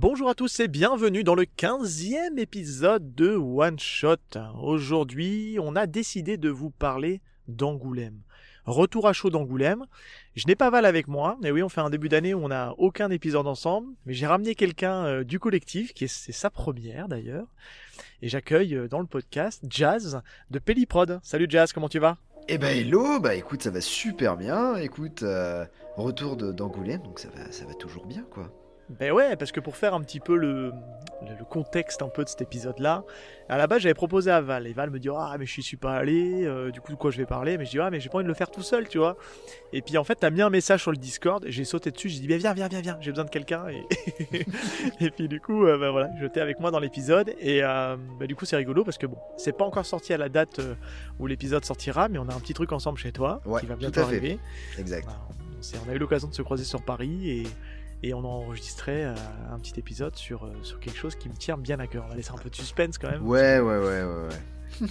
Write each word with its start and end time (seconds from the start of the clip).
Bonjour 0.00 0.28
à 0.28 0.36
tous 0.36 0.60
et 0.60 0.68
bienvenue 0.68 1.24
dans 1.24 1.34
le 1.34 1.42
15e 1.42 2.38
épisode 2.38 3.16
de 3.16 3.34
One 3.34 3.80
Shot. 3.80 4.14
Aujourd'hui, 4.62 5.58
on 5.60 5.74
a 5.74 5.88
décidé 5.88 6.36
de 6.36 6.48
vous 6.50 6.70
parler 6.70 7.20
d'Angoulême. 7.48 8.20
Retour 8.64 9.08
à 9.08 9.12
chaud 9.12 9.28
d'Angoulême. 9.30 9.86
Je 10.36 10.46
n'ai 10.46 10.54
pas 10.54 10.70
Val 10.70 10.84
avec 10.84 11.08
moi, 11.08 11.36
mais 11.42 11.50
oui, 11.50 11.64
on 11.64 11.68
fait 11.68 11.80
un 11.80 11.90
début 11.90 12.08
d'année 12.08 12.32
où 12.32 12.44
on 12.44 12.46
n'a 12.48 12.74
aucun 12.78 13.10
épisode 13.10 13.48
ensemble, 13.48 13.88
mais 14.06 14.12
j'ai 14.14 14.28
ramené 14.28 14.54
quelqu'un 14.54 15.04
euh, 15.04 15.24
du 15.24 15.40
collectif, 15.40 15.92
qui 15.92 16.04
est, 16.04 16.06
c'est 16.08 16.30
sa 16.30 16.48
première 16.48 17.08
d'ailleurs, 17.08 17.48
et 18.22 18.28
j'accueille 18.28 18.76
euh, 18.76 18.86
dans 18.86 19.00
le 19.00 19.06
podcast 19.06 19.64
Jazz 19.68 20.22
de 20.52 20.60
Pelliprod. 20.60 21.18
Salut 21.24 21.46
Jazz, 21.48 21.72
comment 21.72 21.88
tu 21.88 21.98
vas? 21.98 22.18
Eh 22.46 22.56
ben 22.56 22.76
hello, 22.78 23.18
bah 23.18 23.34
écoute, 23.34 23.64
ça 23.64 23.70
va 23.72 23.80
super 23.80 24.36
bien. 24.36 24.76
Écoute, 24.76 25.24
euh, 25.24 25.66
retour 25.96 26.36
de- 26.36 26.52
d'Angoulême, 26.52 27.02
donc 27.02 27.18
ça 27.18 27.30
va, 27.30 27.50
ça 27.50 27.64
va 27.64 27.74
toujours 27.74 28.06
bien 28.06 28.22
quoi. 28.30 28.52
Ben 28.90 29.12
ouais, 29.12 29.36
parce 29.36 29.52
que 29.52 29.60
pour 29.60 29.76
faire 29.76 29.92
un 29.92 30.00
petit 30.00 30.18
peu 30.18 30.34
le, 30.36 30.72
contexte 31.50 32.02
un 32.02 32.08
peu 32.08 32.24
de 32.24 32.28
cet 32.28 32.42
épisode-là, 32.42 33.04
à 33.48 33.58
la 33.58 33.66
base 33.66 33.82
j'avais 33.82 33.94
proposé 33.94 34.30
à 34.30 34.40
Val, 34.40 34.66
et 34.66 34.72
Val 34.72 34.90
me 34.90 34.98
dit 34.98 35.08
ah 35.14 35.36
mais 35.38 35.46
je 35.46 35.60
suis 35.60 35.76
pas 35.76 35.94
allé, 35.94 36.44
euh, 36.44 36.70
du 36.70 36.80
coup 36.80 36.92
de 36.92 36.96
quoi 36.96 37.10
je 37.10 37.18
vais 37.18 37.26
parler, 37.26 37.58
mais 37.58 37.64
je 37.64 37.70
dis 37.70 37.80
ah 37.80 37.90
mais 37.90 38.00
j'ai 38.00 38.08
pas 38.08 38.16
envie 38.16 38.24
de 38.24 38.28
le 38.28 38.34
faire 38.34 38.50
tout 38.50 38.62
seul, 38.62 38.88
tu 38.88 38.98
vois. 38.98 39.16
Et 39.72 39.82
puis 39.82 39.98
en 39.98 40.04
fait 40.04 40.14
t'as 40.16 40.30
mis 40.30 40.42
un 40.42 40.50
message 40.50 40.82
sur 40.82 40.90
le 40.90 40.96
Discord, 40.96 41.44
j'ai 41.48 41.64
sauté 41.64 41.90
dessus, 41.90 42.08
j'ai 42.08 42.20
dit 42.20 42.26
viens 42.26 42.38
viens 42.38 42.68
viens 42.68 42.80
viens, 42.80 42.98
j'ai 43.00 43.10
besoin 43.10 43.24
de 43.24 43.30
quelqu'un, 43.30 43.66
et, 43.68 43.84
et 45.00 45.10
puis 45.10 45.28
du 45.28 45.40
coup 45.40 45.66
euh, 45.66 45.78
ben 45.78 45.90
voilà, 45.90 46.10
j'étais 46.20 46.40
avec 46.40 46.60
moi 46.60 46.70
dans 46.70 46.80
l'épisode, 46.80 47.34
et 47.40 47.62
euh, 47.62 47.96
ben, 48.18 48.26
du 48.26 48.36
coup 48.36 48.44
c'est 48.44 48.56
rigolo 48.56 48.84
parce 48.84 48.98
que 48.98 49.06
bon, 49.06 49.18
c'est 49.36 49.56
pas 49.56 49.64
encore 49.64 49.86
sorti 49.86 50.12
à 50.12 50.18
la 50.18 50.28
date 50.28 50.58
euh, 50.60 50.74
où 51.18 51.26
l'épisode 51.26 51.64
sortira, 51.64 52.08
mais 52.08 52.18
on 52.18 52.28
a 52.28 52.34
un 52.34 52.40
petit 52.40 52.54
truc 52.54 52.72
ensemble 52.72 52.98
chez 52.98 53.12
toi 53.12 53.40
Ouais, 53.44 53.60
qui 53.60 53.66
va 53.66 53.74
tout 53.74 53.80
bientôt 53.80 54.00
à 54.00 54.04
fait. 54.04 54.16
arriver. 54.16 54.38
Exact. 54.78 55.08
On 55.86 55.90
a 55.90 55.94
eu 55.94 55.98
l'occasion 55.98 56.28
de 56.28 56.34
se 56.34 56.42
croiser 56.42 56.64
sur 56.64 56.82
Paris 56.82 57.30
et, 57.30 57.46
et 58.02 58.14
on 58.14 58.20
a 58.20 58.28
enregistré 58.28 59.04
euh, 59.04 59.14
un 59.50 59.58
petit 59.58 59.78
épisode 59.78 60.16
sur, 60.16 60.44
euh, 60.44 60.52
sur 60.62 60.80
quelque 60.80 60.96
chose 60.96 61.16
qui 61.16 61.28
me 61.28 61.34
tient 61.34 61.56
bien 61.56 61.78
à 61.80 61.86
cœur. 61.86 62.04
On 62.06 62.10
va 62.10 62.14
laisser 62.14 62.32
un 62.32 62.38
peu 62.38 62.50
de 62.50 62.54
suspense 62.54 62.98
quand 62.98 63.10
même. 63.10 63.26
Ouais, 63.26 63.58
ouais, 63.60 63.78
ouais, 63.78 64.02
ouais, 64.02 64.28
ouais. 64.28 64.88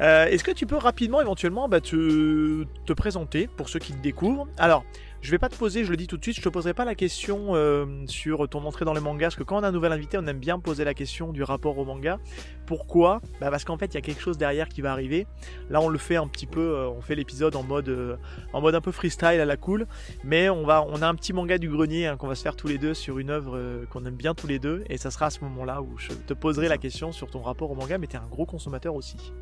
Euh, 0.00 0.26
Est-ce 0.26 0.42
que 0.42 0.50
tu 0.50 0.66
peux 0.66 0.76
rapidement, 0.76 1.20
éventuellement, 1.20 1.68
bah, 1.68 1.80
te, 1.80 2.64
te 2.84 2.92
présenter 2.92 3.46
pour 3.46 3.68
ceux 3.68 3.78
qui 3.78 3.92
te 3.92 4.02
découvrent? 4.02 4.48
Alors, 4.58 4.84
je 5.24 5.30
vais 5.30 5.38
pas 5.38 5.48
te 5.48 5.56
poser, 5.56 5.84
je 5.84 5.90
le 5.90 5.96
dis 5.96 6.06
tout 6.06 6.18
de 6.18 6.22
suite, 6.22 6.36
je 6.36 6.42
te 6.42 6.50
poserai 6.50 6.74
pas 6.74 6.84
la 6.84 6.94
question 6.94 7.54
euh, 7.54 7.86
sur 8.06 8.46
ton 8.46 8.62
entrée 8.66 8.84
dans 8.84 8.92
les 8.92 9.00
mangas, 9.00 9.28
parce 9.28 9.36
que 9.36 9.42
quand 9.42 9.56
on 9.58 9.62
a 9.62 9.68
un 9.68 9.72
nouvel 9.72 9.90
invité, 9.90 10.18
on 10.18 10.26
aime 10.26 10.38
bien 10.38 10.58
poser 10.58 10.84
la 10.84 10.92
question 10.92 11.32
du 11.32 11.42
rapport 11.42 11.78
au 11.78 11.86
manga. 11.86 12.20
Pourquoi? 12.66 13.22
Bah 13.40 13.50
Parce 13.50 13.64
qu'en 13.64 13.78
fait, 13.78 13.86
il 13.86 13.94
y 13.94 13.96
a 13.96 14.02
quelque 14.02 14.20
chose 14.20 14.36
derrière 14.36 14.68
qui 14.68 14.82
va 14.82 14.92
arriver. 14.92 15.26
Là, 15.70 15.80
on 15.80 15.88
le 15.88 15.96
fait 15.96 16.16
un 16.16 16.28
petit 16.28 16.44
peu, 16.44 16.60
euh, 16.60 16.90
on 16.90 17.00
fait 17.00 17.14
l'épisode 17.14 17.56
en 17.56 17.62
mode, 17.62 17.88
euh, 17.88 18.16
en 18.52 18.60
mode 18.60 18.74
un 18.74 18.82
peu 18.82 18.92
freestyle 18.92 19.40
à 19.40 19.46
la 19.46 19.56
cool, 19.56 19.86
mais 20.24 20.50
on 20.50 20.66
va, 20.66 20.84
on 20.86 21.00
a 21.00 21.08
un 21.08 21.14
petit 21.14 21.32
manga 21.32 21.56
du 21.56 21.70
grenier 21.70 22.06
hein, 22.06 22.18
qu'on 22.18 22.28
va 22.28 22.34
se 22.34 22.42
faire 22.42 22.54
tous 22.54 22.68
les 22.68 22.76
deux 22.76 22.92
sur 22.92 23.18
une 23.18 23.30
œuvre 23.30 23.86
qu'on 23.88 24.04
aime 24.04 24.16
bien 24.16 24.34
tous 24.34 24.46
les 24.46 24.58
deux, 24.58 24.84
et 24.90 24.98
ça 24.98 25.10
sera 25.10 25.26
à 25.26 25.30
ce 25.30 25.40
moment-là 25.40 25.80
où 25.80 25.96
je 25.96 26.12
te 26.12 26.34
poserai 26.34 26.68
la 26.68 26.76
question 26.76 27.12
sur 27.12 27.30
ton 27.30 27.40
rapport 27.40 27.70
au 27.70 27.74
manga, 27.74 27.96
mais 27.96 28.08
tu 28.08 28.16
es 28.16 28.18
un 28.18 28.26
gros 28.26 28.44
consommateur 28.44 28.94
aussi. 28.94 29.32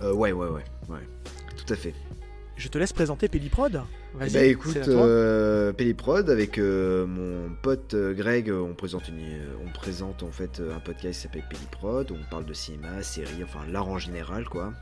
Ouais, 0.00 0.30
ouais, 0.30 0.32
ouais, 0.32 0.64
ouais. 0.88 1.08
Tout 1.56 1.72
à 1.72 1.76
fait. 1.76 1.94
Je 2.56 2.68
te 2.68 2.78
laisse 2.78 2.92
présenter 2.94 3.28
Pelliprod. 3.28 3.82
Vas-y. 4.14 4.32
Bah 4.32 4.44
écoute, 4.44 4.76
euh, 4.88 5.72
avec 6.26 6.58
euh, 6.58 7.06
mon 7.06 7.54
pote 7.54 7.92
euh, 7.92 8.14
Greg, 8.14 8.48
euh, 8.48 8.60
on 8.60 8.72
présente, 8.74 9.08
une, 9.08 9.20
on 9.62 9.70
présente 9.70 10.22
en 10.22 10.30
fait 10.30 10.62
un 10.74 10.80
podcast 10.80 11.16
qui 11.16 11.22
s'appelle 11.22 11.44
Pelliprod. 11.50 12.10
On 12.12 12.30
parle 12.30 12.46
de 12.46 12.54
cinéma, 12.54 13.02
séries, 13.02 13.44
enfin 13.44 13.60
l'art 13.70 13.88
en 13.88 13.98
général 13.98 14.48
quoi. 14.48 14.72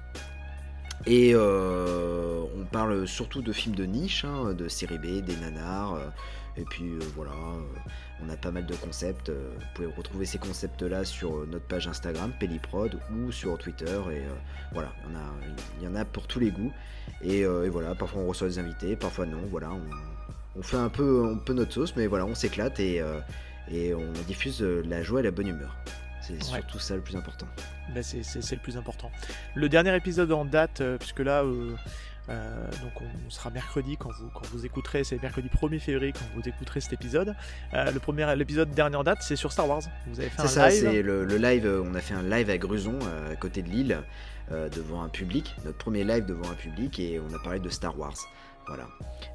Et 1.06 1.32
euh, 1.34 2.44
on 2.56 2.64
parle 2.64 3.08
surtout 3.08 3.42
de 3.42 3.52
films 3.52 3.74
de 3.74 3.84
niche, 3.84 4.24
hein, 4.24 4.54
de 4.54 4.68
série 4.68 4.98
B, 4.98 5.24
des 5.24 5.36
nanars. 5.36 5.98
et 6.56 6.62
puis 6.62 6.92
voilà, 7.16 7.32
on 8.22 8.28
a 8.30 8.36
pas 8.36 8.50
mal 8.50 8.66
de 8.66 8.74
concepts. 8.74 9.28
euh, 9.28 9.50
vous 9.58 9.66
pouvez 9.74 9.88
retrouver 9.88 10.26
ces 10.26 10.38
concepts-là 10.38 11.04
sur 11.04 11.36
euh, 11.36 11.48
notre 11.50 11.66
page 11.66 11.88
Instagram, 11.88 12.32
Pelliprod, 12.38 12.98
ou 13.12 13.32
sur 13.32 13.58
Twitter. 13.58 14.00
Et 14.10 14.18
euh, 14.18 14.34
voilà, 14.72 14.92
il 15.78 15.84
y, 15.84 15.88
en 15.88 15.94
a, 15.94 16.04
pour 16.04 16.26
tous 16.26 16.40
les 16.40 16.50
goûts. 16.50 16.72
Et, 17.22 17.44
euh, 17.44 17.64
et 17.64 17.68
voilà, 17.68 17.94
parfois 17.94 18.22
on 18.22 18.26
reçoit 18.28 18.48
des 18.48 18.58
invités, 18.58 18.96
parfois 18.96 19.26
non. 19.26 19.40
Voilà, 19.50 19.70
on, 19.72 19.82
on 20.58 20.62
fait 20.62 20.76
un 20.76 20.88
peu, 20.88 21.36
notre 21.48 21.72
sauce, 21.72 21.94
mais 21.96 22.06
voilà, 22.06 22.24
on 22.26 22.34
s'éclate 22.34 22.78
et, 22.80 23.00
euh, 23.00 23.20
et 23.70 23.94
on 23.94 24.12
diffuse 24.26 24.60
la 24.62 25.02
joie 25.02 25.20
et 25.20 25.24
la 25.24 25.30
bonne 25.30 25.48
humeur. 25.48 25.76
C'est 26.22 26.42
surtout 26.42 26.78
ça 26.78 26.94
le 26.94 27.02
plus 27.02 27.16
important. 27.16 27.46
Bah, 27.94 28.02
c'est, 28.02 28.18
le 28.52 28.62
plus 28.62 28.78
important. 28.78 29.10
Le 29.54 29.68
dernier 29.68 29.94
épisode 29.94 30.32
en 30.32 30.46
date, 30.46 30.82
puisque 30.98 31.20
là, 31.20 31.42
euh, 31.42 31.74
euh, 32.30 32.70
donc 32.82 32.92
on 33.26 33.30
sera 33.30 33.50
mercredi 33.50 33.96
quand 33.98 34.10
vous, 34.12 34.28
quand 34.30 34.46
vous 34.46 34.64
écouterez, 34.64 35.04
c'est 35.04 35.20
mercredi 35.22 35.48
1er 35.48 35.78
février 35.78 36.12
quand 36.12 36.24
vous 36.34 36.48
écouterez 36.48 36.80
cet 36.80 36.92
épisode. 36.94 37.34
Euh, 37.74 37.90
le 37.90 38.00
premier, 38.00 38.24
en 38.24 39.02
date, 39.04 39.18
c'est 39.22 39.36
sur 39.36 39.52
Star 39.52 39.68
Wars. 39.68 39.82
Vous 40.06 40.20
avez 40.20 40.30
fait 40.30 40.36
C'est 40.38 40.42
un 40.44 40.48
ça, 40.48 40.68
live. 40.70 40.80
c'est 40.80 41.02
le, 41.02 41.24
le 41.24 41.36
live. 41.36 41.66
euh, 41.66 41.82
On 41.84 41.94
a 41.94 42.00
fait 42.00 42.14
un 42.14 42.22
live 42.22 42.48
à 42.50 42.58
Gruson, 42.58 42.98
euh, 43.02 43.32
à 43.32 43.36
côté 43.36 43.62
de 43.62 43.68
Lille, 43.68 43.98
euh, 44.52 44.68
devant 44.68 45.02
un 45.02 45.08
public. 45.08 45.54
Notre 45.64 45.78
premier 45.78 46.04
live 46.04 46.24
devant 46.24 46.50
un 46.50 46.54
public 46.54 46.98
et 46.98 47.20
on 47.20 47.34
a 47.34 47.38
parlé 47.38 47.60
de 47.60 47.68
Star 47.68 47.98
Wars. 47.98 48.14
Voilà, 48.66 48.84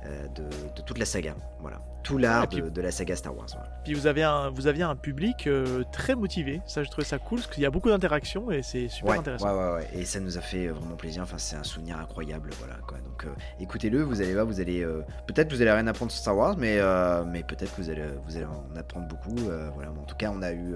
Euh, 0.05 0.27
de, 0.29 0.43
de 0.75 0.81
toute 0.85 0.97
la 0.97 1.05
saga. 1.05 1.35
Voilà, 1.59 1.79
tout 2.03 2.17
l'art 2.17 2.47
de, 2.47 2.69
de 2.69 2.81
la 2.81 2.89
saga 2.91 3.15
Star 3.17 3.35
Wars. 3.35 3.47
voilà. 3.53 3.69
Puis 3.83 3.93
vous 3.93 4.07
avez 4.07 4.23
un, 4.23 4.49
vous 4.49 4.67
aviez 4.67 4.83
un 4.83 4.95
public 4.95 5.45
euh, 5.47 5.83
très 5.91 6.15
motivé. 6.15 6.61
Ça, 6.65 6.83
je 6.83 6.89
trouvais 6.89 7.05
ça 7.05 7.17
cool 7.19 7.39
parce 7.41 7.51
qu'il 7.53 7.63
y 7.63 7.65
a 7.65 7.69
beaucoup 7.69 7.89
d'interactions 7.89 8.49
et 8.49 8.63
c'est 8.63 8.87
super 8.87 9.11
Ouais, 9.11 9.17
intéressant. 9.19 9.45
ouais, 9.45 9.59
ouais, 9.59 9.73
ouais. 9.75 9.89
Et 9.93 10.05
ça 10.05 10.19
nous 10.21 10.37
a 10.37 10.41
fait 10.41 10.67
euh, 10.67 10.71
vraiment 10.73 10.95
plaisir. 10.95 11.21
Enfin, 11.23 11.37
c'est 11.37 11.57
un 11.57 11.63
souvenir 11.63 11.97
incroyable, 11.99 12.49
voilà 12.59 12.75
quoi. 12.87 12.97
Donc, 12.99 13.25
euh, 13.25 13.29
écoutez-le. 13.59 14.01
Vous 14.03 14.21
allez 14.21 14.33
voir, 14.33 14.45
vous 14.45 14.61
allez 14.61 14.81
euh, 14.83 15.01
peut-être 15.27 15.51
vous 15.53 15.61
allez 15.61 15.71
rien 15.71 15.85
apprendre 15.87 16.11
sur 16.11 16.21
Star 16.21 16.35
Wars, 16.37 16.55
mais 16.57 16.79
mais 17.27 17.43
peut-être 17.43 17.75
que 17.75 17.81
vous 17.81 17.89
allez 17.89 18.05
vous 18.25 18.35
allez 18.37 18.45
en 18.45 18.75
apprendre 18.77 19.07
beaucoup. 19.07 19.35
voilà. 19.75 19.91
En 19.91 20.05
tout 20.05 20.15
cas, 20.15 20.31
on 20.33 20.41
a 20.41 20.51
eu 20.53 20.75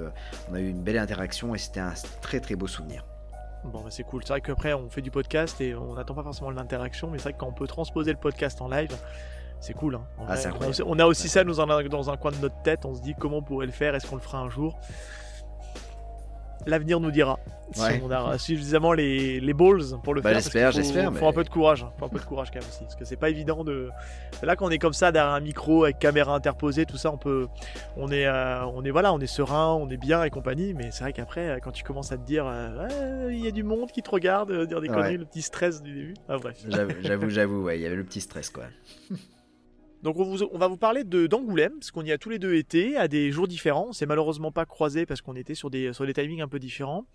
on 0.51 0.53
a 0.55 0.59
eu 0.59 0.67
une 0.69 0.83
belle 0.83 0.97
interaction 0.97 1.55
et 1.55 1.57
c'était 1.57 1.79
un 1.79 1.93
très 2.21 2.39
très 2.41 2.55
beau 2.55 2.67
souvenir. 2.67 3.05
Bon, 3.65 3.81
bah, 3.81 3.89
c'est 3.89 4.03
cool. 4.03 4.21
C'est 4.23 4.33
vrai 4.33 4.41
qu'après, 4.41 4.73
on 4.73 4.89
fait 4.89 5.01
du 5.01 5.11
podcast 5.11 5.59
et 5.61 5.73
on 5.75 5.93
n'attend 5.93 6.13
pas 6.13 6.23
forcément 6.23 6.51
l'interaction, 6.51 7.09
mais 7.09 7.17
c'est 7.17 7.23
vrai 7.23 7.33
que 7.33 7.37
quand 7.39 7.47
on 7.47 7.53
peut 7.53 7.67
transposer 7.67 8.11
le 8.11 8.17
podcast 8.19 8.61
en 8.61 8.67
live, 8.67 8.95
c'est 9.59 9.73
cool. 9.73 9.95
hein. 9.95 10.05
Ah, 10.27 10.35
vrai, 10.35 10.51
on 10.59 10.61
a 10.63 10.67
aussi, 10.67 10.81
on 10.85 10.99
a 10.99 11.05
aussi 11.05 11.29
ça 11.29 11.43
nous 11.43 11.59
en 11.59 11.69
a 11.69 11.83
dans 11.83 12.09
un 12.09 12.17
coin 12.17 12.31
de 12.31 12.37
notre 12.37 12.61
tête. 12.63 12.85
On 12.85 12.93
se 12.93 13.01
dit 13.01 13.15
comment 13.17 13.37
on 13.37 13.41
pourrait 13.43 13.65
le 13.65 13.71
faire, 13.71 13.95
est-ce 13.95 14.07
qu'on 14.07 14.15
le 14.17 14.21
fera 14.21 14.39
un 14.39 14.49
jour? 14.49 14.77
L'avenir 16.65 16.99
nous 16.99 17.11
dira 17.11 17.39
si 17.73 17.81
on 18.03 18.11
a 18.11 18.37
suffisamment 18.37 18.93
les, 18.93 19.39
les 19.39 19.53
balls 19.53 19.81
pour 20.03 20.13
le 20.13 20.21
Bah, 20.21 20.29
faire. 20.29 20.39
j'espère, 20.39 20.71
faut- 20.71 20.77
j'espère, 20.77 21.05
Faut 21.13 21.19
mais- 21.21 21.27
un 21.27 21.33
peu 21.33 21.43
de 21.43 21.49
courage, 21.49 21.85
faut 21.97 22.05
un 22.05 22.09
peu 22.09 22.19
de 22.19 22.23
courage 22.25 22.49
quand 22.51 22.59
même 22.59 22.69
aussi, 22.69 22.81
parce 22.83 22.95
que 22.95 23.03
c'est 23.05 23.15
pas 23.17 23.29
évident 23.29 23.63
de. 23.63 23.89
Là, 24.43 24.55
quand 24.55 24.67
on 24.67 24.69
est 24.69 24.77
comme 24.77 24.93
ça 24.93 25.11
derrière 25.11 25.33
un 25.33 25.39
micro 25.39 25.83
avec 25.85 25.97
caméra 25.99 26.35
interposée, 26.35 26.85
tout 26.85 26.97
ça, 26.97 27.11
on 27.11 27.17
peut, 27.17 27.47
on 27.97 28.11
est, 28.11 28.27
euh, 28.27 28.63
on 28.67 28.83
est 28.85 28.91
voilà, 28.91 29.11
on 29.13 29.19
est 29.19 29.27
serein, 29.27 29.73
on 29.73 29.89
est 29.89 29.97
bien 29.97 30.23
et 30.23 30.29
compagnie. 30.29 30.73
Mais 30.73 30.91
c'est 30.91 31.03
vrai 31.03 31.13
qu'après, 31.13 31.49
euh, 31.49 31.57
quand 31.63 31.71
tu 31.71 31.83
commences 31.83 32.11
à 32.11 32.17
te 32.17 32.25
dire, 32.25 32.45
euh, 32.47 33.29
il 33.31 33.43
y 33.43 33.47
a 33.47 33.51
du 33.51 33.63
monde 33.63 33.91
qui 33.91 34.03
te 34.03 34.09
regarde, 34.11 34.51
dire 34.67 34.79
des 34.81 34.89
Ouais. 34.89 34.95
conneries, 34.95 35.17
le 35.17 35.25
petit 35.25 35.41
stress 35.41 35.81
du 35.81 35.93
début. 35.93 36.13
Ah 36.29 36.37
bref. 36.37 36.57
J'avoue, 36.67 36.91
j'avoue, 37.01 37.29
j'avoue, 37.29 37.63
ouais, 37.63 37.79
il 37.79 37.81
y 37.81 37.85
avait 37.87 37.95
le 37.95 38.03
petit 38.03 38.21
stress 38.21 38.49
quoi. 38.49 38.65
Donc 40.03 40.17
on, 40.19 40.57
va 40.57 40.67
vous 40.67 40.77
parler 40.77 41.05
d'Angoulême, 41.05 41.79
parce 41.79 41.91
qu'on 41.91 42.03
y 42.03 42.11
a 42.11 42.17
tous 42.17 42.29
les 42.29 42.37
deux 42.37 42.55
été, 42.55 42.97
à 42.97 43.07
des 43.07 43.31
jours 43.31 43.47
différents. 43.47 43.87
On 43.89 43.93
s'est 43.93 44.05
malheureusement 44.05 44.51
pas 44.51 44.65
croisés 44.65 45.05
parce 45.05 45.21
qu'on 45.21 45.35
était 45.35 45.55
sur 45.55 45.69
des, 45.69 45.93
sur 45.93 46.05
des 46.05 46.13
timings 46.13 46.41
un 46.41 46.49
peu 46.49 46.59
différents. 46.59 47.05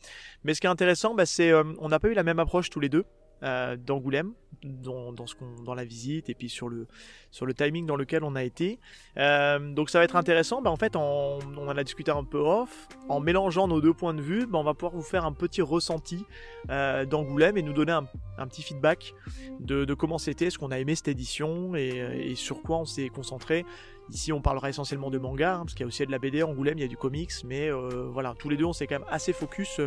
Mais 0.43 0.55
ce 0.55 0.61
qui 0.63 0.67
est 0.67 0.71
intéressant, 0.71 1.15
bah, 1.15 1.27
c'est 1.27 1.51
euh, 1.51 1.65
on 1.81 1.91
n'a 1.91 1.99
pas 1.99 2.09
eu 2.09 2.15
la 2.15 2.23
même 2.23 2.39
approche 2.39 2.71
tous 2.71 2.81
les 2.81 2.89
deux 2.89 3.05
euh, 3.43 3.77
d'Angoulême, 3.77 4.33
dans, 4.65 5.13
dans, 5.13 5.27
ce 5.27 5.35
qu'on- 5.35 5.63
dans 5.65 5.75
la 5.75 5.85
visite 5.85 6.29
et 6.31 6.35
puis 6.35 6.49
sur 6.49 6.69
le, 6.69 6.87
sur 7.31 7.47
le 7.47 7.55
timing 7.55 7.87
dans 7.87 7.97
lequel 7.97 8.25
on 8.25 8.35
a 8.35 8.43
été. 8.45 8.79
Euh, 9.17 9.59
donc 9.73 9.91
ça 9.91 9.99
va 9.99 10.05
être 10.05 10.17
intéressant. 10.17 10.63
Bah, 10.63 10.71
en 10.71 10.77
fait, 10.77 10.97
en- 10.97 11.39
on 11.57 11.69
en 11.69 11.77
a 11.77 11.85
discuté 11.85 12.11
un 12.11 12.25
peu 12.25 12.39
off. 12.39 12.89
En 13.09 13.21
mélangeant 13.21 13.69
nos 13.69 13.81
deux 13.81 13.95
points 13.95 14.15
de 14.15 14.23
vue, 14.23 14.47
bah, 14.47 14.59
on 14.59 14.65
va 14.65 14.75
pouvoir 14.75 14.93
vous 14.93 15.03
faire 15.03 15.25
un 15.25 15.33
petit 15.33 15.63
ressenti 15.63 16.25
euh, 16.71 17.05
d'Angoulême 17.05 17.57
et 17.57 17.63
nous 17.63 17.73
donner 17.73 17.93
un, 17.93 18.07
un 18.39 18.47
petit 18.47 18.63
feedback 18.63 19.15
de, 19.61 19.85
de 19.85 19.95
comment 19.95 20.19
c'était, 20.19 20.51
ce 20.51 20.59
qu'on 20.59 20.71
a 20.71 20.79
aimé 20.79 20.95
cette 20.95 21.09
édition 21.09 21.75
et, 21.75 22.01
euh, 22.01 22.13
et 22.15 22.35
sur 22.35 22.63
quoi 22.63 22.79
on 22.79 22.85
s'est 22.85 23.09
concentré. 23.09 23.65
Ici, 24.11 24.33
on 24.33 24.41
parlera 24.41 24.71
essentiellement 24.71 25.11
de 25.11 25.19
manga, 25.19 25.57
hein, 25.57 25.59
parce 25.59 25.75
qu'il 25.75 25.81
y 25.81 25.85
a 25.85 25.87
aussi 25.87 26.07
de 26.07 26.11
la 26.11 26.19
BD, 26.19 26.43
Angoulême, 26.43 26.79
il 26.79 26.81
y 26.81 26.85
a 26.85 26.89
du 26.89 26.97
comics, 26.97 27.31
mais 27.45 27.71
euh, 27.71 28.09
voilà, 28.11 28.35
tous 28.39 28.49
les 28.49 28.57
deux, 28.57 28.65
on 28.65 28.73
s'est 28.73 28.87
quand 28.87 28.99
même 29.01 29.09
assez 29.11 29.35
focus 29.35 29.83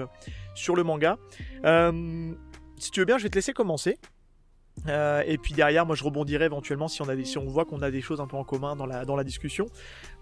sur 0.53 0.75
le 0.75 0.83
manga. 0.83 1.17
Si 2.77 2.89
tu 2.91 2.99
veux 2.99 3.05
bien, 3.05 3.17
je 3.17 3.23
vais 3.23 3.29
te 3.29 3.35
laisser 3.35 3.53
commencer. 3.53 3.97
Euh, 4.87 5.23
et 5.25 5.37
puis 5.37 5.53
derrière, 5.53 5.85
moi 5.85 5.95
je 5.95 6.03
rebondirai 6.03 6.45
éventuellement 6.45 6.87
si 6.87 7.01
on, 7.01 7.09
a 7.09 7.15
des, 7.15 7.25
si 7.25 7.37
on 7.37 7.45
voit 7.45 7.65
qu'on 7.65 7.81
a 7.81 7.91
des 7.91 8.01
choses 8.01 8.19
un 8.21 8.27
peu 8.27 8.37
en 8.37 8.43
commun 8.43 8.75
dans 8.75 8.85
la, 8.85 9.05
dans 9.05 9.15
la 9.15 9.23
discussion. 9.23 9.67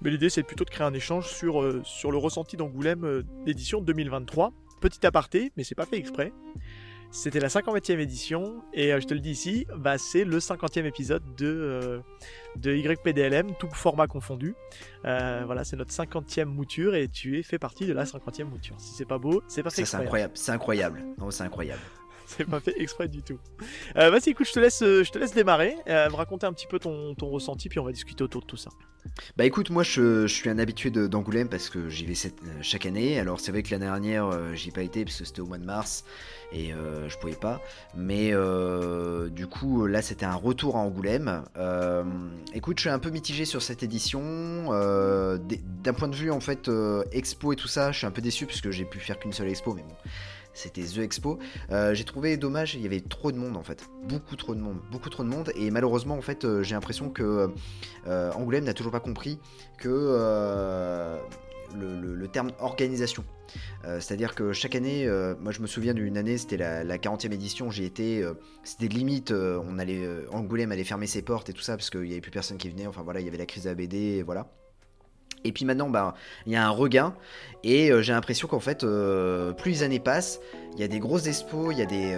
Mais 0.02 0.10
l'idée 0.10 0.30
c'est 0.30 0.44
plutôt 0.44 0.66
de 0.66 0.70
créer 0.70 0.86
un 0.86 0.94
échange 0.94 1.28
sur, 1.28 1.62
euh, 1.62 1.82
sur 1.84 2.12
le 2.12 2.18
ressenti 2.18 2.58
d'Angoulême 2.58 3.04
euh, 3.06 3.24
d'édition 3.46 3.82
2023. 3.82 4.52
Petit 4.82 5.06
aparté, 5.06 5.52
mais 5.58 5.64
c'est 5.64 5.76
pas 5.76 5.86
fait 5.86 5.98
exprès. 5.98 6.32
C'était 7.12 7.40
la 7.40 7.48
50e 7.48 7.98
édition, 7.98 8.62
et 8.72 8.94
euh, 8.94 9.00
je 9.00 9.08
te 9.08 9.16
le 9.16 9.20
dis 9.20 9.32
ici, 9.32 9.66
bah, 9.76 9.98
c'est 9.98 10.24
le 10.24 10.38
50e 10.38 10.86
épisode 10.86 11.24
de, 11.38 12.02
de 12.56 12.76
YPDLM, 12.76 13.56
tout 13.58 13.68
format 13.74 14.06
confondu. 14.06 14.54
Voilà, 15.04 15.64
c'est 15.64 15.76
notre 15.76 15.92
50e 15.92 16.46
mouture, 16.46 16.94
et 16.94 17.08
tu 17.08 17.40
es 17.40 17.44
fait 17.44 17.58
partie 17.58 17.88
de 17.88 17.94
la 17.94 18.04
50e 18.04 18.44
mouture. 18.44 18.76
Si 18.78 18.94
c'est 18.94 19.08
pas 19.08 19.18
beau, 19.18 19.42
c'est 19.48 19.64
pas 19.64 19.72
fait 19.72 19.78
Ça 19.78 19.78
c'est 19.78 19.82
exprès. 19.82 20.04
incroyable, 20.04 20.34
c'est 20.36 20.52
incroyable. 20.52 21.04
Non, 21.18 21.32
c'est 21.32 21.44
incroyable. 21.44 21.82
c'est 22.38 22.46
pas 22.46 22.60
fait 22.60 22.76
exprès 22.78 23.08
du 23.08 23.22
tout. 23.22 23.40
Euh, 23.98 24.10
Vas-y, 24.10 24.30
écoute, 24.30 24.48
je 24.48 24.54
te 24.54 24.60
laisse, 24.60 24.80
je 24.82 25.10
te 25.10 25.18
laisse 25.18 25.34
démarrer, 25.34 25.76
me 25.88 26.16
raconter 26.16 26.46
un 26.46 26.54
petit 26.54 26.68
peu 26.68 26.80
ton, 26.80 27.16
ressenti, 27.22 27.70
puis 27.70 27.80
on 27.80 27.86
va 27.86 27.92
discuter 27.92 28.24
autour 28.24 28.42
de 28.42 28.48
tout 28.48 28.58
ça. 28.58 28.70
Bah 29.38 29.46
écoute, 29.46 29.70
moi 29.70 29.84
je, 29.84 30.28
suis 30.28 30.50
un 30.50 30.60
habitué 30.60 30.92
d'Angoulême 30.92 31.48
parce 31.48 31.70
que 31.70 31.90
j'y 31.90 32.06
vais 32.06 32.14
chaque 32.62 32.86
année. 32.86 33.20
Alors 33.20 33.40
c'est 33.40 33.52
vrai 33.52 33.64
que 33.64 33.72
l'année 33.72 33.86
dernière, 33.86 34.56
j'y 34.56 34.70
ai 34.70 34.72
pas 34.72 34.82
été 34.84 35.06
parce 35.06 35.18
que 35.18 35.26
c'était 35.26 35.42
au 35.42 35.46
mois 35.46 35.58
de 35.58 35.64
mars 35.64 36.04
et 36.52 36.74
euh, 36.74 37.08
je 37.10 37.18
pouvais 37.18 37.34
pas. 37.34 37.62
Mais 37.96 38.30
euh, 38.34 39.30
du 39.30 39.48
coup, 39.48 39.86
là, 39.86 40.02
c'était 40.02 40.26
un 40.26 40.36
retour 40.36 40.76
à 40.76 40.80
Angoulême. 40.80 41.44
Euh, 41.58 42.04
écoute, 42.54 42.78
je 42.78 42.82
suis 42.82 42.90
un 42.90 43.00
peu 43.00 43.10
mitigé 43.10 43.46
sur 43.46 43.62
cette 43.62 43.84
édition. 43.84 44.20
D'un 44.70 45.94
point 45.94 46.08
de 46.08 46.16
vue 46.16 46.32
en 46.32 46.40
fait 46.40 46.70
expo 47.12 47.54
et 47.54 47.56
tout 47.56 47.68
ça, 47.68 47.92
je 47.92 48.00
suis 48.00 48.08
un 48.08 48.12
peu 48.12 48.22
déçu 48.22 48.46
parce 48.46 48.62
que 48.62 48.72
j'ai 48.72 48.86
pu 48.86 49.00
faire 49.00 49.20
qu'une 49.20 49.34
seule 49.34 49.50
expo, 49.50 49.74
mais 49.74 49.84
bon. 49.84 49.96
C'était 50.60 50.84
The 50.84 51.00
Expo. 51.00 51.40
j'ai 51.70 52.04
trouvé 52.04 52.38
dommage, 52.38 52.76
il 52.76 52.82
y 52.82 52.86
avait 52.86 53.02
trop 53.02 53.32
de 53.32 53.38
monde 53.38 53.58
en 53.58 53.64
fait. 53.64 53.86
Beaucoup 54.04 54.36
trop 54.36 54.56
de 54.56 54.60
monde. 54.60 54.80
Beaucoup 54.92 55.10
trop 55.10 55.24
de 55.24 55.30
monde. 55.30 55.52
Et 55.56 55.72
malheureusement, 55.72 56.16
en 56.16 56.22
fait, 56.22 56.46
j'ai 56.62 56.76
l'impression 56.76 57.10
que 57.10 57.50
Angoulême 58.08 58.66
n'a 58.66 58.74
toujours 58.74 58.92
pas 58.92 59.00
compris 59.00 59.40
que 59.78 61.18
le, 61.76 62.28
terme 62.28 62.52
organisation. 62.60 63.24
Euh, 63.86 64.00
c'est-à-dire 64.00 64.36
que 64.36 64.54
chaque 64.54 64.76
année, 64.76 65.06
euh, 65.08 65.36
moi 65.40 65.52
je 65.52 65.62
me 65.62 65.68
souviens 65.68 65.94
d'une 65.94 66.18
année, 66.18 66.38
c'était 66.38 66.58
la, 66.58 66.98
40e 66.98 67.32
édition, 67.32 67.72
été, 67.72 68.22
euh, 68.22 68.34
c'était 68.64 68.88
limite, 68.88 69.32
on 69.32 69.80
allait, 69.80 70.08
Angoulême 70.32 70.72
allait 70.72 70.84
fermer 70.84 71.08
ses 71.08 71.22
portes 71.22 71.50
et 71.50 71.54
tout 71.54 71.62
ça 71.62 71.76
parce 71.76 71.90
qu'il 71.90 72.02
n'y 72.02 72.12
avait 72.12 72.22
plus 72.22 72.32
personne 72.32 72.58
qui 72.58 72.70
venait, 72.70 72.88
enfin 72.88 73.02
voilà, 73.04 73.20
il 73.20 73.26
y 73.26 73.30
avait 73.30 73.38
la 73.38 73.46
crise 73.46 73.64
de 73.64 73.70
la 73.70 73.76
BD, 73.76 73.98
et 73.98 74.24
voilà. 74.24 74.52
Et 75.44 75.52
puis 75.52 75.66
maintenant, 75.66 75.90
bah, 75.90 76.16
il 76.46 76.54
y 76.54 76.56
a 76.56 76.66
un 76.66 76.70
regain. 76.70 77.14
Et 77.64 77.92
j'ai 78.02 78.14
l'impression 78.14 78.48
qu'en 78.48 78.60
fait, 78.60 78.86
plus 79.58 79.72
les 79.72 79.84
années 79.84 80.00
passent, 80.00 80.40
il 80.76 80.80
y 80.80 80.84
a 80.84 80.88
des 80.88 81.00
grosses 81.00 81.28
expos, 81.28 81.74
il 81.74 81.80
y 81.80 81.82
a 81.82 81.86
des, 81.86 82.16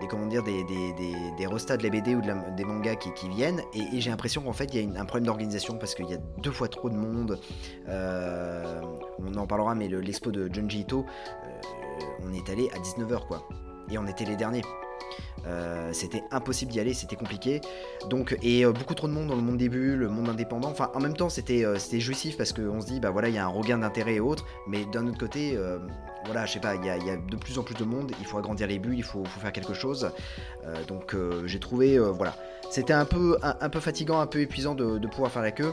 des 0.00 0.06
comment 0.08 0.26
dire, 0.26 0.42
des, 0.42 0.64
des, 0.64 1.46
de 1.46 1.82
la 1.82 1.90
BD 1.90 2.16
ou 2.16 2.20
de 2.20 2.56
des 2.56 2.64
mangas 2.64 2.96
qui, 2.96 3.28
viennent. 3.28 3.62
Et, 3.74 4.00
j'ai 4.00 4.10
l'impression 4.10 4.42
qu'en 4.42 4.52
fait, 4.52 4.74
il 4.74 4.92
y 4.92 4.96
a 4.96 5.00
un 5.00 5.04
problème 5.04 5.26
d'organisation 5.26 5.78
parce 5.78 5.94
qu'il 5.94 6.08
y 6.08 6.14
a 6.14 6.18
deux 6.38 6.50
fois 6.50 6.66
trop 6.66 6.90
de 6.90 6.96
monde. 6.96 7.38
on 7.86 9.34
en 9.36 9.46
parlera, 9.46 9.76
mais 9.76 9.86
l'expo 9.86 10.32
de 10.32 10.52
Junji 10.52 10.80
Ito, 10.80 11.06
on 12.24 12.32
est 12.32 12.50
allé 12.50 12.68
à 12.74 12.78
19h, 12.78 13.26
quoi. 13.26 13.46
Et 13.90 13.98
on 13.98 14.06
était 14.06 14.24
les 14.24 14.36
derniers. 14.36 14.62
Euh, 15.46 15.90
c'était 15.92 16.22
impossible 16.30 16.70
d'y 16.70 16.80
aller, 16.80 16.94
c'était 16.94 17.16
compliqué. 17.16 17.60
Donc, 18.08 18.36
et 18.42 18.64
euh, 18.64 18.72
beaucoup 18.72 18.94
trop 18.94 19.08
de 19.08 19.12
monde 19.12 19.28
dans 19.28 19.36
le 19.36 19.42
monde 19.42 19.56
des 19.56 19.68
bulles, 19.68 19.98
le 19.98 20.08
monde 20.08 20.28
indépendant. 20.28 20.72
En 20.94 21.00
même 21.00 21.16
temps, 21.16 21.28
c'était 21.28 21.64
euh, 21.64 21.78
jouissif 21.98 22.36
parce 22.36 22.52
qu'on 22.52 22.80
se 22.80 22.86
dit, 22.86 23.00
bah 23.00 23.10
voilà, 23.10 23.28
il 23.28 23.34
y 23.34 23.38
a 23.38 23.44
un 23.44 23.48
regain 23.48 23.78
d'intérêt 23.78 24.14
et 24.14 24.20
autres. 24.20 24.46
Mais 24.68 24.84
d'un 24.92 25.06
autre 25.06 25.18
côté, 25.18 25.58
voilà, 26.26 26.46
je 26.46 26.52
sais 26.52 26.60
pas, 26.60 26.74
il 26.76 26.84
y, 26.84 26.90
a 26.90 27.16
de 27.16 27.36
plus 27.36 27.58
en 27.58 27.62
plus 27.62 27.74
de 27.74 27.84
monde. 27.84 28.12
Il 28.20 28.26
faut 28.26 28.38
agrandir 28.38 28.66
les 28.66 28.78
bulles, 28.78 28.98
il 28.98 29.04
faut, 29.04 29.24
faire 29.24 29.52
quelque 29.52 29.74
chose. 29.74 30.10
donc, 30.88 31.16
j'ai 31.46 31.58
trouvé, 31.58 31.98
voilà, 31.98 32.34
c'était 32.70 32.92
un 32.92 33.04
peu, 33.04 33.36
un, 33.42 33.68
peu 33.68 33.80
fatigant, 33.80 34.20
un 34.20 34.26
peu 34.26 34.40
épuisant 34.40 34.74
de 34.74 35.06
pouvoir 35.08 35.30
faire 35.30 35.42
la 35.42 35.52
queue. 35.52 35.72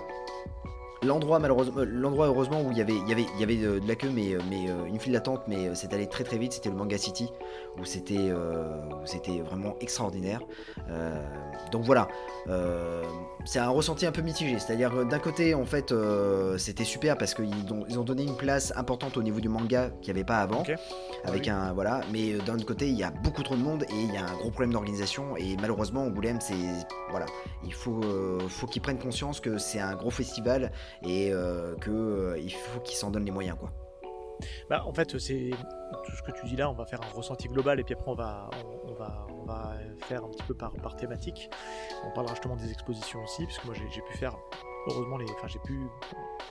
L'endroit 1.01 1.40
malheureusement, 1.40 1.80
euh, 1.80 1.86
l'endroit 1.86 2.28
heureusement 2.28 2.62
où 2.62 2.72
il 2.72 2.78
y 2.78 2.81
avait, 2.81 2.96
il 2.96 3.07
y 3.07 3.12
avait, 3.13 3.25
il 3.36 3.40
y 3.40 3.44
avait 3.44 3.56
de, 3.56 3.88
la 3.88 3.96
queue, 3.96 4.10
mais, 4.13 4.34
euh, 4.34 4.40
mais 4.50 4.69
euh, 4.69 4.86
une 4.86 5.00
file 5.00 5.13
d'attente, 5.13 5.44
mais 5.48 5.74
c'est 5.74 5.94
allé 5.94 6.07
très 6.07 6.25
très 6.25 6.38
vite. 6.38 6.54
C'était 6.54 6.69
le 6.69 6.75
Manga 6.75 6.98
City 6.98 7.30
où 7.80 7.86
c'était, 7.86 8.31
c'était 9.06 9.40
vraiment 9.40 9.75
extraordinaire. 9.80 10.42
donc 11.72 11.84
voilà, 11.84 12.07
c'est 13.46 13.60
un 13.60 13.69
ressenti 13.69 14.06
un 14.06 14.12
peu 14.12 14.22
mitigé. 14.22 14.60
C'est-à-dire 14.60 15.06
d'un 15.06 15.19
côté, 15.19 15.54
en 15.54 15.66
fait, 15.66 15.94
c'était 16.57 16.84
super 16.84 17.18
parce 17.18 17.34
qu'ils 17.34 17.72
ont, 17.72 17.86
ils 17.88 17.98
ont 17.98 18.04
donné 18.04 18.24
une 18.24 18.36
place 18.36 18.74
importante 18.75 19.16
au 19.16 19.24
niveau 19.24 19.40
du 19.40 19.48
manga 19.48 19.92
qu'il 20.01 20.13
n'y 20.13 20.19
avait 20.19 20.25
pas 20.25 20.40
avant, 20.40 20.63
avec 21.24 21.48
ah 21.48 21.56
un 21.56 21.74
voilà. 21.74 22.01
Mais 22.12 22.34
d'un 22.34 22.56
autre 22.56 22.66
côté, 22.66 22.90
il 22.90 22.98
y 22.98 23.04
a 23.04 23.12
beaucoup 23.12 23.44
trop 23.44 23.56
de 23.56 23.62
monde 23.62 23.84
et 23.84 24.01
il 24.01 24.13
y 24.13 24.18
a 24.18 24.25
un 24.25 24.34
gros 24.34 24.50
problème 24.50 24.74
d'organisation. 24.74 25.38
Et 25.38 25.56
malheureusement, 25.62 26.04
Angoulême, 26.04 26.42
c'est 26.42 26.56
voilà, 27.10 27.28
il 27.63 27.74
faut, 27.74 28.01
faut 28.50 28.68
qu'ils 28.68 28.81
prennent 28.81 29.00
conscience 29.00 29.40
que 29.40 29.57
c'est 29.57 29.80
un 29.80 29.96
gros 29.96 30.12
festival 30.12 30.72
et 31.03 31.31
euh, 31.31 31.75
qu'il 31.75 31.91
euh, 31.91 32.50
faut 32.50 32.80
qu'ils 32.81 32.97
s'en 32.97 33.12
donnent 33.12 33.25
les 33.25 33.31
moyens 33.31 33.57
quoi. 33.59 33.71
Bah, 34.69 34.83
en 34.86 34.94
fait, 34.94 35.19
c'est 35.19 35.50
tout 36.06 36.12
ce 36.15 36.21
que 36.21 36.31
tu 36.31 36.45
dis 36.45 36.56
là. 36.56 36.69
On 36.69 36.74
va 36.74 36.86
faire 36.86 37.01
un 37.01 37.13
ressenti 37.13 37.50
global 37.50 37.80
et 37.80 37.83
puis 37.83 37.94
après 37.94 38.09
on 38.09 38.15
va, 38.15 38.50
on, 38.88 38.94
va, 38.94 39.27
on 39.38 39.44
va 39.44 39.74
faire 40.07 40.24
un 40.24 40.30
petit 40.30 40.44
peu 40.44 40.53
par, 40.53 40.71
par 40.74 40.95
thématique. 40.95 41.50
On 42.06 42.12
parlera 42.13 42.36
justement 42.36 42.56
des 42.56 42.71
expositions 42.71 43.21
aussi, 43.24 43.45
puisque 43.45 43.65
moi 43.65 43.75
j'ai 43.75 44.01
pu 44.01 44.18
faire 44.18 44.38
heureusement 44.88 45.18
les, 45.18 45.25
enfin 45.31 45.47
j'ai 45.47 45.59
pu 45.59 45.77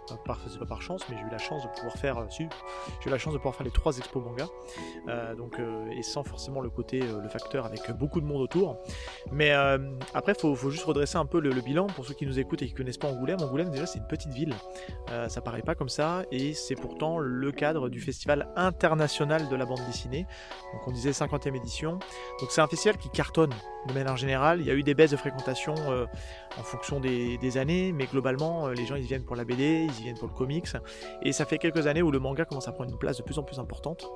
c'est 0.06 0.58
pas 0.58 0.66
par 0.66 0.82
chance, 0.82 1.02
mais 1.08 1.16
j'ai 1.16 1.24
eu 1.24 1.30
la 1.30 1.38
chance 1.38 1.62
de 1.62 1.68
pouvoir 1.68 1.94
faire, 1.96 2.18
euh, 2.18 2.26
j'ai 2.30 2.44
eu 2.44 3.10
la 3.10 3.18
chance 3.18 3.32
de 3.32 3.38
pouvoir 3.38 3.54
faire 3.54 3.64
les 3.64 3.72
trois 3.72 3.96
expos 3.98 4.22
manga, 4.22 4.46
euh, 5.08 5.34
donc 5.34 5.58
euh, 5.58 5.90
et 5.90 6.02
sans 6.02 6.22
forcément 6.22 6.60
le 6.60 6.70
côté, 6.70 7.00
le 7.00 7.28
facteur 7.28 7.66
avec 7.66 7.90
beaucoup 7.92 8.20
de 8.20 8.26
monde 8.26 8.40
autour. 8.40 8.78
Mais 9.32 9.52
après, 10.14 10.34
faut, 10.34 10.54
faut 10.54 10.70
juste 10.70 10.84
redresser 10.84 11.16
un 11.16 11.26
peu 11.26 11.40
le, 11.40 11.58
bilan 11.58 11.88
pour 11.88 12.04
ceux 12.04 12.14
qui 12.14 12.24
nous 12.24 12.38
écoutent 12.38 12.62
et 12.62 12.66
qui 12.66 12.74
connaissent 12.74 12.98
pas 12.98 13.08
Angoulême. 13.08 13.40
Angoulême 13.42 13.70
déjà 13.70 13.84
c'est 13.84 13.98
une 13.98 14.06
petite 14.06 14.32
ville, 14.32 14.54
ça 15.28 15.40
paraît 15.40 15.62
pas 15.62 15.74
comme 15.74 15.88
ça, 15.88 16.22
et 16.30 16.54
c'est 16.54 16.76
pourtant 16.76 17.18
le 17.18 17.52
cadre 17.52 17.88
du 17.88 18.00
festival 18.00 18.48
international 18.56 19.48
de 19.48 19.56
la 19.56 19.64
bande 19.64 19.80
dessinée. 19.86 20.26
Donc 20.72 20.86
on 20.86 20.92
disait 20.92 21.10
50e 21.10 21.56
édition. 21.56 21.98
Donc 22.40 22.50
c'est 22.50 22.60
un 22.60 22.68
festival 22.68 22.96
qui 22.96 23.10
cartonne 23.10 23.52
de 23.86 23.92
manière 23.92 24.16
générale. 24.16 24.60
Il 24.60 24.66
y 24.66 24.70
a 24.70 24.74
eu 24.74 24.82
des 24.82 24.94
baisses 24.94 25.10
de 25.10 25.16
fréquentation 25.16 25.74
en 25.74 26.62
fonction 26.62 27.00
des, 27.00 27.38
des 27.38 27.58
années, 27.58 27.92
mais 27.92 28.06
globalement 28.06 28.68
les 28.68 28.86
gens 28.86 28.96
ils 28.96 29.04
viennent 29.04 29.24
pour 29.24 29.36
la 29.36 29.44
BD, 29.44 29.77
ils 29.84 30.02
viennent 30.02 30.18
pour 30.18 30.28
le 30.28 30.34
comics. 30.34 30.66
Et 31.22 31.32
ça 31.32 31.44
fait 31.44 31.58
quelques 31.58 31.86
années 31.86 32.02
où 32.02 32.10
le 32.10 32.18
manga 32.18 32.44
commence 32.44 32.68
à 32.68 32.72
prendre 32.72 32.90
une 32.90 32.98
place 32.98 33.18
de 33.18 33.22
plus 33.22 33.38
en 33.38 33.42
plus 33.42 33.58
importante. 33.58 34.08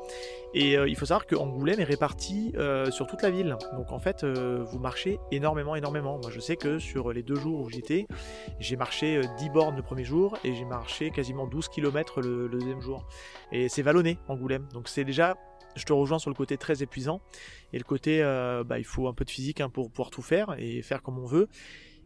Et 0.55 0.77
euh, 0.77 0.89
il 0.89 0.97
faut 0.97 1.07
savoir 1.07 1.27
que 1.27 1.35
Angoulême 1.37 1.81
est 1.81 1.85
réparti 1.85 2.53
euh, 2.57 2.91
sur 2.91 3.07
toute 3.07 3.23
la 3.23 3.31
ville. 3.31 3.57
Donc 3.77 3.93
en 3.93 3.99
fait, 3.99 4.25
euh, 4.25 4.65
vous 4.65 4.79
marchez 4.79 5.19
énormément, 5.31 5.77
énormément. 5.77 6.19
Moi 6.19 6.31
je 6.31 6.41
sais 6.41 6.57
que 6.57 6.79
sur 6.79 7.13
les 7.13 7.23
deux 7.23 7.37
jours 7.37 7.61
où 7.61 7.71
j'étais, 7.71 8.07
j'ai 8.59 8.77
marché 8.77 9.21
10 9.39 9.51
bornes 9.51 9.77
le 9.77 9.83
premier 9.83 10.05
jour 10.05 10.39
et 10.45 10.55
j'ai 10.55 10.65
marché 10.65 11.11
quasiment 11.11 11.47
12 11.47 11.69
km 11.69 12.21
le, 12.21 12.49
deuxième 12.49 12.81
jour. 12.81 13.07
Et 13.51 13.69
c'est 13.69 13.83
vallonné, 13.83 14.19
Angoulême. 14.29 14.69
Donc 14.73 14.89
c'est 14.89 15.05
déjà 15.05 15.37
je 15.75 15.85
te 15.85 15.93
rejoins 15.95 16.19
sur 16.19 16.29
le 16.29 16.35
côté 16.35 16.59
très 16.59 16.83
épuisant 16.83 17.23
et 17.73 17.79
le 17.79 17.85
côté 17.85 18.21
bah, 18.67 18.79
il 18.79 18.85
faut 18.85 19.09
un 19.09 19.15
peu 19.15 19.25
de 19.25 19.31
physique 19.31 19.63
hein, 19.63 19.71
pour 19.71 19.91
pouvoir 19.91 20.11
tout 20.11 20.21
faire 20.21 20.55
et 20.59 20.83
faire 20.83 21.01
comme 21.03 21.19
on 21.19 21.25
veut 21.25 21.49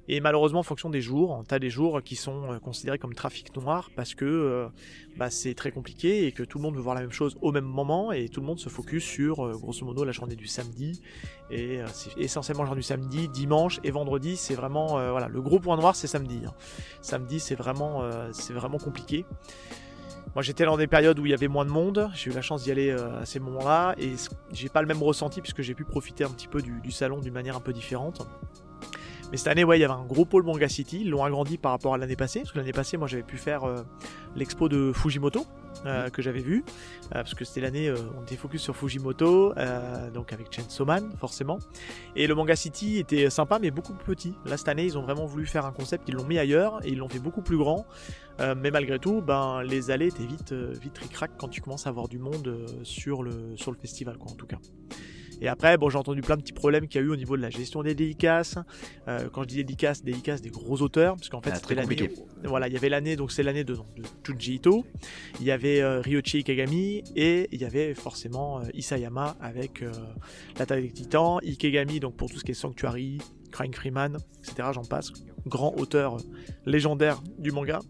et 0.08 0.20
malheureusement, 0.20 0.60
en 0.60 0.64
fonction 0.64 0.88
des 0.88 1.00
jours, 1.00 1.42
tu 1.48 1.54
as 1.54 1.58
des 1.58 1.70
jours 1.70 2.00
qui 2.02 2.14
sont 2.14 2.52
euh, 2.52 2.58
considérés 2.58 2.98
comme 2.98 3.14
trafic 3.14 3.54
noir 3.56 3.90
parce 3.96 4.14
que 4.14 4.24
euh, 4.24 4.68
bah, 5.16 5.30
c'est 5.30 5.54
très 5.54 5.72
compliqué 5.72 6.26
et 6.26 6.32
que 6.32 6.44
tout 6.44 6.58
le 6.58 6.62
monde 6.62 6.76
veut 6.76 6.80
voir 6.80 6.94
la 6.94 7.00
même 7.00 7.12
chose 7.12 7.36
au 7.42 7.50
même 7.50 7.64
moment 7.64 8.12
et 8.12 8.28
tout 8.28 8.40
le 8.40 8.46
monde 8.46 8.60
se 8.60 8.68
focus 8.68 9.04
sur, 9.04 9.44
euh, 9.44 9.52
grosso 9.52 9.84
modo, 9.84 10.04
la 10.04 10.12
journée 10.12 10.36
du 10.36 10.46
samedi. 10.46 11.02
Et 11.50 11.80
c'est 11.92 12.16
essentiellement 12.18 12.62
la 12.62 12.68
journée 12.68 12.80
du 12.80 12.86
samedi, 12.86 13.28
dimanche 13.28 13.80
et 13.84 13.90
vendredi, 13.92 14.36
c'est 14.36 14.54
vraiment, 14.54 14.88
voilà, 15.10 15.28
le 15.28 15.40
gros 15.40 15.60
point 15.60 15.76
noir, 15.76 15.94
c'est 15.94 16.08
samedi. 16.08 16.40
Hein. 16.44 16.52
Samedi, 17.02 17.38
c'est 17.38 17.54
vraiment, 17.54 18.02
c'est 18.32 18.52
vraiment 18.52 18.78
compliqué. 18.78 19.24
Moi 20.34 20.42
j'étais 20.42 20.64
dans 20.64 20.76
des 20.76 20.88
périodes 20.88 21.20
où 21.20 21.24
il 21.24 21.30
y 21.30 21.34
avait 21.34 21.46
moins 21.46 21.64
de 21.64 21.70
monde, 21.70 22.10
j'ai 22.14 22.30
eu 22.30 22.34
la 22.34 22.42
chance 22.42 22.64
d'y 22.64 22.72
aller 22.72 22.90
à 22.90 23.24
ces 23.24 23.38
moments-là 23.38 23.94
et 23.96 24.14
j'ai 24.52 24.68
pas 24.68 24.82
le 24.82 24.88
même 24.88 25.02
ressenti 25.02 25.40
puisque 25.40 25.62
j'ai 25.62 25.74
pu 25.74 25.84
profiter 25.84 26.24
un 26.24 26.30
petit 26.30 26.48
peu 26.48 26.60
du, 26.60 26.80
du 26.80 26.90
salon 26.90 27.20
d'une 27.20 27.32
manière 27.32 27.56
un 27.56 27.60
peu 27.60 27.72
différente. 27.72 28.26
Mais 29.30 29.36
cette 29.36 29.48
année, 29.48 29.64
ouais, 29.64 29.78
il 29.78 29.80
y 29.80 29.84
avait 29.84 29.94
un 29.94 30.04
gros 30.04 30.24
pôle 30.24 30.44
Manga 30.44 30.68
City. 30.68 31.00
Ils 31.00 31.10
l'ont 31.10 31.24
agrandi 31.24 31.58
par 31.58 31.72
rapport 31.72 31.94
à 31.94 31.98
l'année 31.98 32.16
passée. 32.16 32.40
Parce 32.40 32.52
que 32.52 32.58
l'année 32.58 32.72
passée, 32.72 32.96
moi, 32.96 33.08
j'avais 33.08 33.24
pu 33.24 33.36
faire 33.36 33.64
euh, 33.64 33.82
l'expo 34.36 34.68
de 34.68 34.92
Fujimoto 34.94 35.44
euh, 35.84 36.08
que 36.10 36.22
j'avais 36.22 36.40
vu. 36.40 36.64
Euh, 37.06 37.22
parce 37.22 37.34
que 37.34 37.44
c'était 37.44 37.60
l'année, 37.60 37.92
on 38.16 38.22
était 38.22 38.36
focus 38.36 38.62
sur 38.62 38.76
Fujimoto, 38.76 39.52
donc 40.14 40.32
avec 40.32 40.52
Chainsaw 40.52 40.84
Man, 40.84 41.10
forcément. 41.18 41.58
Et 42.14 42.28
le 42.28 42.34
Manga 42.36 42.54
City 42.54 42.98
était 42.98 43.28
sympa, 43.28 43.58
mais 43.58 43.72
beaucoup 43.72 43.94
plus 43.94 44.14
petit. 44.14 44.34
Là, 44.44 44.56
cette 44.56 44.68
année, 44.68 44.84
ils 44.84 44.96
ont 44.96 45.02
vraiment 45.02 45.26
voulu 45.26 45.46
faire 45.46 45.66
un 45.66 45.72
concept. 45.72 46.08
Ils 46.08 46.14
l'ont 46.14 46.26
mis 46.26 46.38
ailleurs 46.38 46.84
et 46.84 46.90
ils 46.90 46.98
l'ont 46.98 47.08
fait 47.08 47.18
beaucoup 47.18 47.42
plus 47.42 47.56
grand. 47.56 47.84
mais 48.38 48.70
malgré 48.70 49.00
tout, 49.00 49.22
ben, 49.22 49.62
les 49.62 49.90
allées 49.90 50.08
étaient 50.08 50.26
vite, 50.26 50.52
vite 50.52 50.98
ric 50.98 51.30
quand 51.36 51.48
tu 51.48 51.60
commences 51.60 51.86
à 51.86 51.90
avoir 51.90 52.06
du 52.06 52.18
monde 52.18 52.64
sur, 52.84 53.24
le, 53.24 53.56
sur 53.56 53.72
le 53.72 53.76
festival, 53.76 54.18
quoi, 54.18 54.30
en 54.30 54.36
tout 54.36 54.46
cas. 54.46 54.58
Et 55.40 55.48
après, 55.48 55.76
bon, 55.76 55.90
j'ai 55.90 55.98
entendu 55.98 56.22
plein 56.22 56.36
de 56.36 56.42
petits 56.42 56.52
problèmes 56.52 56.88
qu'il 56.88 57.00
y 57.00 57.04
a 57.04 57.06
eu 57.06 57.10
au 57.10 57.16
niveau 57.16 57.36
de 57.36 57.42
la 57.42 57.50
gestion 57.50 57.82
des 57.82 57.94
dédicaces. 57.94 58.56
Euh, 59.08 59.28
quand 59.32 59.42
je 59.42 59.48
dis 59.48 59.56
dédicaces, 59.56 60.02
dédicaces 60.02 60.40
des 60.40 60.50
gros 60.50 60.80
auteurs, 60.82 61.16
parce 61.16 61.28
qu'en 61.28 61.40
fait, 61.40 61.50
ah, 61.52 61.56
c'était 61.56 61.74
l'année. 61.74 62.10
Voilà, 62.44 62.68
il 62.68 62.74
y 62.74 62.76
avait 62.76 62.88
l'année, 62.88 63.16
donc 63.16 63.32
c'est 63.32 63.42
l'année 63.42 63.64
de, 63.64 63.74
de, 63.74 64.02
Junji 64.24 64.54
Ito. 64.54 64.84
Il 65.40 65.46
y 65.46 65.50
avait 65.50 65.80
euh, 65.80 66.00
Ryochi 66.00 66.38
Ikegami 66.38 67.02
et 67.14 67.48
il 67.52 67.60
y 67.60 67.64
avait 67.64 67.94
forcément 67.94 68.60
euh, 68.60 68.64
Isayama 68.74 69.36
avec 69.40 69.84
l'attaque 70.58 70.82
des 70.82 70.90
titans, 70.90 71.38
Ikegami, 71.42 72.00
donc 72.00 72.16
pour 72.16 72.30
tout 72.30 72.38
ce 72.38 72.44
qui 72.44 72.52
est 72.52 72.54
Sanctuary, 72.54 73.18
Crying 73.52 73.74
Freeman, 73.74 74.16
etc. 74.38 74.68
J'en 74.72 74.84
passe. 74.84 75.12
Grand 75.46 75.74
auteur 75.78 76.16
légendaire 76.64 77.22
du 77.38 77.52
manga 77.52 77.80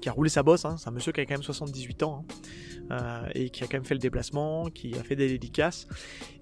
qui 0.00 0.08
a 0.08 0.12
roulé 0.12 0.30
sa 0.30 0.42
bosse. 0.42 0.64
Hein. 0.64 0.76
C'est 0.78 0.88
un 0.88 0.92
monsieur 0.92 1.12
qui 1.12 1.20
a 1.20 1.26
quand 1.26 1.34
même 1.34 1.42
78 1.42 2.02
ans. 2.02 2.22
Hein. 2.22 2.34
Euh, 2.90 3.26
et 3.34 3.50
qui 3.50 3.64
a 3.64 3.66
quand 3.66 3.78
même 3.78 3.84
fait 3.84 3.94
le 3.94 4.00
déplacement, 4.00 4.66
qui 4.66 4.94
a 4.94 5.02
fait 5.02 5.16
des 5.16 5.28
dédicaces. 5.28 5.88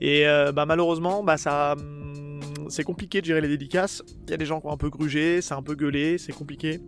Et 0.01 0.27
euh, 0.27 0.53
bah, 0.53 0.67
malheureusement, 0.67 1.23
bah, 1.23 1.37
ça, 1.37 1.73
hum, 1.73 2.41
c'est 2.69 2.85
compliqué 2.85 3.21
de 3.21 3.27
gérer 3.27 3.41
les 3.41 3.49
dédicaces. 3.49 4.03
Il 4.25 4.31
y 4.31 4.35
a 4.35 4.37
des 4.37 4.47
gens 4.47 4.61
qui 4.61 4.67
ont 4.67 4.73
un 4.73 4.77
peu 4.77 4.91
grugé, 4.91 5.41
c'est 5.41 5.55
un 5.55 5.63
peu 5.63 5.75
gueulé, 5.75 6.19
c'est 6.19 6.33
compliqué. 6.33 6.81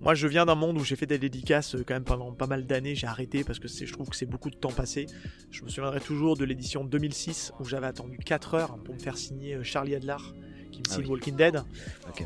Moi, 0.00 0.14
je 0.14 0.28
viens 0.28 0.46
d'un 0.46 0.54
monde 0.54 0.78
où 0.78 0.84
j'ai 0.84 0.94
fait 0.94 1.06
des 1.06 1.18
dédicaces 1.18 1.74
euh, 1.74 1.84
quand 1.86 1.94
même 1.94 2.04
pendant 2.04 2.32
pas 2.32 2.46
mal 2.46 2.66
d'années. 2.66 2.94
J'ai 2.94 3.06
arrêté 3.06 3.44
parce 3.44 3.58
que 3.58 3.66
je 3.66 3.92
trouve 3.92 4.08
que 4.08 4.16
c'est 4.16 4.26
beaucoup 4.26 4.50
de 4.50 4.56
temps 4.56 4.72
passé. 4.72 5.06
Je 5.50 5.64
me 5.64 5.68
souviendrai 5.68 6.00
toujours 6.00 6.36
de 6.36 6.44
l'édition 6.44 6.84
2006 6.84 7.52
où 7.60 7.64
j'avais 7.64 7.86
attendu 7.86 8.18
4 8.18 8.54
heures 8.54 8.78
pour 8.84 8.94
me 8.94 9.00
faire 9.00 9.16
signer 9.16 9.58
Charlie 9.64 9.94
Adler 9.94 10.16
qui 10.82 10.90
me 10.90 10.94
ah 10.94 11.02
signe 11.02 11.10
Walking 11.10 11.36
Dead. 11.36 11.62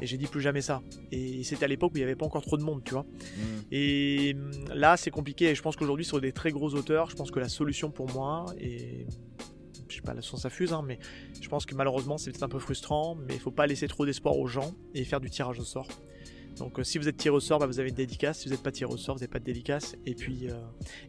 Et 0.00 0.06
j'ai 0.06 0.16
dit 0.16 0.26
plus 0.26 0.40
jamais 0.40 0.60
ça. 0.60 0.82
Et 1.10 1.42
c'était 1.44 1.64
à 1.64 1.68
l'époque 1.68 1.92
où 1.94 1.96
il 1.96 2.00
n'y 2.00 2.04
avait 2.04 2.16
pas 2.16 2.26
encore 2.26 2.42
trop 2.42 2.56
de 2.56 2.62
monde, 2.62 2.82
tu 2.84 2.92
vois. 2.92 3.02
Hmm. 3.02 3.62
Et 3.70 4.34
hum, 4.34 4.50
là, 4.74 4.96
c'est 4.96 5.10
compliqué. 5.10 5.50
Et 5.50 5.54
je 5.54 5.62
pense 5.62 5.76
qu'aujourd'hui, 5.76 6.04
sur 6.04 6.20
des 6.20 6.32
très 6.32 6.50
gros 6.50 6.74
auteurs, 6.74 7.10
je 7.10 7.16
pense 7.16 7.30
que 7.30 7.40
la 7.40 7.48
solution 7.48 7.90
pour 7.90 8.10
moi, 8.12 8.46
et 8.58 9.06
je 9.88 9.96
sais 9.96 10.02
pas, 10.02 10.14
la 10.14 10.22
sens 10.22 10.46
fuse, 10.48 10.72
hein, 10.72 10.82
mais 10.86 10.98
je 11.40 11.48
pense 11.48 11.66
que 11.66 11.74
malheureusement, 11.74 12.18
c'est 12.18 12.30
peut-être 12.30 12.42
un 12.42 12.48
peu 12.48 12.58
frustrant, 12.58 13.14
mais 13.14 13.34
il 13.34 13.40
faut 13.40 13.50
pas 13.50 13.66
laisser 13.66 13.88
trop 13.88 14.06
d'espoir 14.06 14.38
aux 14.38 14.46
gens 14.46 14.74
et 14.94 15.04
faire 15.04 15.20
du 15.20 15.30
tirage 15.30 15.58
au 15.58 15.64
sort. 15.64 15.88
Donc 16.58 16.78
euh, 16.78 16.84
si 16.84 16.98
vous 16.98 17.08
êtes 17.08 17.16
tiré 17.16 17.34
au 17.34 17.40
sort, 17.40 17.58
bah, 17.58 17.66
vous 17.66 17.80
avez 17.80 17.88
une 17.88 17.94
dédicace. 17.94 18.40
Si 18.40 18.48
vous 18.48 18.54
n'êtes 18.54 18.62
pas 18.62 18.72
tiré 18.72 18.92
au 18.92 18.96
sort, 18.96 19.14
vous 19.14 19.20
n'avez 19.20 19.30
pas 19.30 19.38
de 19.38 19.44
dédicace. 19.44 19.96
Et 20.06 20.14
puis 20.14 20.48
euh, 20.48 20.54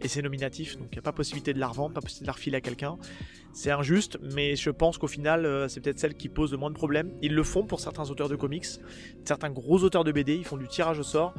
et 0.02 0.08
c'est 0.08 0.22
nominatif, 0.22 0.78
donc 0.78 0.88
il 0.92 0.96
n'y 0.96 1.00
a 1.00 1.02
pas 1.02 1.12
possibilité 1.12 1.54
de 1.54 1.60
la 1.60 1.68
revendre, 1.68 1.94
pas 1.94 2.02
possibilité 2.02 2.24
de 2.24 2.28
la 2.28 2.34
refiler 2.34 2.58
à 2.58 2.62
quelqu'un. 2.62 2.98
C'est 3.54 3.70
injuste, 3.70 4.18
mais 4.22 4.56
je 4.56 4.72
pense 4.72 4.98
qu'au 4.98 5.08
final, 5.08 5.46
euh, 5.46 5.68
c'est 5.68 5.80
peut-être 5.80 6.00
celle 6.00 6.16
qui 6.16 6.28
pose 6.28 6.52
le 6.52 6.58
moins 6.58 6.72
de 6.72 6.76
problèmes. 6.76 7.12
Ils 7.22 7.36
le 7.36 7.44
font 7.44 7.64
pour 7.66 7.80
certains 7.80 8.10
auteurs 8.10 8.28
de 8.28 8.36
comics, 8.36 8.66
certains 9.24 9.52
gros 9.52 9.84
auteurs 9.84 10.04
de 10.04 10.12
BD, 10.12 10.36
ils 10.36 10.44
font 10.44 10.58
du 10.58 10.68
tirage 10.68 10.98
au 10.98 11.04
sort. 11.04 11.36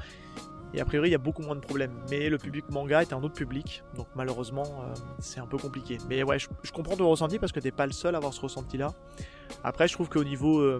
Et 0.74 0.80
a 0.80 0.84
priori, 0.84 1.08
il 1.08 1.12
y 1.12 1.14
a 1.14 1.18
beaucoup 1.18 1.42
moins 1.42 1.54
de 1.54 1.60
problèmes. 1.60 1.92
Mais 2.10 2.28
le 2.28 2.36
public 2.36 2.68
manga 2.70 3.00
est 3.00 3.12
un 3.12 3.22
autre 3.22 3.34
public, 3.34 3.84
donc 3.96 4.08
malheureusement, 4.16 4.84
c'est 5.20 5.40
un 5.40 5.46
peu 5.46 5.56
compliqué. 5.56 5.98
Mais 6.08 6.22
ouais, 6.24 6.38
je, 6.38 6.48
je 6.62 6.72
comprends 6.72 6.96
ton 6.96 7.08
ressenti 7.08 7.38
parce 7.38 7.52
que 7.52 7.60
t'es 7.60 7.70
pas 7.70 7.86
le 7.86 7.92
seul 7.92 8.14
à 8.14 8.18
avoir 8.18 8.34
ce 8.34 8.40
ressenti-là. 8.40 8.92
Après, 9.62 9.88
je 9.88 9.94
trouve 9.94 10.08
qu'au 10.08 10.24
niveau, 10.24 10.58
euh, 10.58 10.78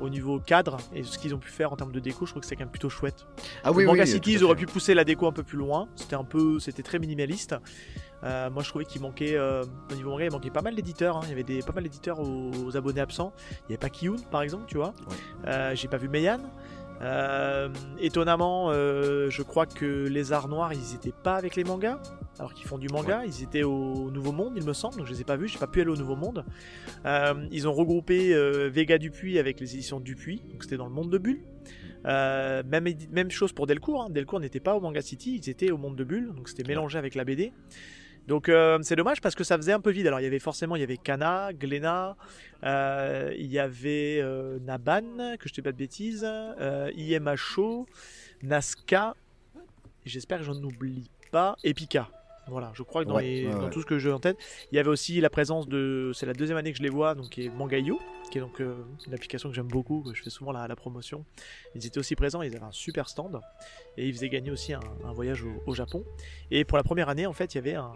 au 0.00 0.08
niveau 0.08 0.38
cadre 0.38 0.76
et 0.94 1.02
ce 1.02 1.18
qu'ils 1.18 1.34
ont 1.34 1.38
pu 1.38 1.50
faire 1.50 1.72
en 1.72 1.76
termes 1.76 1.92
de 1.92 2.00
déco, 2.00 2.26
je 2.26 2.32
trouve 2.32 2.42
que 2.42 2.46
c'est 2.46 2.56
quand 2.56 2.64
même 2.64 2.70
plutôt 2.70 2.88
chouette. 2.88 3.26
Ah 3.64 3.72
oui, 3.72 3.84
Manga 3.84 4.06
City, 4.06 4.32
ils 4.32 4.44
auraient 4.44 4.56
pu 4.56 4.66
pousser 4.66 4.94
la 4.94 5.04
déco 5.04 5.26
un 5.26 5.32
peu 5.32 5.42
plus 5.42 5.58
loin. 5.58 5.88
C'était 5.96 6.16
un 6.16 6.24
peu, 6.24 6.58
c'était 6.58 6.82
très 6.82 6.98
minimaliste. 6.98 7.54
Euh, 8.22 8.50
moi, 8.50 8.62
je 8.62 8.68
trouvais 8.68 8.84
qu'il 8.84 9.00
manquait, 9.00 9.36
euh, 9.36 9.64
au 9.90 9.94
niveau 9.94 10.10
manga, 10.10 10.26
il 10.26 10.30
manquait 10.30 10.50
pas 10.50 10.62
mal 10.62 10.74
d'éditeurs. 10.74 11.16
Hein. 11.16 11.22
Il 11.24 11.30
y 11.30 11.32
avait 11.32 11.42
des, 11.42 11.60
pas 11.60 11.72
mal 11.72 11.84
d'éditeurs 11.84 12.20
aux, 12.20 12.76
abonnés 12.76 13.00
absents. 13.00 13.32
Il 13.40 13.54
n'y 13.54 13.74
avait 13.74 13.78
pas 13.78 13.88
Kiyun, 13.88 14.16
par 14.30 14.42
exemple, 14.42 14.64
tu 14.66 14.76
vois. 14.76 14.92
J'ai 15.74 15.88
pas 15.88 15.96
vu 15.96 16.08
Meian. 16.08 16.40
Étonnamment, 17.98 18.72
je 18.72 19.42
crois 19.42 19.66
que 19.66 20.06
les 20.08 20.32
arts 20.32 20.48
noirs, 20.48 20.72
ils 20.72 20.94
étaient 20.94 21.14
pas 21.22 21.36
avec 21.36 21.56
les 21.56 21.64
mangas 21.64 22.00
alors 22.40 22.54
qu'ils 22.54 22.66
font 22.66 22.78
du 22.78 22.88
manga. 22.88 23.22
Ils 23.26 23.42
étaient 23.42 23.62
au 23.62 24.10
Nouveau 24.10 24.32
Monde, 24.32 24.54
il 24.56 24.64
me 24.64 24.72
semble, 24.72 24.96
donc 24.96 25.06
je 25.06 25.12
les 25.12 25.20
ai 25.20 25.24
pas 25.24 25.36
vus, 25.36 25.48
j'ai 25.48 25.58
pas 25.58 25.66
pu 25.66 25.82
aller 25.82 25.90
au 25.90 25.96
Nouveau 25.96 26.16
Monde. 26.16 26.44
Euh, 27.04 27.46
ils 27.52 27.68
ont 27.68 27.72
regroupé 27.72 28.34
euh, 28.34 28.70
Vega 28.72 28.98
Dupuis 28.98 29.38
avec 29.38 29.60
les 29.60 29.74
éditions 29.74 30.00
Dupuis, 30.00 30.42
donc 30.50 30.62
c'était 30.64 30.78
dans 30.78 30.86
le 30.86 30.92
monde 30.92 31.10
de 31.10 31.18
Bulle. 31.18 31.42
Euh, 32.06 32.62
même, 32.66 32.88
même 33.10 33.30
chose 33.30 33.52
pour 33.52 33.66
Delcourt, 33.66 34.04
hein. 34.04 34.10
Delcourt 34.10 34.40
n'était 34.40 34.60
pas 34.60 34.74
au 34.74 34.80
Manga 34.80 35.02
City, 35.02 35.38
ils 35.42 35.50
étaient 35.50 35.70
au 35.70 35.76
monde 35.76 35.96
de 35.96 36.04
Bulle, 36.04 36.32
donc 36.34 36.48
c'était 36.48 36.66
mélangé 36.66 36.98
avec 36.98 37.14
la 37.14 37.24
BD. 37.24 37.52
Donc 38.30 38.48
c'est 38.82 38.94
dommage 38.94 39.20
parce 39.20 39.34
que 39.34 39.42
ça 39.42 39.56
faisait 39.56 39.72
un 39.72 39.80
peu 39.80 39.90
vide. 39.90 40.06
Alors 40.06 40.20
il 40.20 40.22
y 40.22 40.26
avait 40.26 40.38
forcément 40.38 40.76
il 40.76 40.80
y 40.80 40.84
avait 40.84 40.96
Kana, 40.96 41.52
Glena, 41.52 42.16
il 42.62 43.46
y 43.46 43.58
avait 43.58 44.24
Naban, 44.60 45.36
que 45.36 45.48
je 45.48 45.52
ne 45.52 45.54
dis 45.54 45.62
pas 45.62 45.72
de 45.72 45.76
bêtises, 45.76 46.24
IMHO, 46.96 47.86
Nazca, 48.44 49.16
j'espère 50.06 50.38
que 50.38 50.44
j'en 50.44 50.62
oublie 50.62 51.10
pas, 51.32 51.56
Epica. 51.64 52.08
Voilà, 52.48 52.72
je 52.74 52.82
crois 52.82 53.04
que 53.04 53.08
dans, 53.08 53.70
tout 53.70 53.80
ce 53.80 53.86
que 53.86 53.98
j'ai 53.98 54.10
en 54.10 54.18
tête, 54.18 54.36
il 54.72 54.76
y 54.76 54.78
avait 54.78 54.88
aussi 54.88 55.20
la 55.20 55.30
présence 55.30 55.68
de. 55.68 56.10
C'est 56.14 56.26
la 56.26 56.32
deuxième 56.32 56.58
année 56.58 56.72
que 56.72 56.78
je 56.78 56.82
les 56.82 56.88
vois, 56.88 57.14
donc 57.14 57.30
qui 57.30 57.44
est 57.44 57.48
Mangayo, 57.48 58.00
qui 58.30 58.38
est 58.38 58.40
donc 58.40 58.60
euh, 58.60 58.74
une 59.06 59.14
application 59.14 59.50
que 59.50 59.54
j'aime 59.54 59.68
beaucoup, 59.68 60.02
que 60.02 60.14
je 60.14 60.22
fais 60.22 60.30
souvent 60.30 60.50
la, 60.50 60.66
la, 60.66 60.74
promotion. 60.74 61.24
Ils 61.76 61.86
étaient 61.86 61.98
aussi 61.98 62.16
présents, 62.16 62.42
ils 62.42 62.54
avaient 62.56 62.64
un 62.64 62.72
super 62.72 63.08
stand 63.08 63.40
et 63.96 64.08
ils 64.08 64.12
faisaient 64.12 64.28
gagner 64.28 64.50
aussi 64.50 64.72
un, 64.72 64.80
voyage 65.12 65.44
au, 65.66 65.74
Japon. 65.74 66.04
Et 66.50 66.64
pour 66.64 66.76
la 66.76 66.82
première 66.82 67.08
année, 67.08 67.26
en 67.26 67.32
fait, 67.32 67.54
il 67.54 67.58
y 67.58 67.60
avait 67.60 67.74
un, 67.74 67.92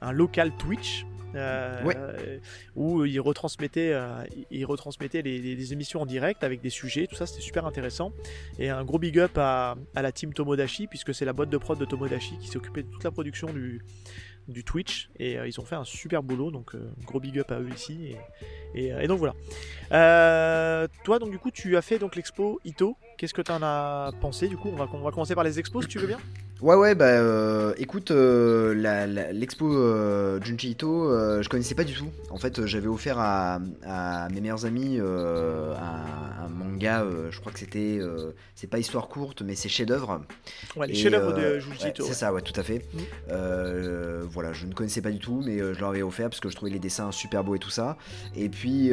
un 0.00 0.12
local 0.12 0.52
Twitch 0.56 1.06
euh, 1.36 2.38
où 2.74 3.04
il 3.04 3.20
retransmettait, 3.20 3.90
euh, 3.92 4.24
il 4.50 4.64
retransmettait 4.64 5.22
les, 5.22 5.72
émissions 5.72 6.02
en 6.02 6.06
direct 6.06 6.44
avec 6.44 6.60
des 6.60 6.70
sujets, 6.70 7.06
tout 7.06 7.16
ça 7.16 7.26
c'était 7.26 7.42
super 7.42 7.66
intéressant. 7.66 8.12
Et 8.58 8.70
un 8.70 8.84
gros 8.84 8.98
big 8.98 9.18
up 9.18 9.36
à, 9.36 9.76
la 9.94 10.12
team 10.12 10.32
Tomodachi, 10.32 10.86
puisque 10.86 11.14
c'est 11.14 11.24
la 11.24 11.32
boîte 11.32 11.50
de 11.50 11.58
prod 11.58 11.78
de 11.78 11.84
Tomodachi 11.84 12.38
qui 12.38 12.48
s'est 12.48 12.56
occupée 12.56 12.82
de 12.82 12.88
toute 12.88 13.04
la 13.04 13.10
production 13.10 13.52
du, 13.52 13.84
du 14.48 14.64
Twitch. 14.64 15.10
Et 15.18 15.38
euh, 15.38 15.46
ils 15.46 15.60
ont 15.60 15.64
fait 15.64 15.74
un 15.74 15.84
super 15.84 16.22
boulot 16.22 16.50
donc 16.50 16.74
gros 17.04 17.20
big 17.20 17.38
up 17.38 17.50
à 17.50 17.60
eux 17.60 17.70
ici. 17.74 18.14
Et, 18.74 18.88
et, 18.88 19.06
donc 19.06 19.18
voilà. 19.18 19.34
Toi 21.04 21.18
donc 21.18 21.30
du 21.30 21.38
coup 21.38 21.50
tu 21.50 21.76
as 21.76 21.82
fait 21.82 21.98
donc 21.98 22.16
l'expo 22.16 22.60
Ito. 22.64 22.96
Qu'est-ce 23.18 23.34
que 23.34 23.42
tu 23.42 23.52
en 23.52 23.62
as 23.62 24.12
pensé 24.20 24.48
du 24.48 24.56
coup? 24.56 24.70
On 24.72 24.76
va, 24.76 24.88
on 24.92 25.00
va 25.00 25.10
commencer 25.10 25.34
par 25.34 25.44
les 25.44 25.58
expos 25.58 25.84
si 25.84 25.88
tu 25.88 25.98
veux 25.98 26.06
bien 26.06 26.18
Ouais, 26.62 26.74
ouais, 26.74 26.94
bah 26.94 27.04
euh, 27.04 27.74
écoute, 27.76 28.10
euh, 28.10 28.72
l'expo 29.32 29.70
euh, 29.76 30.40
Junji 30.42 30.70
Ito, 30.70 31.42
je 31.42 31.48
connaissais 31.50 31.74
pas 31.74 31.84
du 31.84 31.92
tout. 31.92 32.08
En 32.30 32.38
fait, 32.38 32.64
j'avais 32.64 32.86
offert 32.86 33.18
à, 33.18 33.58
mes 34.32 34.40
meilleurs 34.40 34.64
amis 34.64 34.98
un, 34.98 36.48
manga, 36.48 37.04
je 37.30 37.38
crois 37.40 37.52
que 37.52 37.58
c'était, 37.58 38.00
c'est 38.54 38.68
pas 38.68 38.78
histoire 38.78 39.08
courte, 39.08 39.42
mais 39.42 39.54
c'est 39.54 39.68
chef-d'œuvre. 39.68 40.22
Ouais, 40.76 40.86
les 40.86 40.94
chefs-d'œuvre 40.94 41.34
de 41.34 41.58
Junji 41.58 41.88
Ito. 41.88 42.04
c'est 42.06 42.14
ça, 42.14 42.32
ouais, 42.32 42.40
tout 42.40 42.58
à 42.58 42.62
fait. 42.62 42.86
Mm. 42.94 44.22
voilà, 44.30 44.54
je 44.54 44.66
ne 44.66 44.72
connaissais 44.72 45.02
pas 45.02 45.10
du 45.10 45.18
tout, 45.18 45.42
mais 45.44 45.58
je 45.58 45.78
leur 45.78 45.90
avais 45.90 46.02
offert 46.02 46.30
parce 46.30 46.40
que 46.40 46.48
je 46.48 46.56
trouvais 46.56 46.72
les 46.72 46.78
dessins 46.78 47.12
super 47.12 47.44
beaux 47.44 47.54
et 47.54 47.60
tout 47.60 47.70
ça. 47.70 47.98
Et 48.34 48.48
puis, 48.48 48.92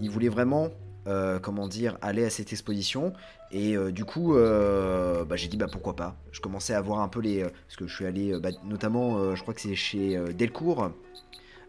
ils 0.00 0.10
voulaient 0.10 0.30
vraiment 0.30 0.70
euh, 1.08 1.40
comment 1.40 1.66
dire, 1.66 1.98
aller 2.00 2.24
à 2.24 2.30
cette 2.30 2.52
exposition. 2.52 3.12
Et 3.50 3.76
euh, 3.76 3.90
du 3.90 4.04
coup, 4.04 4.36
euh, 4.36 5.24
bah, 5.24 5.34
j'ai 5.34 5.48
dit 5.48 5.56
bah 5.56 5.66
pourquoi 5.70 5.96
pas. 5.96 6.14
Je 6.30 6.40
commençais 6.40 6.74
à 6.74 6.80
voir 6.80 7.00
un 7.00 7.08
peu 7.08 7.20
les, 7.20 7.42
parce 7.42 7.76
que 7.76 7.88
je 7.88 7.94
suis 7.94 8.06
allé, 8.06 8.38
bah, 8.38 8.50
notamment, 8.64 9.34
je 9.34 9.42
crois 9.42 9.52
que 9.52 9.60
c'est 9.60 9.74
chez 9.74 10.16
Delcourt. 10.34 10.92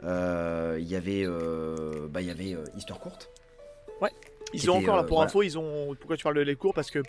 Il 0.04 0.88
y 0.88 0.96
avait, 0.96 1.26
bah, 2.10 2.22
il 2.22 2.28
y 2.28 2.32
avait 2.32 2.56
Histoire 2.78 3.00
courte. 3.00 3.32
Ouais. 4.02 4.12
Ils 4.54 4.70
ont 4.70 4.78
encore 4.78 4.98
là 4.98 5.04
pour 5.04 5.22
info, 5.22 5.42
ils 5.42 5.58
ont. 5.58 5.96
Pourquoi 5.96 6.16
tu 6.16 6.24
parles 6.24 6.36
de 6.36 6.44
Delcourt? 6.44 6.76
Parce 6.76 6.92
que 6.92 7.00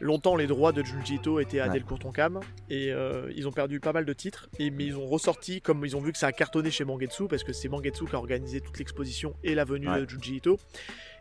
longtemps 0.00 0.34
les 0.34 0.46
droits 0.48 0.72
de 0.72 0.82
Junji 0.82 1.16
Ito 1.16 1.38
étaient 1.38 1.60
à 1.60 1.68
Delcourt 1.68 1.98
Tonkam 1.98 2.40
et 2.70 2.92
ils 3.36 3.46
ont 3.46 3.52
perdu 3.52 3.78
pas 3.78 3.92
mal 3.92 4.06
de 4.06 4.12
titres 4.14 4.48
et 4.58 4.70
mais 4.70 4.86
ils 4.86 4.96
ont 4.96 5.06
ressorti 5.06 5.60
comme 5.60 5.84
ils 5.84 5.96
ont 5.96 6.00
vu 6.00 6.12
que 6.12 6.18
ça 6.18 6.28
a 6.28 6.32
cartonné 6.32 6.70
chez 6.70 6.84
Mangetsu 6.84 7.28
parce 7.28 7.44
que 7.44 7.52
c'est 7.52 7.68
Mangetsu 7.68 8.06
qui 8.06 8.16
a 8.16 8.18
organisé 8.18 8.62
toute 8.62 8.78
l'exposition 8.78 9.36
et 9.44 9.54
la 9.54 9.64
venue 9.64 9.86
de 9.86 10.08
Junji 10.08 10.36
Ito 10.36 10.58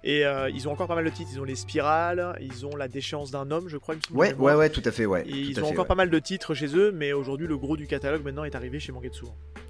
et 0.03 0.25
euh, 0.25 0.49
ils 0.49 0.67
ont 0.67 0.71
encore 0.71 0.87
pas 0.87 0.95
mal 0.95 1.05
de 1.05 1.09
titres. 1.09 1.31
Ils 1.33 1.39
ont 1.39 1.43
les 1.43 1.55
spirales, 1.55 2.37
ils 2.41 2.65
ont 2.65 2.75
la 2.75 2.87
déchéance 2.87 3.31
d'un 3.31 3.51
homme, 3.51 3.67
je 3.67 3.77
crois. 3.77 3.95
ouais, 4.11 4.33
ouais, 4.35 4.55
ouais, 4.55 4.69
tout 4.69 4.81
à 4.85 4.91
fait, 4.91 5.05
ouais. 5.05 5.23
Et 5.27 5.37
ils 5.37 5.63
ont 5.63 5.67
encore 5.67 5.87
pas 5.87 5.95
mal 5.95 6.09
de 6.09 6.19
titres 6.19 6.53
chez 6.53 6.75
eux, 6.75 6.91
mais 6.91 7.13
aujourd'hui, 7.13 7.47
le 7.47 7.57
gros 7.57 7.77
du 7.77 7.87
catalogue 7.87 8.23
maintenant 8.23 8.43
est 8.43 8.55
arrivé 8.55 8.79
chez 8.79 8.91
Mangetsu. 8.91 9.25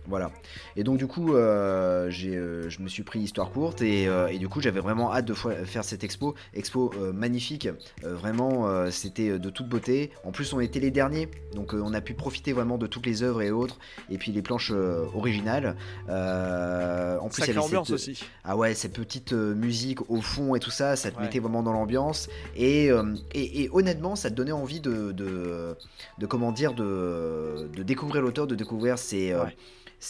Voilà. 0.08 0.32
Et 0.76 0.84
donc, 0.84 0.98
du 0.98 1.06
coup, 1.06 1.36
euh, 1.36 2.10
euh, 2.26 2.70
je 2.70 2.82
me 2.82 2.88
suis 2.88 3.04
pris 3.04 3.20
Histoire 3.20 3.52
courte 3.52 3.82
et, 3.82 4.06
et 4.06 4.40
du 4.40 4.48
coup, 4.50 4.62
j'avais 4.62 4.80
vraiment 4.80 5.14
hâte 5.14 5.26
de 5.26 5.34
faire 5.34 5.84
cette 5.84 6.04
expo. 6.04 6.36
Expo 6.54 6.94
magnifique, 7.14 7.70
vraiment, 8.02 8.90
c'était 8.90 9.38
de 9.38 9.50
toute 9.50 9.68
beauté. 9.68 10.12
En 10.24 10.32
plus, 10.32 10.54
on 10.54 10.60
était 10.60 10.80
les 10.80 10.92
derniers, 10.92 11.30
donc 11.54 11.74
on 11.74 11.94
a 11.94 12.02
pu 12.02 12.14
profiter 12.14 12.54
vraiment 12.54 12.78
de 12.78 12.88
toutes 12.88 13.06
les 13.06 13.24
œuvres 13.24 13.42
et 13.42 13.52
autres, 13.52 13.78
et 14.10 14.18
puis 14.18 14.32
les 14.32 14.42
planches 14.42 14.72
originales. 14.72 15.76
en 16.10 17.30
plus, 17.30 17.44
il 17.44 17.54
y 17.54 17.58
avait 17.58 17.68
cette... 17.68 17.90
aussi. 17.92 18.24
Ah 18.44 18.58
ouais, 18.58 18.74
ces 18.74 18.90
petites 18.90 19.34
musiques 19.34 20.10
au 20.10 20.21
fond 20.22 20.56
et 20.56 20.60
tout 20.60 20.72
ça, 20.72 20.96
ça 20.96 21.12
te 21.12 21.20
mettait 21.20 21.40
vraiment 21.40 21.64
dans 21.64 21.74
l'ambiance. 21.74 22.30
Euh, 22.60 23.16
et, 23.34 23.64
et, 23.64 23.70
honnêtement, 23.72 24.16
ça 24.16 24.30
te 24.30 24.36
donnait 24.36 24.52
envie 24.52 24.80
de, 24.80 25.12
de, 25.12 26.26
comment 26.28 26.52
dire, 26.52 26.74
de, 26.74 27.70
de 27.76 27.84
découvrir 27.84 28.22
l'auteur, 28.22 28.48
de 28.48 28.56
découvrir 28.56 28.98
ses, 28.98 29.32
euh, 29.32 29.46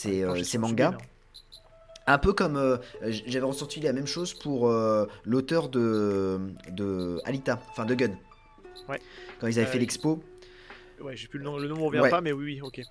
euh, 0.05 0.43
ses, 0.43 0.57
mangas. 0.57 0.97
Un 2.07 2.17
peu 2.17 2.33
comme 2.33 2.79
j'avais 3.03 3.45
ressenti 3.45 3.79
la 3.79 3.93
même 3.93 4.07
chose 4.07 4.33
pour 4.33 4.71
l'auteur 5.25 5.69
de, 5.69 6.39
de 6.69 7.21
Alita, 7.25 7.59
enfin 7.69 7.85
de 7.85 7.95
Gun. 7.95 8.11
Ouais. 8.89 8.99
Quand 9.39 9.47
ils 9.47 9.59
avaient 9.59 9.71
fait 9.71 9.79
l'expo. 9.79 10.21
Ouais, 10.99 11.15
j'ai 11.15 11.27
plus 11.27 11.39
le 11.39 11.45
nom, 11.45 11.57
le 11.57 11.67
nom 11.67 11.85
revient 11.85 12.07
pas, 12.09 12.21
mais 12.21 12.31
oui, 12.31 12.45
oui, 12.45 12.61
ok. 12.61 12.81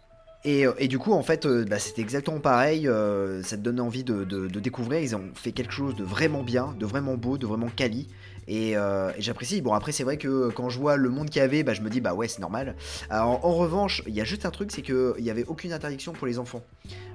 Euh, 0.46 0.72
et, 0.78 0.88
du 0.88 0.98
coup, 0.98 1.12
en 1.12 1.22
fait, 1.22 1.44
euh, 1.46 1.64
bah, 1.64 1.78
c'était 1.78 2.00
exactement 2.00 2.40
pareil. 2.40 2.88
Euh, 2.88 3.42
ça 3.42 3.56
te 3.56 3.62
donne 3.62 3.80
envie 3.80 4.04
de, 4.04 4.24
découvrir. 4.48 5.00
Ils 5.00 5.14
ont 5.14 5.30
fait 5.34 5.52
quelque 5.52 5.72
chose 5.72 5.94
de 5.94 6.04
vraiment 6.04 6.42
bien, 6.42 6.74
de 6.78 6.86
vraiment 6.86 7.14
beau, 7.14 7.38
de 7.38 7.46
vraiment 7.46 7.68
quali. 7.74 8.08
Et, 8.48 8.74
j'apprécie. 9.18 9.60
Bon, 9.60 9.72
après, 9.74 9.92
c'est 9.92 10.04
vrai 10.04 10.16
que 10.16 10.48
quand 10.50 10.70
je 10.70 10.78
vois 10.78 10.96
le 10.96 11.08
monde 11.08 11.30
qu'il 11.30 11.40
y 11.40 11.44
avait, 11.44 11.62
bah, 11.62 11.74
je 11.74 11.82
me 11.82 11.90
dis, 11.90 12.00
bah 12.00 12.14
ouais, 12.14 12.28
c'est 12.28 12.40
normal. 12.40 12.74
Alors, 13.08 13.44
en 13.44 13.54
revanche, 13.54 14.02
il 14.06 14.14
y 14.14 14.20
a 14.20 14.24
juste 14.24 14.46
un 14.46 14.50
truc, 14.50 14.72
c'est 14.72 14.82
qu'il 14.82 15.14
n'y 15.20 15.30
avait 15.30 15.44
aucune 15.44 15.72
interdiction 15.72 16.12
pour 16.12 16.26
les 16.26 16.38
enfants. 16.38 16.62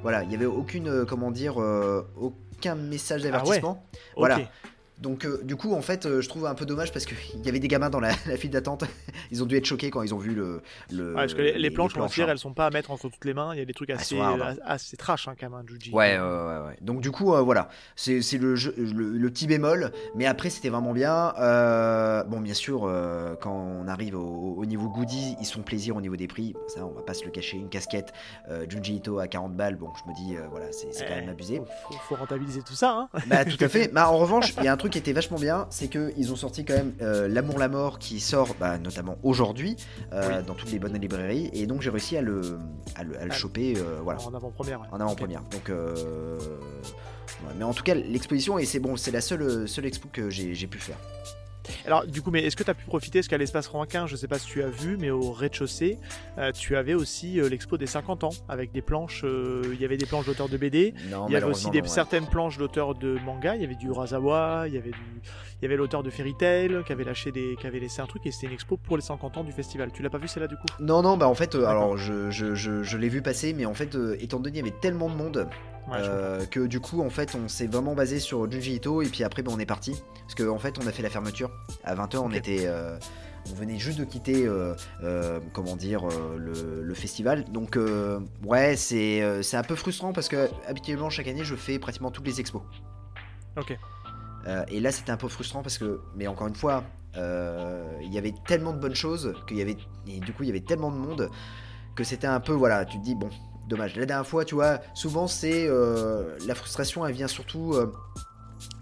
Voilà, 0.02 0.24
il 0.24 0.30
n'y 0.30 0.36
avait 0.36 0.46
aucune, 0.46 1.06
comment 1.06 1.32
dire, 1.32 1.58
aucun 2.18 2.76
message 2.76 3.22
ah 3.24 3.26
d'avertissement. 3.26 3.86
Voilà. 4.16 4.40
Donc 5.02 5.26
euh, 5.26 5.42
du 5.44 5.56
coup 5.58 5.74
en 5.74 5.82
fait 5.82 6.06
euh, 6.06 6.22
je 6.22 6.30
trouve 6.30 6.46
un 6.46 6.56
peu 6.56 6.66
dommage 6.66 6.94
parce 6.94 7.06
qu'il 7.06 7.18
y 7.46 7.50
avait 7.50 7.60
des 7.60 7.68
gamins 7.68 7.90
dans 7.90 8.00
la, 8.00 8.12
la 8.28 8.38
file 8.38 8.50
d'attente. 8.52 8.86
ils 9.32 9.44
ont 9.44 9.46
dû 9.46 9.58
être 9.58 9.66
choqués 9.66 9.90
quand 9.90 10.02
ils 10.04 10.14
ont 10.14 10.18
vu 10.18 10.34
le. 10.34 10.62
le 10.92 11.10
Ouais, 11.10 11.16
parce 11.16 11.34
que 11.34 11.42
les, 11.42 11.58
les 11.58 11.70
planches, 11.70 11.92
va 11.94 12.00
planches, 12.02 12.20
hein. 12.20 12.28
elles 12.30 12.38
sont 12.40 12.54
pas 12.54 12.68
à 12.68 12.70
mettre 12.70 12.92
entre 12.92 13.10
toutes 13.10 13.26
les 13.26 13.34
mains. 13.34 13.54
Il 13.54 13.60
y 13.60 13.62
a 13.62 13.66
des 13.66 13.74
trucs 13.74 13.90
assez, 13.90 14.18
hard, 14.20 14.42
hein. 14.42 14.56
assez 14.66 14.96
trash 14.98 15.28
hein, 15.28 15.34
quand 15.40 15.50
même, 15.50 15.60
un 15.60 15.68
Juji. 15.68 15.92
Ouais, 15.92 16.18
ouais, 16.18 16.24
ouais, 16.24 16.68
ouais. 16.68 16.78
Donc 16.82 17.02
du 17.02 17.12
coup, 17.12 17.34
euh, 17.34 17.42
voilà, 17.42 17.68
c'est 17.96 18.22
le, 18.38 18.56
le, 18.56 19.18
le 19.18 19.30
petit 19.30 19.48
bémol, 19.48 19.92
mais 20.16 20.26
après 20.26 20.50
c'était 20.50 20.70
vraiment 20.70 20.94
bien. 20.94 21.34
Bon, 22.28 22.40
bien 22.40 22.54
sûr, 22.54 22.82
quand 23.42 23.52
on 23.54 23.88
arrive 23.88 24.16
au, 24.16 24.56
au 24.58 24.66
niveau 24.66 24.88
goodies, 24.90 25.36
ils 25.42 25.46
sont 25.46 25.62
plaisir 25.62 25.96
au 25.98 26.02
niveau 26.02 26.16
des 26.16 26.28
prix. 26.28 26.56
Ça, 26.68 26.86
on 26.86 26.92
va 26.94 27.02
pas 27.02 27.14
se 27.14 27.26
le 27.26 27.32
cacher. 27.32 27.58
Une 27.58 27.70
casquette 27.70 28.14
Junji 28.70 28.96
Ito 28.96 29.20
à 29.20 29.28
40 29.28 29.54
balles, 29.56 29.76
bon, 29.76 29.90
je 30.06 30.10
me 30.10 30.16
dis, 30.16 30.36
voilà, 30.52 30.68
c'est 30.72 30.88
quand 31.06 31.14
Eh, 31.18 31.20
même 31.22 31.30
abusé. 31.30 31.62
Faut, 31.90 31.94
faut- 31.96 32.16
rentabiliser 32.16 32.62
tout 32.62 32.74
ça. 32.76 32.92
Hein. 33.14 33.20
Bah 33.28 33.44
tout 33.46 33.62
à 33.64 33.68
fait. 33.68 33.90
Bah 33.94 34.10
en 34.10 34.18
revanche, 34.18 34.54
il 34.58 34.64
y 34.64 34.68
a 34.68 34.74
un 34.74 34.78
truc 34.78 34.85
qui 34.90 34.98
était 34.98 35.14
vachement 35.14 35.38
bien, 35.38 35.68
c'est 35.70 35.88
que 35.88 36.14
ils 36.18 36.32
ont 36.32 36.36
sorti 36.36 36.66
quand 36.66 36.74
même 36.76 36.94
euh, 37.02 37.28
L'amour 37.28 37.58
la 37.60 37.68
mort 37.70 38.00
qui 38.00 38.20
sort 38.20 38.56
bah, 38.60 38.78
notamment 38.78 39.18
aujourd'hui 39.24 39.76
euh, 40.14 40.42
dans 40.42 40.54
toutes 40.54 40.72
les 40.72 40.80
bonnes 40.80 41.00
librairies 41.00 41.50
et 41.54 41.66
donc 41.68 41.82
j'ai 41.82 41.90
réussi 41.90 42.18
à 42.18 42.22
le 42.22 42.58
à 42.96 43.04
le, 43.04 43.20
à 43.20 43.26
le 43.26 43.32
Ah. 43.32 43.36
choper 43.36 43.76
euh, 43.78 44.00
voilà 44.04 44.22
En 44.22 44.34
avant-première. 44.34 44.82
ouais. 44.82 44.88
en 44.92 45.00
avant-première. 45.00 45.42
Donc 45.52 45.70
ouais, 45.70 47.54
mais 47.58 47.64
en 47.64 47.74
tout 47.74 47.84
cas 47.84 47.94
l'exposition 47.96 48.58
et 48.60 48.66
c'est 48.66 48.80
bon, 48.80 48.96
c'est 48.98 49.12
la 49.12 49.22
seule 49.22 49.68
seule 49.68 49.86
expo 49.86 50.08
que 50.12 50.30
j'ai 50.30 50.68
pu 50.68 50.78
faire. 50.80 50.98
Alors, 51.86 52.06
du 52.06 52.22
coup, 52.22 52.32
mais 52.32 52.44
est-ce 52.44 52.56
que 52.56 52.64
tu 52.64 52.70
as 52.70 52.74
pu 52.74 52.86
profiter? 52.86 53.20
Parce 53.20 53.28
qu'à 53.28 53.38
l'espace 53.38 53.68
Rankin, 53.68 54.08
je 54.08 54.16
sais 54.16 54.28
pas 54.28 54.40
si 54.40 54.48
tu 54.48 54.64
as 54.64 54.68
vu, 54.70 54.98
mais 54.98 55.10
au 55.10 55.32
rez-de-chaussée, 55.32 55.98
euh, 56.38 56.52
tu 56.52 56.76
avais 56.76 56.94
aussi 56.94 57.40
euh, 57.40 57.50
l'expo 57.50 57.78
des 57.78 57.88
50 57.88 58.24
ans 58.24 58.30
avec 58.50 58.72
des 58.72 58.82
planches. 58.82 59.22
euh, 59.24 59.64
Il 59.74 59.82
y 59.82 59.86
avait 59.86 59.98
des 59.98 60.06
planches 60.06 60.26
d'auteurs 60.26 60.50
de 60.50 60.58
BD. 60.58 60.94
Non, 61.10 61.26
Il 61.28 61.34
y 61.34 61.36
avait 61.36 61.46
aussi 61.46 61.66
malheureusement, 61.68 61.72
des, 61.72 61.78
non, 61.80 61.84
ouais. 61.86 61.90
certaines 61.90 62.28
planches 62.28 62.58
d'auteurs 62.58 62.96
de 62.96 63.18
manga. 63.26 63.56
Il 63.56 63.62
y 63.62 63.66
avait 63.66 63.76
du 63.76 63.88
Urasawa, 63.88 64.66
il 64.68 64.74
y 64.74 64.78
avait 64.78 64.92
du, 64.92 65.22
il 65.62 65.64
y 65.64 65.66
avait 65.66 65.76
l'auteur 65.78 66.04
de 66.04 66.10
Fairy 66.10 66.36
Tail 66.38 66.84
qui 66.86 66.92
avait 66.92 67.04
lâché 67.04 67.32
des, 67.32 67.56
qui 67.60 67.68
avait 67.68 67.80
laissé 67.80 68.02
un 68.02 68.06
truc 68.08 68.26
et 68.26 68.32
c'était 68.32 68.48
une 68.48 68.54
expo 68.54 68.78
pour 68.78 68.98
les 68.98 69.04
50 69.04 69.38
ans 69.38 69.44
du 69.44 69.52
festival. 69.52 69.92
Tu 69.94 70.04
l'as 70.04 70.10
pas 70.10 70.18
vu 70.18 70.28
celle-là 70.28 70.48
du 70.48 70.56
coup? 70.56 70.66
Non, 70.80 71.02
non, 71.02 71.18
bah 71.18 71.28
en 71.28 71.36
fait, 71.36 71.56
alors 71.56 71.98
je, 71.98 72.30
je, 72.32 72.56
je, 72.56 72.84
je 72.84 72.98
l'ai 72.98 73.10
vu 73.10 73.22
passer, 73.22 73.54
mais 73.54 73.66
en 73.66 73.74
fait, 73.74 73.98
étant 74.20 74.40
donné 74.40 74.56
qu'il 74.56 74.66
y 74.66 74.70
avait 74.70 74.78
tellement 74.80 75.10
de 75.10 75.16
monde, 75.16 75.48
Ouais, 75.88 75.98
euh, 76.00 76.46
que 76.46 76.62
du 76.62 76.80
coup, 76.80 77.02
en 77.02 77.10
fait, 77.10 77.36
on 77.36 77.48
s'est 77.48 77.68
vraiment 77.68 77.94
basé 77.94 78.20
sur 78.20 78.50
Junji 78.52 78.76
Ito, 78.76 79.02
et 79.02 79.08
puis 79.08 79.24
après, 79.24 79.44
bah, 79.44 79.52
on 79.54 79.60
est 79.60 79.66
parti. 79.66 80.02
Parce 80.22 80.36
qu'en 80.36 80.56
en 80.56 80.60
fait, 80.60 80.80
on 80.84 80.88
a 80.88 80.92
fait 80.92 81.04
la 81.04 81.10
fermeture. 81.10 81.52
À 81.84 81.96
20h, 81.96 82.18
on 82.18 82.32
était. 82.32 82.64
euh, 82.66 82.98
on 83.52 83.54
venait 83.54 83.78
juste 83.78 84.00
de 84.00 84.06
quitter, 84.06 84.48
euh, 84.48 84.74
comment 85.54 85.76
dire, 85.76 86.08
le, 86.36 86.82
le 86.82 86.94
festival. 86.96 87.46
Donc, 87.52 87.78
ouais, 88.44 88.76
c'est 88.76 89.44
c'est 89.44 89.58
un 89.58 89.64
peu 89.64 89.76
frustrant 89.76 90.14
parce 90.14 90.28
que 90.28 90.50
habituellement, 90.68 91.12
chaque 91.12 91.28
année, 91.28 91.44
je 91.44 91.56
fais 91.56 91.78
pratiquement 91.78 92.10
toutes 92.10 92.26
les 92.26 92.40
expos. 92.40 92.64
Ok. 93.56 93.78
Et 94.70 94.80
là, 94.80 94.92
c'était 94.92 95.12
un 95.12 95.18
peu 95.18 95.28
frustrant 95.28 95.62
parce 95.62 95.78
que, 95.78 96.02
mais 96.16 96.26
encore 96.26 96.48
une 96.48 96.56
fois, 96.56 96.84
il 97.16 98.12
y 98.12 98.18
avait 98.18 98.34
tellement 98.48 98.74
de 98.74 98.80
bonnes 98.80 98.96
choses 98.96 99.36
qu'il 99.48 99.58
y 99.58 99.62
avait, 99.62 99.78
et 100.08 100.20
du 100.20 100.34
coup, 100.34 100.42
il 100.42 100.48
y 100.48 100.52
avait 100.52 100.62
tellement 100.62 100.90
de 100.90 100.98
monde 100.98 101.30
que 101.96 102.04
c'était 102.04 102.26
un 102.28 102.40
peu, 102.40 102.52
voilà, 102.54 102.84
tu 102.86 102.98
te 102.98 103.04
dis, 103.04 103.14
bon, 103.14 103.30
dommage. 103.68 103.96
La 103.96 104.06
dernière 104.06 104.28
fois, 104.28 104.46
tu 104.46 104.56
vois, 104.56 104.80
souvent, 104.94 105.28
c'est 105.28 105.66
euh, 105.68 106.38
la 106.48 106.56
frustration, 106.56 107.06
elle 107.06 107.14
vient 107.16 107.28
surtout 107.28 107.74
euh, 107.74 107.92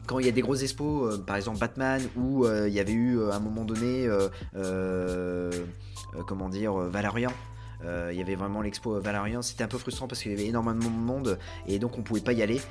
quand 0.08 0.20
il 0.20 0.26
y 0.26 0.30
a 0.30 0.32
des 0.32 0.42
grosses 0.42 0.64
expos, 0.64 1.14
euh, 1.14 1.18
par 1.18 1.36
exemple 1.38 1.60
Batman, 1.60 2.02
où 2.18 2.46
il 2.48 2.74
y 2.74 2.80
avait 2.80 2.92
eu 2.94 3.22
à 3.32 3.36
un 3.36 3.40
moment 3.40 3.64
donné, 3.66 4.08
comment 6.28 6.50
dire, 6.50 6.74
Valerian. 6.74 7.32
Il 8.12 8.18
y 8.18 8.22
avait 8.22 8.36
vraiment 8.36 8.62
l'expo 8.62 9.00
Valerian, 9.02 9.42
c'était 9.42 9.64
un 9.66 9.68
peu 9.68 9.78
frustrant 9.78 10.08
parce 10.08 10.22
qu'il 10.22 10.32
y 10.32 10.36
avait 10.36 10.46
énormément 10.46 10.90
de 10.90 10.96
monde 10.96 11.38
et 11.68 11.80
donc 11.80 11.98
on 11.98 12.02
pouvait 12.02 12.22
pas 12.22 12.32
y 12.34 12.42
aller. 12.42 12.62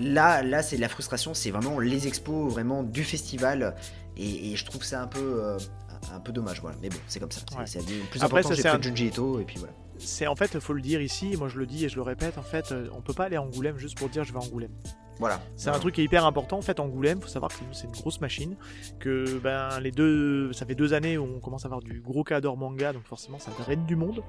Là, 0.00 0.42
là 0.42 0.62
c'est 0.62 0.76
la 0.76 0.88
frustration, 0.88 1.34
c'est 1.34 1.50
vraiment 1.50 1.78
les 1.78 2.06
expos 2.06 2.52
vraiment 2.52 2.82
du 2.82 3.04
festival 3.04 3.74
et, 4.16 4.52
et 4.52 4.56
je 4.56 4.64
trouve 4.64 4.82
ça 4.84 5.02
un 5.02 5.06
peu, 5.06 5.56
un 6.12 6.20
peu 6.20 6.32
dommage. 6.32 6.60
Voilà. 6.60 6.76
Mais 6.82 6.88
bon, 6.88 6.96
c'est 7.08 7.18
comme 7.20 7.30
ça. 7.30 7.40
C'est, 7.66 7.78
Ouais. 7.80 7.84
plus 8.10 8.22
Après, 8.22 8.38
important, 8.40 8.50
j'ai 8.50 8.62
c'est 8.62 8.68
fait 8.70 8.76
un- 8.76 8.80
Junji 8.82 9.06
Ito 9.08 9.40
et 9.40 9.44
puis 9.44 9.56
voilà. 9.58 9.74
C'est 9.98 10.26
en 10.26 10.36
fait, 10.36 10.58
faut 10.60 10.72
le 10.72 10.80
dire 10.82 11.00
ici, 11.00 11.36
moi 11.36 11.48
je 11.48 11.58
le 11.58 11.66
dis 11.66 11.84
et 11.84 11.88
je 11.88 11.96
le 11.96 12.02
répète, 12.02 12.38
en 12.38 12.42
fait, 12.42 12.72
euh, 12.72 12.88
on 12.92 13.00
peut 13.00 13.14
pas 13.14 13.24
aller 13.24 13.36
à 13.36 13.42
Angoulême 13.42 13.78
juste 13.78 13.98
pour 13.98 14.08
dire 14.08 14.24
je 14.24 14.32
vais 14.32 14.38
à 14.38 14.42
Angoulême. 14.42 14.72
Voilà. 15.18 15.40
C'est 15.56 15.70
un 15.70 15.78
truc 15.78 15.94
qui 15.94 16.00
est 16.00 16.04
hyper 16.04 16.24
important. 16.26 16.58
En 16.58 16.62
fait, 16.62 16.80
Angoulême, 16.80 17.20
faut 17.20 17.28
savoir 17.28 17.50
que 17.50 17.56
c'est 17.72 17.86
une- 17.86 17.92
grosse 17.92 18.20
machine. 18.20 18.56
Que 18.98 19.38
ben 19.38 19.78
les 19.80 19.90
deux, 19.92 20.52
ça 20.52 20.66
fait 20.66 20.74
deux 20.74 20.92
années 20.94 21.16
où 21.18 21.24
on 21.36 21.40
commence 21.40 21.64
à 21.64 21.68
avoir 21.68 21.80
du 21.80 22.00
gros 22.00 22.24
cadre 22.24 22.56
manga, 22.56 22.92
donc 22.92 23.04
forcément 23.06 23.38
ça 23.38 23.50
draine 23.58 23.84
du 23.86 23.96
monde. 23.96 24.22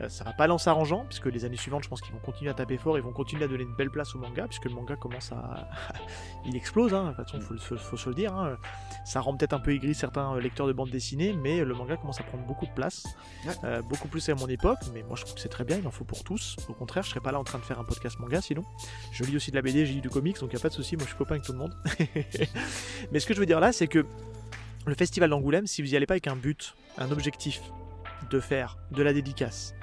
Euh, 0.00 0.08
ça 0.08 0.24
va 0.24 0.32
pas 0.32 0.48
en 0.48 0.58
s'arrangeant, 0.58 1.04
puisque 1.06 1.26
les 1.26 1.44
années 1.44 1.56
suivantes, 1.56 1.84
je 1.84 1.88
pense 1.88 2.00
qu'ils 2.00 2.12
vont 2.12 2.20
continuer 2.20 2.50
à 2.50 2.54
taper 2.54 2.78
fort, 2.78 2.96
ils 2.96 3.02
vont 3.04 3.12
continuer 3.12 3.44
à 3.44 3.48
donner 3.48 3.64
une 3.64 3.74
belle 3.76 3.90
place 3.90 4.14
au 4.14 4.18
manga, 4.18 4.46
puisque 4.46 4.64
le 4.64 4.74
manga 4.74 4.96
commence 4.96 5.30
à, 5.32 5.68
il 6.46 6.56
explose. 6.56 6.94
Hein. 6.94 7.10
De 7.18 7.22
toute 7.22 7.26
façon, 7.30 7.40
faut, 7.40 7.54
le- 7.54 7.60
faut, 7.60 7.76
faut 7.76 7.96
se 7.96 8.08
le 8.08 8.14
dire. 8.14 8.34
hein. 8.34 8.56
Ça 9.04 9.20
rend 9.20 9.36
peut-être 9.36 9.52
un 9.52 9.60
peu 9.60 9.72
aigri 9.72 9.94
certains 9.94 10.34
euh, 10.34 10.40
lecteurs 10.40 10.66
de 10.66 10.72
bande 10.72 10.90
dessinée, 10.90 11.32
mais 11.34 11.64
le 11.64 11.74
manga 11.74 11.96
commence 11.96 12.20
à 12.20 12.24
prendre 12.24 12.44
beaucoup 12.46 12.66
de 12.66 12.72
place, 12.72 13.04
Ouais. 13.46 13.52
Euh, 13.64 13.82
beaucoup 13.82 14.08
plus 14.08 14.28
à 14.28 14.34
mon 14.34 14.46
époque. 14.48 14.78
Mais 14.94 15.02
moi, 15.02 15.16
je 15.16 15.22
trouve 15.22 15.34
que 15.34 15.40
c'est 15.40 15.48
très 15.48 15.64
bien. 15.64 15.78
Il 15.78 15.86
en 15.86 15.90
faut 15.90 16.04
pour 16.04 16.24
tous. 16.24 16.56
Au 16.68 16.72
contraire, 16.72 17.02
je 17.04 17.10
serais 17.10 17.20
pas 17.20 17.32
là 17.32 17.38
en 17.38 17.44
train 17.44 17.58
de 17.58 17.64
faire 17.64 17.78
un 17.80 17.84
podcast 17.84 18.18
manga 18.18 18.40
sinon. 18.40 18.64
Je 19.12 19.24
lis 19.24 19.36
aussi 19.36 19.50
de 19.50 19.56
la 19.56 19.62
BD, 19.62 19.86
j'ai 19.86 19.94
lu 19.94 20.00
du 20.00 20.10
comics, 20.10 20.29
donc 20.38 20.50
il 20.52 20.54
n'y 20.54 20.60
a 20.60 20.62
pas 20.62 20.68
de 20.68 20.74
souci, 20.74 20.96
moi 20.96 21.04
je 21.04 21.08
suis 21.08 21.18
copain 21.18 21.34
avec 21.34 21.44
tout 21.44 21.52
le 21.52 21.58
monde. 21.58 21.74
Mais 23.12 23.20
ce 23.20 23.26
que 23.26 23.34
je 23.34 23.40
veux 23.40 23.46
dire 23.46 23.60
là, 23.60 23.72
c'est 23.72 23.86
que 23.86 24.04
le 24.86 24.94
festival 24.94 25.30
d'Angoulême, 25.30 25.66
si 25.66 25.82
vous 25.82 25.92
y 25.92 25.96
allez 25.96 26.06
pas 26.06 26.14
avec 26.14 26.26
un 26.26 26.36
but, 26.36 26.74
un 26.98 27.10
objectif, 27.10 27.60
de 28.30 28.40
faire 28.40 28.78
de 28.90 29.02
la 29.02 29.12
dédicace, 29.12 29.74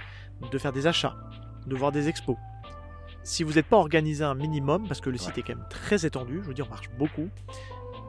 de 0.51 0.57
faire 0.57 0.71
des 0.71 0.87
achats, 0.87 1.15
de 1.65 1.75
voir 1.75 1.91
des 1.91 2.07
expos, 2.07 2.37
si 3.23 3.43
vous 3.43 3.53
n'êtes 3.53 3.65
pas 3.65 3.77
organisé 3.77 4.23
un 4.23 4.35
minimum, 4.35 4.87
parce 4.87 5.01
que 5.01 5.09
le 5.09 5.17
site 5.17 5.37
est 5.37 5.41
quand 5.41 5.55
même 5.55 5.67
très 5.69 6.05
étendu, 6.05 6.39
je 6.41 6.47
veux 6.47 6.53
dire, 6.53 6.65
on 6.67 6.69
marche 6.69 6.89
beaucoup, 6.97 7.29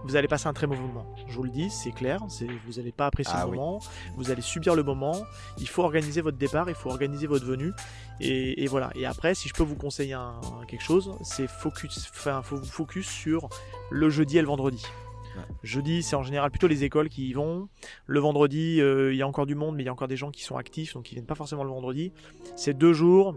vous 0.04 0.16
allez 0.16 0.28
passer 0.28 0.46
un 0.46 0.52
très 0.52 0.66
mauvais 0.66 0.80
moment. 0.80 1.06
Je 1.26 1.34
vous 1.34 1.42
le 1.42 1.50
dis, 1.50 1.70
c'est 1.70 1.92
clair, 1.92 2.20
vous 2.66 2.72
n'allez 2.76 2.92
pas 2.92 3.06
apprécier 3.06 3.34
Ah 3.36 3.44
le 3.44 3.50
oui. 3.50 3.56
moment, 3.58 3.80
vous 4.16 4.30
allez 4.30 4.42
subir 4.42 4.74
le 4.74 4.82
moment, 4.82 5.14
il 5.58 5.68
faut 5.68 5.82
organiser 5.82 6.20
votre 6.20 6.38
départ, 6.38 6.68
il 6.68 6.74
faut 6.74 6.88
organiser 6.90 7.26
votre 7.26 7.44
venue, 7.44 7.72
et, 8.20 8.62
et 8.62 8.66
voilà. 8.66 8.90
Et 8.94 9.06
après, 9.06 9.34
si 9.34 9.48
je 9.48 9.54
peux 9.54 9.62
vous 9.62 9.76
conseiller 9.76 10.14
un- 10.14 10.40
quelque 10.66 10.82
chose, 10.84 11.14
c'est 11.22 11.48
focus, 11.48 12.08
enfin, 12.10 12.42
faut 12.42 12.62
focus 12.62 13.08
sur 13.08 13.48
le 13.90 14.08
jeudi 14.10 14.38
et 14.38 14.40
le 14.40 14.46
vendredi. 14.48 14.84
Ouais. 15.36 15.44
Jeudi, 15.62 16.02
c'est 16.02 16.16
en 16.16 16.22
général 16.24 16.50
plutôt 16.50 16.66
les 16.66 16.82
écoles 16.84 17.08
qui 17.08 17.28
y 17.28 17.32
vont. 17.32 17.68
Le 18.06 18.18
vendredi, 18.18 18.80
euh, 18.80 19.12
il 19.12 19.16
y 19.18 19.22
a 19.22 19.28
encore 19.28 19.46
du 19.46 19.54
monde, 19.54 19.76
mais 19.76 19.82
il 19.82 19.86
y 19.86 19.88
a 19.88 19.92
encore 19.92 20.08
des 20.08 20.16
gens 20.16 20.30
qui 20.30 20.42
sont 20.42 20.56
actifs, 20.56 20.94
donc 20.94 21.10
ils 21.12 21.14
viennent 21.14 21.26
pas 21.26 21.34
forcément 21.36 21.62
le 21.64 21.70
vendredi. 21.70 22.12
C'est 22.56 22.74
deux 22.76 22.92
jours 22.92 23.36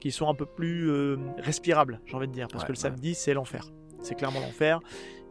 qui 0.00 0.10
sont 0.10 0.28
un 0.28 0.34
peu 0.34 0.46
plus 0.46 0.90
euh, 0.90 1.16
respirables, 1.38 2.00
j'ai 2.06 2.16
envie 2.16 2.26
de 2.28 2.32
dire, 2.32 2.48
parce 2.48 2.64
Ouais, 2.64 2.68
que 2.68 2.72
le 2.72 2.76
ouais. 2.76 2.82
samedi, 2.82 3.14
c'est 3.14 3.34
l'enfer. 3.34 3.66
C'est 4.02 4.14
clairement 4.16 4.40
l'enfer. 4.40 4.80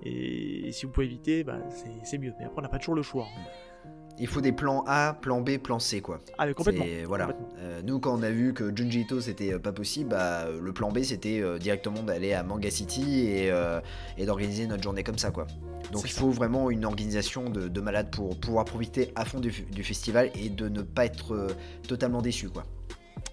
Et, 0.03 0.67
et 0.67 0.71
si 0.71 0.85
vous 0.85 0.91
pouvez 0.91 1.05
éviter, 1.05 1.43
bah, 1.43 1.57
c'est- 2.03 2.17
mieux. 2.17 2.33
Mais 2.39 2.45
après, 2.45 2.59
on 2.59 2.61
n'a 2.61 2.69
pas 2.69 2.79
toujours 2.79 2.95
le 2.95 3.01
choix. 3.03 3.25
Il 4.19 4.27
faut 4.27 4.41
des 4.41 4.51
plans 4.51 4.83
A, 4.87 5.13
plan 5.19 5.41
B, 5.41 5.57
plan 5.57 5.79
C 5.79 6.01
quoi. 6.01 6.19
Ah, 6.37 6.45
mais 6.45 6.53
complètement. 6.53 6.85
Voilà. 7.07 7.25
complètement. 7.27 7.47
Euh, 7.59 7.81
nous, 7.83 7.99
quand 7.99 8.19
on 8.19 8.21
a 8.21 8.29
vu 8.29 8.53
que 8.53 8.75
Junji 8.75 9.01
Ito 9.01 9.21
c'était 9.21 9.53
euh, 9.53 9.59
pas 9.59 9.71
possible, 9.71 10.09
bah, 10.09 10.43
euh, 10.45 10.59
le 10.61 10.73
plan 10.73 10.91
B 10.91 10.99
c'était 11.01 11.39
euh, 11.41 11.57
directement 11.57 12.03
d'aller 12.03 12.33
à 12.33 12.43
Manga 12.43 12.69
City 12.69 13.21
et, 13.27 13.51
euh, 13.51 13.79
et 14.17 14.25
d'organiser 14.25 14.67
notre 14.67 14.83
journée 14.83 15.03
comme 15.03 15.17
ça, 15.17 15.31
quoi. 15.31 15.47
Donc 15.91 16.03
il 16.05 16.11
ça. 16.11 16.19
faut 16.19 16.29
vraiment 16.29 16.69
une 16.69 16.85
organisation 16.85 17.49
de, 17.49 17.67
de 17.67 17.81
malade 17.81 18.11
pour 18.11 18.39
pouvoir 18.39 18.65
profiter 18.65 19.11
à 19.15 19.25
fond 19.25 19.39
du, 19.39 19.49
du 19.71 19.83
festival 19.83 20.29
et 20.35 20.49
de 20.49 20.67
ne 20.69 20.81
pas 20.81 21.05
être 21.05 21.47
totalement 21.87 22.21
déçu, 22.21 22.49
quoi. 22.49 22.63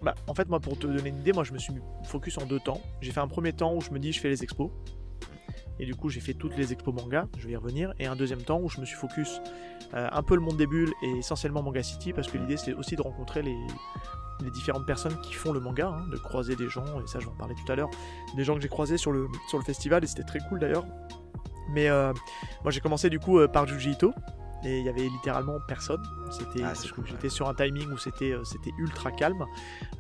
Bah, 0.01 0.15
en 0.27 0.35
fait, 0.35 0.49
moi, 0.49 0.61
pour 0.61 0.79
te 0.79 0.87
donner 0.87 1.09
une 1.11 1.19
idée, 1.19 1.33
moi, 1.33 1.45
je 1.45 1.53
me 1.53 1.59
suis 1.59 1.75
focus 2.05 2.39
en 2.39 2.47
deux 2.47 2.61
temps. 2.61 2.81
J'ai 3.01 3.11
fait 3.11 3.21
un 3.21 3.29
premier 3.29 3.53
temps 3.53 3.75
où 3.75 3.81
je 3.81 3.91
me 3.91 3.99
dis, 3.99 4.13
je 4.13 4.21
fais 4.21 4.29
les 4.29 4.43
expos. 4.45 4.71
Et 5.81 5.87
du 5.87 5.95
coup, 5.95 6.09
j'ai 6.09 6.21
fait 6.21 6.35
toutes 6.35 6.57
les 6.57 6.73
expos 6.73 6.95
manga, 6.95 7.29
je 7.39 7.47
vais 7.47 7.53
y 7.53 7.57
revenir. 7.57 7.93
Et 7.99 8.07
un 8.07 8.17
deuxième 8.17 8.43
temps 8.43 8.61
où 8.61 8.69
je 8.69 8.81
me 8.81 8.87
suis 8.87 8.97
focus 8.97 9.41
euh, 9.95 10.09
un 10.11 10.23
peu 10.23 10.35
le 10.35 10.41
monde 10.41 10.57
des 10.57 10.67
bulles 10.67 10.93
et 11.03 11.11
essentiellement 11.19 11.63
Manga 11.63 11.83
City, 11.83 12.13
parce 12.13 12.29
que 12.29 12.39
l'idée, 12.39 12.57
c'est 12.57 12.73
aussi 12.75 12.97
de 12.97 13.03
rencontrer 13.03 13.43
les, 13.43 13.57
les 14.43 14.51
différentes 14.51 14.87
personnes 14.87 15.19
qui 15.23 15.35
font 15.35 15.53
le 15.53 15.61
manga, 15.61 15.89
hein, 15.89 16.07
de 16.11 16.17
croiser 16.17 16.57
des 16.57 16.69
gens, 16.69 16.85
et 17.01 17.07
ça, 17.07 17.21
je 17.21 17.27
vais 17.27 17.33
en 17.33 17.37
parler 17.37 17.55
tout 17.55 17.71
à 17.73 17.77
l'heure, 17.77 17.91
des 18.37 18.45
gens 18.45 18.55
que 18.55 18.61
j'ai 18.61 18.69
croisés 18.69 18.97
sur 18.97 19.13
le, 19.13 19.29
sur 19.49 19.59
le 19.59 19.65
festival, 19.65 20.05
et 20.05 20.07
c'était 20.07 20.25
très 20.25 20.41
cool 20.41 20.59
d'ailleurs. 20.59 20.85
Mais 21.71 21.89
euh, 21.89 22.13
moi, 22.63 22.71
j'ai 22.71 22.81
commencé 22.81 23.11
du 23.11 23.19
coup 23.19 23.39
euh, 23.39 23.49
par 23.49 23.67
Juji 23.67 23.93
Ito, 23.93 24.13
et 24.65 24.79
il 24.81 24.85
y 24.85 24.89
avait 24.89 25.03
littéralement 25.09 25.59
personne. 25.67 26.03
C'était, 26.31 26.63
Ah, 26.65 26.73
cool, 26.95 27.05
ouais. 27.05 27.11
j'étais 27.11 27.29
sur 27.29 27.49
un 27.49 27.55
timing 27.55 27.91
où 27.93 27.99
c'était, 27.99 28.33
euh, 28.33 28.43
c'était 28.45 28.73
ultra 28.79 29.11
calme. 29.13 29.45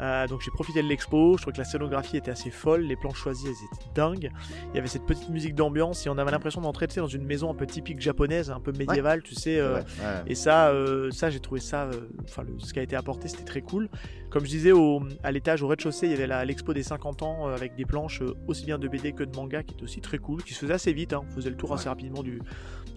Euh, 0.00 0.26
donc 0.26 0.40
j'ai 0.42 0.50
profité 0.50 0.82
de 0.82 0.88
l'expo, 0.88 1.36
je 1.36 1.42
trouvais 1.42 1.52
que 1.54 1.58
la 1.58 1.64
scénographie 1.64 2.16
était 2.16 2.30
assez 2.30 2.50
folle, 2.50 2.82
les 2.82 2.96
planches 2.96 3.18
choisies 3.18 3.46
elles 3.48 3.52
étaient 3.52 3.92
dingues. 3.94 4.30
Il 4.72 4.76
y 4.76 4.78
avait 4.78 4.88
cette 4.88 5.06
petite 5.06 5.28
musique 5.30 5.54
d'ambiance 5.54 6.06
et 6.06 6.10
on 6.10 6.18
avait 6.18 6.30
l'impression 6.30 6.60
d'entrer 6.60 6.88
tu 6.88 6.94
sais, 6.94 7.00
dans 7.00 7.06
une 7.06 7.24
maison 7.24 7.50
un 7.50 7.54
peu 7.54 7.66
typique 7.66 8.00
japonaise, 8.00 8.50
un 8.50 8.60
peu 8.60 8.72
médiévale, 8.72 9.22
tu 9.22 9.34
sais. 9.34 9.58
euh, 9.58 9.76
Ouais, 9.78 9.84
et 10.26 10.34
ça, 10.34 10.68
euh, 10.68 11.10
ça 11.10 11.30
j'ai 11.30 11.40
trouvé 11.40 11.60
ça, 11.60 11.88
enfin 12.24 12.42
ce 12.58 12.72
qui 12.72 12.78
a 12.78 12.82
été 12.82 12.96
apporté, 12.96 13.28
c'était 13.28 13.44
très 13.44 13.62
cool. 13.62 13.88
Comme 14.30 14.44
je 14.44 14.50
disais, 14.50 14.72
au, 14.72 15.00
à 15.22 15.32
l'étage, 15.32 15.62
au 15.62 15.68
rez-de-chaussée, 15.68 16.06
il 16.06 16.10
y 16.18 16.22
avait 16.22 16.44
l'expo 16.44 16.74
des 16.74 16.82
50 16.82 17.22
ans 17.22 17.46
avec 17.46 17.74
des 17.76 17.86
planches 17.86 18.22
aussi 18.46 18.66
bien 18.66 18.78
de 18.78 18.86
BD 18.86 19.12
que 19.12 19.22
de 19.24 19.34
manga, 19.34 19.62
qui 19.62 19.72
était 19.74 19.84
aussi 19.84 20.02
très 20.02 20.18
cool, 20.18 20.42
qui 20.42 20.52
se 20.52 20.58
faisait 20.60 20.74
assez 20.74 20.92
vite. 20.92 21.14
hein. 21.14 21.22
On 21.30 21.34
faisait 21.34 21.48
le 21.48 21.56
tour 21.56 21.72
assez 21.72 21.88
rapidement 21.88 22.22
du, 22.22 22.42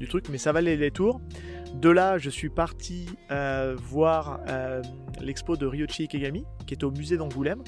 du 0.02 0.08
truc, 0.08 0.26
mais 0.30 0.38
ça 0.40 0.52
valait 0.52 0.76
les 0.76 0.92
tours. 0.92 1.22
De 1.76 1.90
là, 1.90 2.18
je 2.18 2.30
suis 2.30 2.50
parti 2.50 3.08
voir 3.84 4.40
l'expo 5.20 5.56
de 5.56 5.66
Ryochi 5.66 6.04
Ikegami, 6.04 6.46
qui 6.68 6.74
est 6.74 6.84
au 6.84 6.92
musée 6.92 7.18
d'Angoulême. 7.18 7.64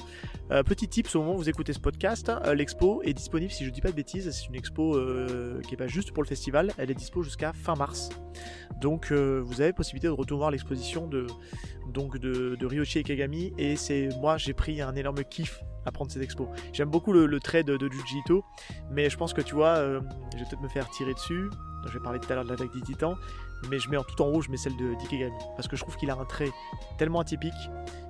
petit 0.66 0.88
tip, 0.88 1.08
au 1.14 1.18
moment 1.18 1.34
où 1.34 1.38
vous 1.38 1.48
écoutez 1.48 1.72
ce 1.72 1.80
podcast, 1.80 2.30
l'expo 2.54 3.02
est 3.02 3.14
disponible, 3.14 3.50
si 3.50 3.64
je 3.64 3.70
ne 3.70 3.74
dis 3.74 3.80
pas 3.80 3.90
de 3.90 3.96
bêtises, 3.96 4.30
c'est 4.30 4.46
une 4.46 4.54
expo 4.54 4.98
qui 5.62 5.70
n'est 5.70 5.76
pas 5.76 5.86
juste 5.86 6.12
pour 6.12 6.22
le 6.22 6.28
festival, 6.28 6.70
elle 6.78 6.90
est 6.90 6.94
dispo 6.94 7.22
jusqu'à 7.22 7.52
fin 7.52 7.74
mars. 7.74 8.10
Donc 8.80 9.10
vous 9.12 9.60
avez 9.60 9.72
possibilité 9.72 10.06
de 10.06 10.12
retourner 10.12 10.40
voir 10.40 10.50
l'exposition 10.50 11.06
de, 11.06 11.26
donc 11.92 12.18
de, 12.18 12.66
Ryochi 12.66 12.98
Ikegami, 12.98 13.52
et 13.58 13.76
c'est 13.76 14.10
moi 14.20 14.36
j'ai 14.36 14.52
pris 14.52 14.80
un 14.80 14.94
énorme 14.94 15.24
kiff 15.24 15.60
à 15.86 15.92
prendre 15.92 16.10
cette 16.10 16.22
expo. 16.22 16.48
J'aime 16.72 16.90
beaucoup 16.90 17.12
le, 17.12 17.40
trait 17.40 17.62
de, 17.62 17.76
de 17.76 17.88
mais 18.90 19.10
je 19.10 19.16
pense 19.16 19.32
que 19.32 19.40
tu 19.40 19.54
vois, 19.54 19.76
je 19.76 20.38
vais 20.38 20.44
peut-être 20.44 20.62
me 20.62 20.68
faire 20.68 20.88
tirer 20.90 21.14
dessus. 21.14 21.48
Je 21.86 21.92
vais 21.92 22.00
parler 22.02 22.18
tout 22.18 22.30
à 22.32 22.34
l'heure 22.34 22.44
de 22.44 22.50
l'attaque 22.50 22.72
des 22.72 22.80
titans, 22.80 23.16
mais 23.70 23.78
je 23.78 23.88
mets 23.88 23.96
en 23.96 24.04
tout 24.04 24.20
en 24.22 24.26
rouge, 24.26 24.46
je 24.46 24.50
mets 24.50 24.56
celle 24.56 24.76
de 24.76 24.94
Dikegami. 24.94 25.36
Parce 25.56 25.68
que 25.68 25.76
je 25.76 25.82
trouve 25.82 25.96
qu'il 25.96 26.10
a 26.10 26.14
un 26.14 26.24
trait 26.24 26.50
tellement 26.98 27.20
atypique. 27.20 27.52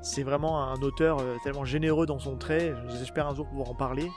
C'est 0.02 0.22
vraiment 0.22 0.62
un 0.62 0.80
auteur 0.82 1.18
euh, 1.18 1.36
tellement 1.42 1.64
généreux 1.64 2.06
dans 2.06 2.18
son 2.18 2.36
trait. 2.36 2.74
J'espère 2.88 3.26
un 3.26 3.34
jour 3.34 3.46
pouvoir 3.48 3.70
en 3.70 3.74
parler. 3.74 4.10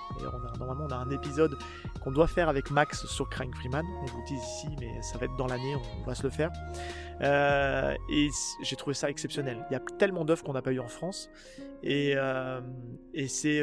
normalement, 0.59 0.85
on 0.89 0.91
a 0.91 0.97
un 0.97 1.09
épisode 1.09 1.57
qu'on 2.03 2.11
doit 2.11 2.27
faire 2.27 2.49
avec 2.49 2.71
Max 2.71 3.05
sur 3.05 3.29
Crying 3.29 3.53
Freeman. 3.53 3.85
On 4.01 4.05
vous 4.05 4.19
le 4.19 4.25
dit 4.25 4.35
ici, 4.35 4.67
mais 4.79 5.01
ça 5.01 5.17
va 5.17 5.25
être 5.25 5.35
dans 5.37 5.47
l'année, 5.47 5.75
on, 5.75 6.05
va 6.05 6.15
se 6.15 6.23
le 6.23 6.29
faire. 6.29 6.51
Euh, 7.21 7.95
et 8.09 8.29
j'ai 8.61 8.75
trouvé 8.75 8.93
ça 8.93 9.09
exceptionnel. 9.09 9.65
Il 9.69 9.73
y 9.73 9.77
a 9.77 9.81
tellement 9.97 10.25
d'œuvres 10.25 10.43
qu'on 10.43 10.53
n'a 10.53 10.61
pas 10.61 10.71
eu 10.71 10.79
en 10.79 10.87
France. 10.87 11.29
Et, 11.83 12.13
euh, 12.15 12.61
et 13.13 13.27
c'est. 13.27 13.61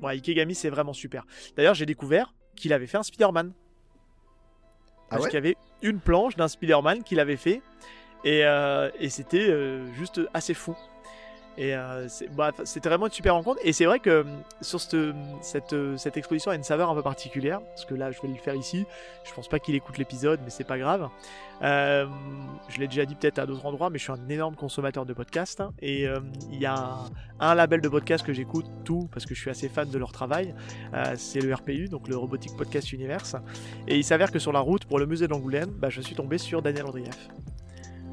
Ouais, 0.00 0.12
Ikegami, 0.12 0.54
c'est 0.54 0.70
vraiment 0.70 0.92
super. 0.92 1.26
D'ailleurs, 1.56 1.74
j'ai 1.74 1.86
découvert 1.86 2.32
qu'il 2.54 2.72
avait 2.72 2.86
fait 2.86 2.98
un 2.98 3.02
Spider-Man. 3.02 3.52
Ah 5.10 5.16
Parce 5.16 5.26
qu'il 5.26 5.34
y 5.34 5.38
avait 5.38 5.56
une 5.82 6.00
planche 6.00 6.36
d'un 6.36 6.48
Spider-Man 6.48 7.02
qu'il 7.02 7.20
avait 7.20 7.36
fait. 7.36 7.62
Et, 8.24 8.44
euh, 8.44 8.90
c'était 9.08 9.48
euh, 9.48 9.86
juste 9.94 10.20
assez 10.34 10.54
fou. 10.54 10.76
Et 11.58 11.74
euh, 11.74 12.06
bah, 12.36 12.52
c'était 12.62 12.88
vraiment 12.88 13.06
une 13.06 13.12
super 13.12 13.34
rencontre. 13.34 13.58
Et 13.64 13.72
c'est 13.72 13.84
vrai 13.84 13.98
que 13.98 14.24
sur 14.60 14.80
cette, 14.80 14.96
cette, 15.42 15.74
cette, 15.96 16.16
exposition 16.16 16.52
a 16.52 16.54
une 16.54 16.62
saveur 16.62 16.88
un 16.88 16.94
peu 16.94 17.02
particulière. 17.02 17.60
Parce 17.60 17.84
que 17.84 17.94
là, 17.94 18.12
je 18.12 18.22
vais 18.22 18.28
le 18.28 18.36
faire 18.36 18.54
ici. 18.54 18.86
Je 19.24 19.34
pense 19.34 19.48
pas 19.48 19.58
qu'il 19.58 19.74
écoute 19.74 19.98
l'épisode, 19.98 20.38
mais 20.44 20.50
c'est 20.50 20.62
pas 20.62 20.78
grave. 20.78 21.08
Euh, 21.62 22.06
je 22.68 22.78
l'ai 22.78 22.86
déjà 22.86 23.04
dit 23.04 23.16
peut-être 23.16 23.40
à 23.40 23.46
d'autres 23.46 23.66
endroits, 23.66 23.90
mais 23.90 23.98
je 23.98 24.04
suis 24.04 24.12
un 24.12 24.28
énorme 24.28 24.54
consommateur 24.54 25.04
de 25.04 25.12
podcasts. 25.12 25.60
Hein. 25.60 25.72
et 25.80 26.06
euh, 26.06 26.20
il 26.52 26.60
y 26.60 26.66
a 26.66 26.98
un, 27.40 27.54
label 27.56 27.80
de 27.80 27.88
podcast 27.88 28.24
que 28.24 28.32
j'écoute 28.32 28.66
tout 28.84 29.08
parce 29.12 29.26
que 29.26 29.34
je 29.34 29.40
suis 29.40 29.50
assez 29.50 29.68
fan 29.68 29.90
de 29.90 29.98
leur 29.98 30.12
travail. 30.12 30.54
c'est 31.16 31.40
le 31.40 31.52
RPU, 31.52 31.88
donc 31.88 32.06
le 32.06 32.16
Robotic 32.16 32.56
Podcast 32.56 32.92
Universe. 32.92 33.34
Et 33.88 33.96
il 33.96 34.04
s'avère 34.04 34.30
que 34.30 34.38
sur 34.38 34.52
la 34.52 34.60
route 34.60 34.84
pour 34.84 35.00
le 35.00 35.06
musée 35.06 35.26
d'Angoulême, 35.26 35.70
bah, 35.70 35.90
je 35.90 36.00
suis 36.00 36.14
tombé 36.14 36.38
sur 36.38 36.62
Daniel 36.62 36.86
Andrieff. 36.86 37.28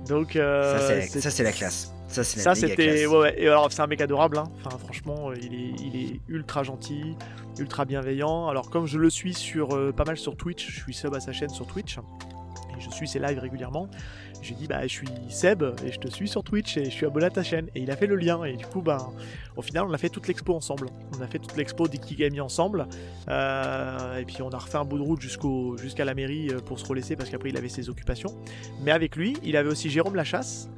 Donc, 0.08 0.34
ça, 0.34 1.32
c'est 1.32 1.44
la 1.44 1.52
classe. 1.52 1.96
Ça, 2.08 2.56
c'était. 2.56 3.06
Ouais, 3.06 3.36
Et 3.38 3.48
alors, 3.48 3.72
c'est 3.72 3.82
un 3.82 3.88
mec 3.88 4.02
adorable. 4.02 4.38
Hein. 4.38 4.46
Enfin, 4.64 4.78
franchement, 4.78 5.30
euh, 5.30 5.36
il 5.42 5.54
est, 5.54 5.74
il 5.82 5.96
est 5.96 6.20
ultra 6.28 6.64
gentil, 6.64 7.16
ultra 7.60 7.86
bienveillant. 7.86 8.48
Alors, 8.48 8.70
comme 8.70 8.86
je 8.86 8.98
le 8.98 9.10
suis 9.10 9.34
sur 9.34 9.76
euh, 9.76 9.92
pas 9.92 10.06
mal 10.06 10.18
sur 10.18 10.38
Twitch, 10.38 10.70
je 10.70 10.80
suis 10.82 10.94
sub 10.94 11.14
à 11.14 11.20
sa 11.20 11.32
chaîne 11.34 11.50
sur 11.50 11.66
Twitch. 11.66 11.98
Et 12.78 12.82
je 12.82 12.90
suis 12.90 13.08
ses 13.08 13.20
lives 13.20 13.40
régulièrement. 13.40 13.88
J'ai 14.42 14.54
dit, 14.54 14.68
bah, 14.68 14.82
je 14.84 14.88
suis 14.88 15.08
Seb 15.30 15.64
et 15.84 15.92
je 15.92 16.00
te 16.00 16.08
suis 16.10 16.28
sur 16.28 16.44
Twitch 16.44 16.78
et 16.78 16.86
je 16.86 16.90
suis 16.90 17.06
abonné 17.06 17.26
à 17.26 17.30
ta 17.30 17.44
chaîne. 17.44 17.68
Et 17.74 17.82
il 17.82 17.90
a 17.90 17.96
fait 17.96 18.08
le 18.08 18.16
lien. 18.16 18.44
Et 18.44 18.56
du 18.56 18.66
coup, 18.66 18.82
bah, 18.82 19.10
au 19.56 19.62
final, 19.62 19.86
on 19.88 19.94
a 19.94 19.98
fait 19.98 20.10
toute 20.10 20.28
l'expo 20.28 20.54
ensemble. 20.54 20.88
On 21.18 21.22
a 21.22 21.28
fait 21.28 21.40
toute 21.40 21.56
l'expo 21.58 21.88
d'Ikigami 21.88 22.42
ensemble. 22.42 22.88
Euh, 23.30 24.18
et 24.18 24.26
puis, 24.26 24.42
on 24.42 24.50
a 24.50 24.58
refait 24.58 24.78
un 24.78 24.86
bout 24.86 24.98
de 24.98 25.04
route 25.04 25.22
jusqu'à 25.22 26.06
la 26.06 26.14
mairie 26.14 26.50
pour 26.66 26.80
se 26.80 26.86
relaisser 26.86 27.16
parce 27.16 27.30
qu'après, 27.30 27.50
il 27.50 27.58
avait 27.58 27.70
ses 27.70 27.90
occupations. 27.90 28.36
Mais 28.84 28.92
avec 28.92 29.16
lui, 29.16 29.38
il 29.44 29.58
avait 29.58 29.70
aussi 29.70 29.90
Jérôme 29.90 30.16
Lachasse 30.16 30.70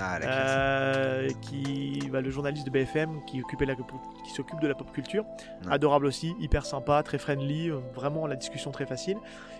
ah, 0.00 0.18
euh, 0.22 1.28
qui, 1.42 2.08
bah, 2.10 2.20
le 2.20 2.30
journaliste 2.30 2.66
de 2.66 2.70
BFM 2.70 3.24
qui, 3.26 3.42
occupait 3.42 3.66
la, 3.66 3.74
qui 3.74 4.30
s'occupe 4.34 4.60
de 4.60 4.68
la 4.68 4.74
pop 4.74 4.90
culture. 4.92 5.24
Adorable 5.68 6.06
aussi, 6.06 6.34
hyper 6.40 6.66
sympa, 6.66 7.02
très 7.02 7.18
friendly, 7.18 7.70
euh, 7.70 7.78
vraiment 7.94 8.26
la 8.26 8.36
discussion 8.36 8.70
très 8.70 8.86
facile. 8.86 9.16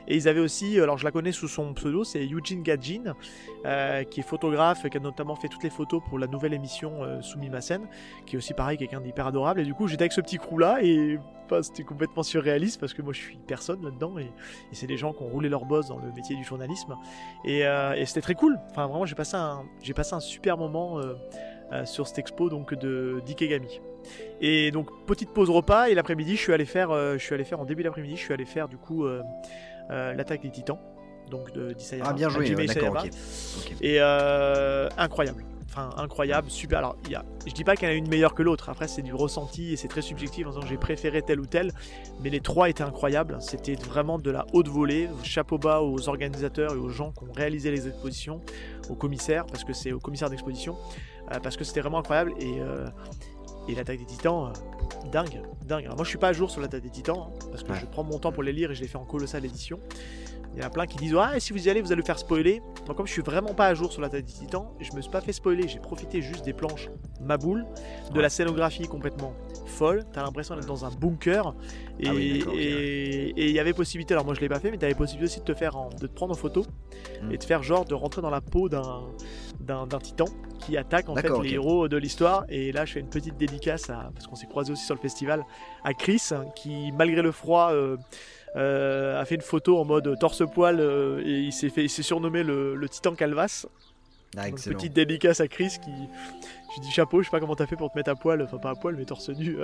Et 0.08 0.16
ils 0.16 0.28
avaient 0.28 0.40
aussi, 0.40 0.80
alors 0.80 0.98
je 0.98 1.04
la 1.04 1.10
connais 1.10 1.32
sous 1.32 1.48
son 1.48 1.74
pseudo, 1.74 2.02
c'est 2.02 2.24
Eugene 2.24 2.62
Gadjin, 2.62 3.14
euh, 3.66 4.02
qui 4.04 4.20
est 4.20 4.22
photographe, 4.22 4.88
qui 4.88 4.96
a 4.96 5.00
notamment 5.00 5.36
fait 5.36 5.48
toutes 5.48 5.62
les 5.62 5.70
photos 5.70 6.02
pour 6.08 6.18
la 6.18 6.26
nouvelle 6.26 6.54
émission 6.54 7.04
euh, 7.04 7.20
Masen, 7.50 7.86
qui 8.26 8.34
est 8.34 8.38
aussi 8.38 8.54
pareil, 8.54 8.78
quelqu'un 8.78 9.00
d'hyper 9.00 9.26
adorable. 9.26 9.60
Et 9.60 9.64
du 9.64 9.74
coup, 9.74 9.86
j'étais 9.86 10.02
avec 10.02 10.12
ce 10.12 10.20
petit 10.20 10.38
crew 10.38 10.58
là 10.58 10.78
et 10.82 11.18
c'était 11.62 11.82
complètement 11.82 12.22
surréaliste 12.22 12.78
parce 12.78 12.92
que 12.92 13.00
moi 13.00 13.14
je 13.14 13.20
suis 13.20 13.38
personne 13.46 13.82
là-dedans 13.82 14.18
et, 14.18 14.30
c'est 14.72 14.86
des 14.86 14.98
gens 14.98 15.14
qui 15.14 15.22
ont 15.22 15.28
roulé 15.28 15.48
leur 15.48 15.64
boss 15.64 15.88
dans 15.88 15.98
le 15.98 16.12
métier 16.12 16.36
du 16.36 16.44
journalisme. 16.44 16.94
Et, 17.44 17.60
et 17.60 18.04
c'était 18.06 18.20
très 18.20 18.34
cool. 18.34 18.58
Enfin, 18.70 18.86
vraiment, 18.86 19.06
j'ai 19.06 19.14
passé 19.14 19.36
un, 19.36 20.20
super 20.20 20.58
moment 20.58 20.98
euh, 20.98 21.14
euh, 21.72 21.84
sur 21.84 22.06
cette 22.06 22.18
expo 22.18 22.48
donc 22.48 22.74
de 22.74 23.20
d'Ikegami. 23.26 23.80
Et 24.40 24.70
donc 24.70 24.88
petite 25.06 25.30
pause 25.34 25.50
repas 25.50 25.88
et 25.88 25.94
l'après-midi 25.94 26.34
je 26.36 26.40
suis 26.40 26.52
allé 26.54 26.64
faire, 26.64 26.90
euh, 26.90 27.18
je 27.18 27.24
suis 27.24 27.34
allé 27.34 27.44
faire 27.44 27.60
en 27.60 27.66
début 27.66 27.82
d'après-midi, 27.82 28.16
je 28.16 28.22
suis 28.22 28.32
allé 28.32 28.46
faire 28.46 28.68
du 28.68 28.78
coup 28.78 29.06
l'attaque 29.88 30.42
des 30.42 30.51
Titans 30.51 30.79
donc 31.31 31.53
de 31.53 31.72
d'Isayama. 31.72 32.11
Ah 32.11 32.12
bien 32.14 32.29
joué, 32.31 32.55
d'accord, 32.66 33.05
Et 33.81 34.01
incroyable. 34.01 35.44
Enfin 35.70 35.90
incroyable, 35.98 36.51
super. 36.51 36.79
Alors, 36.79 36.96
y 37.11 37.14
a, 37.14 37.24
je 37.46 37.53
dis 37.53 37.62
pas 37.62 37.77
qu'il 37.77 37.87
y 37.87 37.90
en 37.90 37.94
a 37.94 37.96
une 37.96 38.09
meilleure 38.09 38.35
que 38.35 38.42
l'autre, 38.42 38.70
après 38.70 38.88
c'est 38.88 39.03
du 39.03 39.12
ressenti 39.12 39.74
et 39.74 39.77
c'est 39.77 39.88
très 39.88 40.01
subjectif 40.01 40.46
en 40.46 40.51
disant 40.51 40.62
j'ai 40.66 40.79
préféré 40.79 41.20
tel 41.20 41.40
ou 41.40 41.46
tel, 41.46 41.72
mais 42.22 42.31
les 42.31 42.40
trois 42.40 42.70
étaient 42.70 42.83
incroyables, 42.83 43.37
c'était 43.40 43.74
vraiment 43.74 44.18
de 44.18 44.31
la 44.31 44.46
haute 44.55 44.68
volée, 44.68 45.11
chapeau 45.22 45.59
bas 45.59 45.83
aux 45.83 46.09
organisateurs 46.09 46.72
et 46.72 46.79
aux 46.79 46.88
gens 46.88 47.12
qui 47.12 47.24
ont 47.24 47.33
réalisé 47.33 47.70
les 47.70 47.87
expositions, 47.87 48.40
aux 48.88 48.94
commissaires, 48.94 49.44
parce 49.44 49.62
que 49.62 49.74
c'est 49.74 49.92
au 49.92 50.01
commissaire 50.01 50.31
d'exposition, 50.31 50.77
euh, 51.33 51.38
parce 51.42 51.59
que 51.59 51.64
c'était 51.64 51.81
vraiment 51.81 51.98
incroyable. 51.98 52.33
Et, 52.40 52.61
euh, 52.61 52.87
et 53.68 53.74
l'attaque 53.74 53.98
des 53.98 54.07
titans, 54.07 54.46
euh, 54.46 55.09
dingue, 55.11 55.42
dingue. 55.64 55.87
moi 55.87 56.04
je 56.04 56.09
suis 56.09 56.18
pas 56.18 56.28
à 56.28 56.33
jour 56.33 56.50
sur 56.50 56.61
l'attaque 56.61 56.83
des 56.83 56.90
titans, 56.90 57.28
hein, 57.28 57.38
parce 57.50 57.62
que 57.62 57.74
je 57.74 57.87
prends 57.87 58.04
mon 58.04 58.18
temps 58.18 58.33
pour 58.33 58.42
les 58.42 58.52
lire 58.52 58.70
et 58.70 58.74
je 58.74 58.81
les 58.81 58.88
fais 58.88 58.96
en 58.98 59.04
colossal 59.04 59.44
édition. 59.44 59.78
Il 60.54 60.61
y 60.61 60.64
en 60.64 60.66
a 60.66 60.70
plein 60.70 60.87
qui 60.87 60.96
disent 60.96 61.14
Ah, 61.18 61.38
si 61.38 61.52
vous 61.52 61.66
y 61.66 61.70
allez, 61.70 61.80
vous 61.80 61.92
allez 61.92 62.00
le 62.00 62.06
faire 62.06 62.18
spoiler. 62.18 62.62
Moi, 62.87 62.94
comme 62.94 63.06
je 63.06 63.12
suis 63.12 63.22
vraiment 63.22 63.54
pas 63.54 63.66
à 63.66 63.74
jour 63.74 63.92
sur 63.92 64.00
la 64.00 64.08
tête 64.08 64.24
des 64.24 64.32
titans, 64.32 64.68
je 64.80 64.94
me 64.94 65.00
suis 65.00 65.11
pas 65.11 65.20
fait 65.20 65.32
spoiler. 65.32 65.68
J'ai 65.68 65.78
profité 65.78 66.22
juste 66.22 66.44
des 66.44 66.52
planches 66.52 66.88
ma 67.20 67.37
boule, 67.37 67.66
de 68.12 68.20
la 68.20 68.28
scénographie 68.28 68.87
complètement 68.87 69.34
folle. 69.66 70.04
T'as 70.12 70.22
l'impression 70.22 70.54
d'être 70.54 70.66
dans 70.66 70.84
un 70.84 70.90
bunker. 70.90 71.54
Et 72.00 72.08
ah 72.08 72.12
il 72.14 73.50
y 73.50 73.58
avait 73.58 73.72
possibilité, 73.72 74.14
alors 74.14 74.24
moi 74.24 74.34
je 74.34 74.40
l'ai 74.40 74.48
pas 74.48 74.61
fait, 74.61 74.70
mais 74.70 74.78
t'avais 74.78 74.94
possibilité 74.94 75.32
aussi 75.32 75.40
de 75.40 75.44
te 75.44 75.54
faire 75.54 75.76
de 76.00 76.06
te 76.06 76.12
prendre 76.12 76.32
en 76.32 76.37
photo 76.37 76.64
hmm. 77.22 77.32
et 77.32 77.38
de 77.38 77.44
faire 77.44 77.62
genre 77.62 77.84
de 77.84 77.94
rentrer 77.94 78.22
dans 78.22 78.30
la 78.30 78.40
peau 78.40 78.68
d'un 78.68 79.02
d'un 79.61 79.98
titan 79.98 80.26
qui 80.61 80.76
attaque 80.76 81.08
en 81.08 81.16
fait 81.16 81.28
les 81.42 81.54
héros 81.54 81.88
de 81.88 81.96
l'histoire. 81.96 82.44
Et 82.48 82.72
là, 82.72 82.84
je 82.84 82.94
fais 82.94 83.00
une 83.00 83.11
petite 83.11 83.37
dédicace 83.37 83.90
à, 83.90 84.11
parce 84.14 84.26
qu'on 84.26 84.37
s'est 84.37 84.46
croisé 84.46 84.72
aussi 84.72 84.84
sur 84.84 84.94
le 84.94 85.00
festival, 85.00 85.44
à 85.84 85.92
Chris, 85.94 86.22
qui 86.54 86.92
malgré 86.92 87.22
le 87.22 87.32
froid. 87.32 87.70
Euh, 87.72 87.96
a 88.54 89.24
fait 89.24 89.34
une 89.34 89.40
photo 89.40 89.78
en 89.78 89.84
mode 89.84 90.18
torse-poil 90.18 90.80
euh, 90.80 91.20
et 91.24 91.40
il 91.40 91.52
s'est 91.52 91.70
fait, 91.70 91.84
il 91.84 91.90
s'est 91.90 92.02
surnommé 92.02 92.42
le, 92.42 92.87
Titan 92.88 93.14
Calvas. 93.14 93.66
Ah, 94.37 94.50
petite 94.50 94.92
dédicace 94.92 95.40
à 95.40 95.48
Chris 95.48 95.78
qui, 95.82 95.90
je 96.76 96.82
dis 96.82 96.90
chapeau, 96.90 97.22
je 97.22 97.24
sais 97.24 97.30
pas 97.30 97.40
comment 97.40 97.56
t'as 97.56 97.66
fait 97.66 97.76
pour 97.76 97.90
te 97.90 97.96
mettre 97.96 98.11
à 98.11 98.14
poil, 98.14 98.42
enfin 98.42 98.58
pas 98.58 98.70
à 98.70 98.74
poil 98.74 98.94
mais 98.94 99.06
torse 99.06 99.30
nu. 99.30 99.56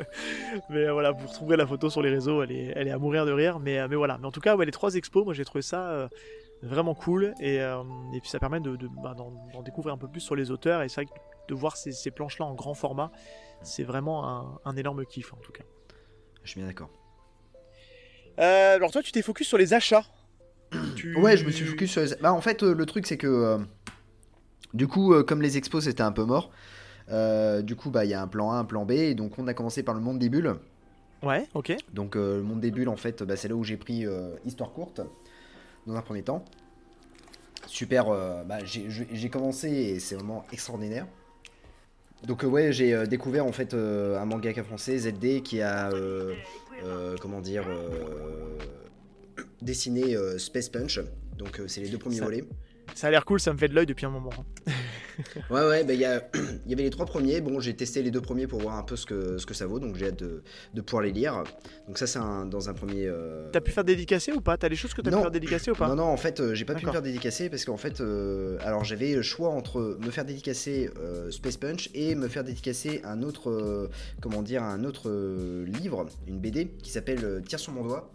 mais 0.70 0.84
euh, 0.86 0.92
voilà, 0.92 1.10
vous 1.10 1.26
retrouverez 1.26 1.56
la 1.56 1.66
photo 1.66 1.90
sur 1.90 2.02
les 2.02 2.10
réseaux, 2.10 2.40
elle 2.42 2.52
est, 2.52 2.72
elle 2.76 2.86
est 2.86 2.92
à 2.92 2.98
mourir 2.98 3.26
de 3.26 3.32
rire. 3.32 3.58
Mais, 3.58 3.86
mais 3.88 3.96
voilà, 3.96 4.16
mais 4.18 4.26
en 4.26 4.30
tout 4.30 4.40
cas, 4.40 4.56
ouais, 4.56 4.64
les 4.64 4.72
trois 4.72 4.94
expos, 4.94 5.24
moi 5.24 5.34
j'ai 5.34 5.44
trouvé 5.44 5.62
ça 5.62 6.08
vraiment 6.62 6.94
cool 6.94 7.34
et, 7.40 7.56
et, 7.56 8.20
puis 8.20 8.30
ça 8.30 8.38
permet 8.38 8.60
de, 8.60 8.78
bah, 9.02 9.14
d'en, 9.14 9.62
découvrir 9.62 9.94
un 9.94 9.98
peu 9.98 10.08
plus 10.08 10.20
sur 10.20 10.36
les 10.36 10.50
auteurs 10.50 10.82
et 10.82 10.88
ça 10.88 11.02
de 11.48 11.54
voir 11.54 11.76
ces, 11.76 11.92
ces 11.92 12.10
planches-là 12.10 12.46
en 12.46 12.54
grand 12.54 12.74
format, 12.74 13.10
c'est 13.62 13.84
vraiment 13.84 14.28
un, 14.28 14.58
un 14.64 14.76
énorme 14.76 15.04
kiff 15.04 15.32
en 15.32 15.38
tout 15.38 15.52
cas. 15.52 15.64
Je 16.42 16.50
suis 16.50 16.60
bien 16.60 16.68
d'accord. 16.68 16.90
Euh, 18.38 18.76
alors 18.76 18.90
toi, 18.90 19.02
tu 19.02 19.12
t'es 19.12 19.22
focus 19.22 19.48
sur 19.48 19.58
les 19.58 19.74
achats. 19.74 20.04
Ouais, 21.16 21.36
je 21.36 21.44
me 21.44 21.50
suis 21.50 21.64
focus 21.64 21.92
sur 21.92 22.02
les. 22.02 22.16
Bah, 22.20 22.32
en 22.32 22.40
fait, 22.40 22.62
euh, 22.62 22.74
le 22.74 22.86
truc, 22.86 23.06
c'est 23.06 23.16
que. 23.16 23.26
Euh, 23.26 23.58
du 24.74 24.88
coup, 24.88 25.14
comme 25.24 25.40
les 25.40 25.56
expos 25.56 25.84
c'était 25.84 26.02
un 26.02 26.12
peu 26.12 26.24
mort, 26.24 26.50
du 27.62 27.76
coup, 27.76 27.90
bah, 27.90 28.04
il 28.04 28.10
y 28.10 28.14
a 28.14 28.20
un 28.20 28.26
plan 28.26 28.50
A, 28.50 28.56
un 28.56 28.64
plan 28.64 28.84
B, 28.84 28.90
et 28.92 29.14
donc 29.14 29.38
on 29.38 29.46
a 29.46 29.54
commencé 29.54 29.82
par 29.82 29.94
le 29.94 30.00
monde 30.00 30.18
des 30.18 30.28
bulles. 30.28 30.56
Ouais, 31.22 31.46
ok. 31.54 31.74
Donc, 31.94 32.14
le 32.16 32.42
monde 32.42 32.60
des 32.60 32.70
bulles, 32.70 32.88
en 32.88 32.96
fait, 32.96 33.22
bah, 33.22 33.36
c'est 33.36 33.48
là 33.48 33.54
où 33.54 33.64
j'ai 33.64 33.76
pris 33.76 34.04
Histoire 34.44 34.72
courte, 34.72 35.00
dans 35.86 35.94
un 35.94 36.02
premier 36.02 36.22
temps. 36.22 36.44
Super, 37.66 38.06
bah, 38.44 38.58
j'ai 38.64 39.30
commencé 39.30 39.70
et 39.70 40.00
c'est 40.00 40.16
vraiment 40.16 40.44
extraordinaire. 40.52 41.06
Donc, 42.26 42.42
ouais, 42.42 42.72
j'ai 42.72 43.06
découvert 43.06 43.46
en 43.46 43.52
fait 43.52 43.72
un 43.72 44.24
mangaka 44.26 44.62
français, 44.62 44.98
ZD, 44.98 45.42
qui 45.42 45.62
a 45.62 45.90
euh, 45.90 46.34
comment 47.20 47.40
dire, 47.40 47.64
euh, 47.68 48.58
dessiné 49.60 50.16
euh, 50.16 50.38
Space 50.38 50.68
Punch. 50.68 51.00
Donc 51.36 51.60
c'est 51.66 51.80
les 51.80 51.88
deux 51.88 51.98
premiers 51.98 52.20
volets. 52.20 52.44
Ça 52.94 53.08
a 53.08 53.10
l'air 53.10 53.24
cool, 53.24 53.40
ça 53.40 53.52
me 53.52 53.58
fait 53.58 53.68
de 53.68 53.74
l'œil 53.74 53.86
depuis 53.86 54.06
un 54.06 54.10
moment. 54.10 54.30
ouais, 55.50 55.66
ouais, 55.68 55.84
bah, 55.84 55.92
il 55.94 56.00
y, 56.00 56.04
avait 56.04 56.82
les 56.82 56.90
trois 56.90 57.06
premiers. 57.06 57.40
Bon, 57.40 57.60
j'ai 57.60 57.74
testé 57.74 58.02
les 58.02 58.10
deux 58.10 58.20
premiers 58.20 58.46
pour 58.46 58.60
voir 58.60 58.76
un 58.76 58.82
peu 58.82 58.96
ce 58.96 59.06
que, 59.06 59.38
ce 59.38 59.46
que 59.46 59.54
ça 59.54 59.66
vaut, 59.66 59.78
donc 59.78 59.96
j'ai 59.96 60.06
hâte 60.08 60.18
de, 60.18 60.42
de 60.74 60.80
pouvoir 60.80 61.02
les 61.02 61.12
lire. 61.12 61.42
Donc, 61.86 61.98
ça, 61.98 62.06
c'est 62.06 62.18
dans 62.18 62.68
un 62.68 62.74
premier. 62.74 63.06
euh, 63.06 63.48
T'as 63.52 63.60
pu 63.60 63.70
faire 63.70 63.84
dédicacer 63.84 64.32
ou 64.32 64.40
pas? 64.40 64.56
T'as 64.56 64.68
des 64.68 64.76
choses 64.76 64.94
que 64.94 65.00
t'as 65.02 65.10
pu 65.10 65.16
faire 65.16 65.30
dédicacer 65.30 65.70
ou 65.70 65.74
pas? 65.74 65.88
Non, 65.88 65.96
non, 65.96 66.04
en 66.04 66.16
fait, 66.16 66.40
euh, 66.40 66.54
j'ai 66.54 66.64
pas 66.64 66.74
pu 66.74 66.86
me 66.86 66.92
faire 66.92 67.02
dédicacer 67.02 67.48
parce 67.48 67.64
qu'en 67.64 67.76
fait, 67.76 68.00
euh, 68.00 68.58
alors 68.62 68.84
j'avais 68.84 69.14
le 69.14 69.22
choix 69.22 69.50
entre 69.50 69.98
me 70.00 70.10
faire 70.10 70.24
dédicacer 70.24 70.90
euh, 70.98 71.30
Space 71.30 71.56
Punch 71.56 71.90
et 71.94 72.14
me 72.14 72.28
faire 72.28 72.44
dédicacer 72.44 73.00
un 73.04 73.22
autre, 73.22 73.88
comment 74.20 74.42
dire, 74.42 74.62
un 74.62 74.84
autre 74.84 75.10
livre, 75.64 76.06
une 76.26 76.38
BD 76.38 76.68
qui 76.82 76.90
s'appelle 76.90 77.42
Tire 77.46 77.58
sur 77.58 77.72
mon 77.72 77.82
doigt, 77.84 78.10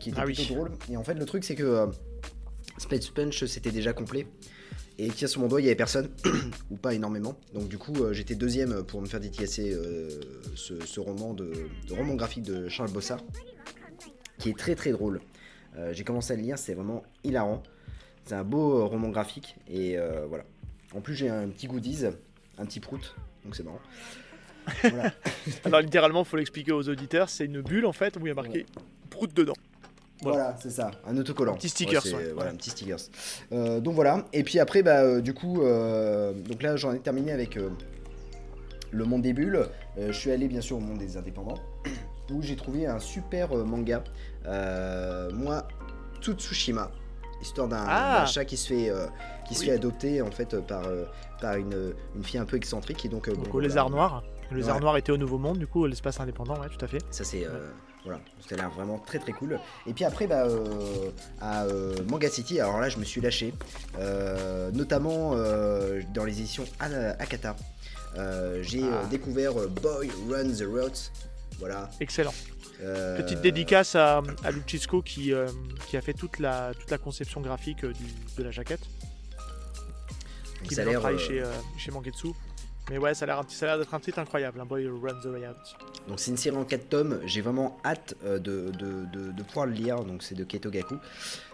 qui 0.00 0.10
était 0.10 0.18
Ah 0.20 0.24
oui. 0.26 0.34
plutôt 0.34 0.54
drôle. 0.54 0.70
Et 0.90 0.96
en 0.96 1.04
fait, 1.04 1.14
le 1.14 1.24
truc, 1.24 1.44
c'est 1.44 1.54
que 1.54 1.86
Space 2.78 3.08
Punch 3.10 3.44
c'était 3.44 3.70
déjà 3.70 3.92
complet. 3.92 4.26
Et 4.98 5.08
Tire 5.08 5.28
sur 5.28 5.40
mon 5.40 5.48
doigt, 5.48 5.60
il 5.60 5.64
y 5.64 5.68
avait 5.68 5.74
personne, 5.74 6.08
ou 6.70 6.76
pas 6.76 6.94
énormément. 6.94 7.36
Donc 7.52 7.68
du 7.68 7.78
coup, 7.78 7.94
euh, 7.96 8.12
j'étais 8.12 8.36
deuxième 8.36 8.84
pour 8.84 9.00
me 9.00 9.06
faire 9.06 9.20
dédicacer 9.20 9.72
euh, 9.72 10.08
ce, 10.54 10.80
ce 10.84 11.00
roman 11.00 11.34
de, 11.34 11.52
de 11.88 11.94
roman 11.94 12.14
graphique 12.14 12.44
de 12.44 12.68
Charles 12.68 12.92
Bossard, 12.92 13.20
qui 14.38 14.50
est 14.50 14.58
très 14.58 14.76
très 14.76 14.92
drôle. 14.92 15.20
Euh, 15.76 15.92
j'ai 15.92 16.04
commencé 16.04 16.32
à 16.32 16.36
le 16.36 16.42
lire, 16.42 16.58
c'est 16.58 16.74
vraiment 16.74 17.02
hilarant. 17.24 17.62
C'est 18.24 18.36
un 18.36 18.44
beau 18.44 18.86
roman 18.86 19.08
graphique 19.08 19.56
et 19.68 19.96
voilà. 20.28 20.44
En 20.94 21.00
plus, 21.00 21.14
j'ai 21.14 21.28
un 21.28 21.48
petit 21.48 21.66
goodies, 21.66 22.06
un 22.56 22.64
petit 22.64 22.80
prout, 22.80 23.14
donc 23.44 23.54
c'est 23.54 23.64
marrant. 23.64 23.80
Voilà. 24.82 25.12
Alors 25.64 25.80
littéralement, 25.80 26.24
faut 26.24 26.38
l'expliquer 26.38 26.72
aux 26.72 26.88
auditeurs, 26.88 27.28
c'est 27.28 27.44
une 27.44 27.60
bulle 27.60 27.84
en 27.84 27.92
fait 27.92 28.16
où 28.16 28.20
il 28.20 28.28
y 28.28 28.30
a 28.30 28.34
marqué 28.34 28.64
prout 29.10 29.34
dedans. 29.34 29.54
Voilà. 30.24 30.38
Voilà, 30.44 30.56
c'est 30.60 30.70
ça, 30.70 30.90
un 31.06 31.16
autocollant. 31.16 31.52
Un 31.52 31.56
petit 31.56 31.68
stickers, 31.68 32.04
ouais. 32.06 32.32
Voilà, 32.34 32.50
un 32.50 32.54
petit 32.56 32.70
stickers. 32.70 32.98
Euh, 33.52 33.80
donc 33.80 33.94
voilà, 33.94 34.24
et 34.32 34.42
puis 34.42 34.58
après, 34.58 34.82
bah, 34.82 35.00
euh, 35.02 35.20
du 35.20 35.32
coup, 35.34 35.62
euh, 35.62 36.32
donc 36.32 36.62
là, 36.62 36.76
j'en 36.76 36.92
ai 36.92 36.98
terminé 36.98 37.30
avec 37.32 37.56
euh, 37.56 37.68
le 38.90 39.04
monde 39.04 39.22
des 39.22 39.32
bulles. 39.32 39.66
Je 39.96 40.12
suis 40.12 40.30
allé 40.32 40.48
bien 40.48 40.60
sûr 40.60 40.76
au 40.76 40.80
monde 40.80 40.98
des 40.98 41.16
indépendants, 41.16 41.58
où 42.32 42.42
j'ai 42.42 42.56
trouvé 42.56 42.86
un 42.86 42.98
super 42.98 43.54
manga. 43.54 44.02
Moi, 45.32 45.66
Tsushima, 46.20 46.90
histoire 47.42 47.68
d'un 47.68 47.84
Ah. 47.86 48.20
d'un 48.20 48.26
chat 48.26 48.44
qui 48.44 48.56
se 48.56 48.68
fait, 48.68 48.90
euh, 48.90 49.06
qui 49.46 49.54
se 49.54 49.64
fait 49.64 49.72
adopter 49.72 50.22
en 50.22 50.30
fait 50.30 50.58
par, 50.66 50.86
euh, 50.86 51.04
par 51.40 51.54
une, 51.56 51.92
une 52.16 52.24
fille 52.24 52.38
un 52.40 52.46
peu 52.46 52.56
excentrique 52.56 53.04
et 53.04 53.08
donc. 53.08 53.28
euh, 53.28 53.34
Donc 53.34 53.48
bon, 53.50 53.54
au 53.58 53.60
lézard 53.60 53.90
noir. 53.90 54.22
Le 54.50 54.56
lézard 54.58 54.76
Ouais. 54.76 54.80
noir 54.82 54.96
était 54.96 55.12
au 55.12 55.16
Nouveau 55.16 55.38
Monde, 55.38 55.58
du 55.58 55.66
coup, 55.66 55.86
l'espace 55.86 56.20
indépendant, 56.20 56.54
ouais, 56.60 56.68
tout 56.68 56.82
à 56.84 56.88
fait. 56.88 56.98
Ça 57.10 57.24
c'est 57.24 57.46
voilà, 58.04 58.20
ça 58.46 58.54
a 58.54 58.58
l'air 58.58 58.70
vraiment 58.70 58.98
très 58.98 59.18
très 59.18 59.32
cool. 59.32 59.58
Et 59.86 59.94
puis 59.94 60.04
après 60.04 60.26
bah 60.26 60.44
euh, 60.46 61.10
à 61.40 61.64
euh, 61.64 61.96
Manga 62.08 62.28
City, 62.28 62.60
alors 62.60 62.78
là 62.78 62.88
je 62.88 62.98
me 62.98 63.04
suis 63.04 63.20
lâché, 63.20 63.54
euh, 63.98 64.70
notamment 64.72 65.34
dans 66.12 66.24
les 66.24 66.38
éditions 66.40 66.64
Akata. 66.80 67.56
J'ai 68.62 68.82
Ah. 68.84 69.06
découvert 69.10 69.54
Boy 69.54 70.10
Run 70.30 70.50
the 70.52 70.66
Road. 70.70 70.92
Voilà. 71.58 71.88
Excellent. 72.00 72.34
Petite 73.16 73.40
dédicace 73.40 73.94
à, 73.94 74.20
à 74.44 74.50
Lucisco 74.50 75.00
qui, 75.00 75.32
qui 75.86 75.96
a 75.96 76.00
fait 76.02 76.12
toute 76.12 76.38
la, 76.40 76.72
toute 76.78 76.90
la 76.90 76.98
conception 76.98 77.40
graphique 77.40 77.84
du- 77.86 78.14
de 78.36 78.42
la 78.42 78.50
jaquette. 78.50 78.82
Qui 80.64 80.74
ça 80.74 80.82
a 80.82 80.84
l'air, 80.84 81.18
chez, 81.18 81.42
chez 81.78 81.90
Mangetsu. 81.90 82.28
Mais 82.90 82.98
ouais, 82.98 83.14
ça 83.14 83.24
a 83.24 83.26
l'air 83.26 83.78
d'être 83.78 83.94
un 83.94 84.00
titre 84.00 84.18
incroyable, 84.18 84.60
un 84.60 84.66
Boy 84.66 84.86
Runs 84.86 85.20
the 85.22 85.26
Riot. 85.32 85.54
Donc 86.06 86.20
c'est 86.20 86.30
une 86.30 86.36
série 86.36 86.56
en 86.56 86.64
4 86.64 86.88
tomes, 86.90 87.20
j'ai 87.24 87.40
vraiment 87.40 87.78
hâte 87.82 88.14
euh, 88.24 88.38
de, 88.38 88.70
de, 88.78 89.06
de- 89.10 89.32
de 89.32 89.42
pouvoir 89.42 89.64
le 89.66 89.72
lire, 89.72 90.04
donc 90.04 90.22
c'est 90.22 90.34
de 90.34 90.44
Keto 90.44 90.70
Gaku. 90.70 90.96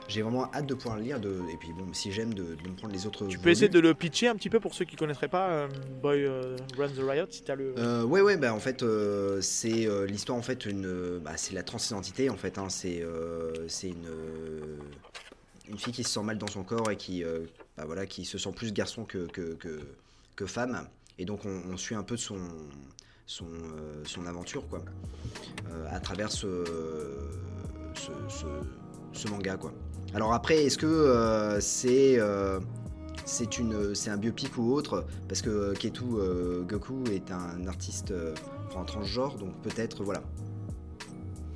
J'ai 0.08 0.22
vraiment 0.22 0.52
hâte 0.52 0.66
de 0.66 0.74
pouvoir 0.74 0.96
le 0.96 1.04
lire, 1.04 1.20
de... 1.20 1.40
et 1.52 1.56
puis 1.56 1.68
bon, 1.72 1.86
si 1.92 2.10
j'aime, 2.10 2.34
de, 2.34 2.42
me 2.42 2.74
prendre 2.76 2.92
les 2.92 3.06
autres. 3.06 3.26
Tu 3.28 3.38
peux 3.38 3.50
essayer 3.50 3.68
de 3.68 3.78
le 3.78 3.94
pitcher 3.94 4.26
un 4.26 4.34
petit 4.34 4.50
peu 4.50 4.58
pour 4.58 4.74
ceux 4.74 4.84
qui 4.84 4.96
connaîtraient 4.96 5.28
pas 5.28 5.50
euh, 5.50 5.68
Boy 6.02 6.24
euh, 6.24 6.56
Runs 6.76 6.88
the 6.88 7.08
Riot 7.08 7.26
si 7.30 7.44
t'as 7.44 7.54
le. 7.54 7.74
Euh, 7.78 8.02
ouais 8.02 8.20
ouais 8.22 8.36
bah 8.36 8.52
en 8.52 8.58
fait 8.58 8.82
euh, 8.82 9.40
c'est 9.40 9.86
l'histoire 10.06 10.36
en 10.36 10.42
fait 10.42 10.66
une 10.66 11.18
bah, 11.20 11.36
c'est 11.36 11.54
la 11.54 11.62
transidentité 11.62 12.28
en 12.28 12.36
fait 12.36 12.58
hein, 12.58 12.68
c'est 12.68 13.04
c'est 13.68 13.88
une 13.88 14.08
une 15.68 15.78
fille 15.78 15.92
qui 15.92 16.02
se 16.02 16.10
sent 16.10 16.22
mal 16.24 16.38
dans 16.38 16.48
son 16.48 16.64
corps 16.64 16.90
et 16.90 16.96
qui 16.96 17.22
bah, 17.76 17.84
voilà 17.86 18.04
qui 18.06 18.24
se 18.24 18.36
sent 18.36 18.50
plus 18.50 18.72
garçon 18.72 19.04
que 19.04 19.28
que, 19.28 19.54
que, 19.54 19.78
que 20.34 20.46
femme 20.46 20.88
et 21.20 21.24
donc 21.26 21.40
on, 21.44 21.76
suit 21.76 21.94
un 21.94 22.02
peu 22.02 22.14
euh, 22.14 22.46
son 24.04 24.26
aventure 24.26 24.66
quoi. 24.68 24.82
Euh, 25.70 25.86
à 25.90 26.00
travers 26.00 26.32
ce 26.32 26.64
manga 29.28 29.58
alors 30.14 30.32
après 30.32 30.64
est-ce 30.64 30.78
que 30.78 30.86
euh, 30.86 31.60
c'est 31.60 32.18
une 33.58 33.94
c'est 33.94 34.10
un 34.10 34.16
biopic 34.16 34.56
ou 34.56 34.72
autre? 34.72 35.04
Parce 35.28 35.42
que 35.42 35.74
Ketu 35.74 36.04
Goku 36.66 37.04
est 37.12 37.30
un 37.30 37.66
artiste 37.66 38.14
enfin, 38.68 38.84
transgenre 38.84 39.36
donc 39.36 39.52
peut-être 39.62 40.02
voilà 40.02 40.22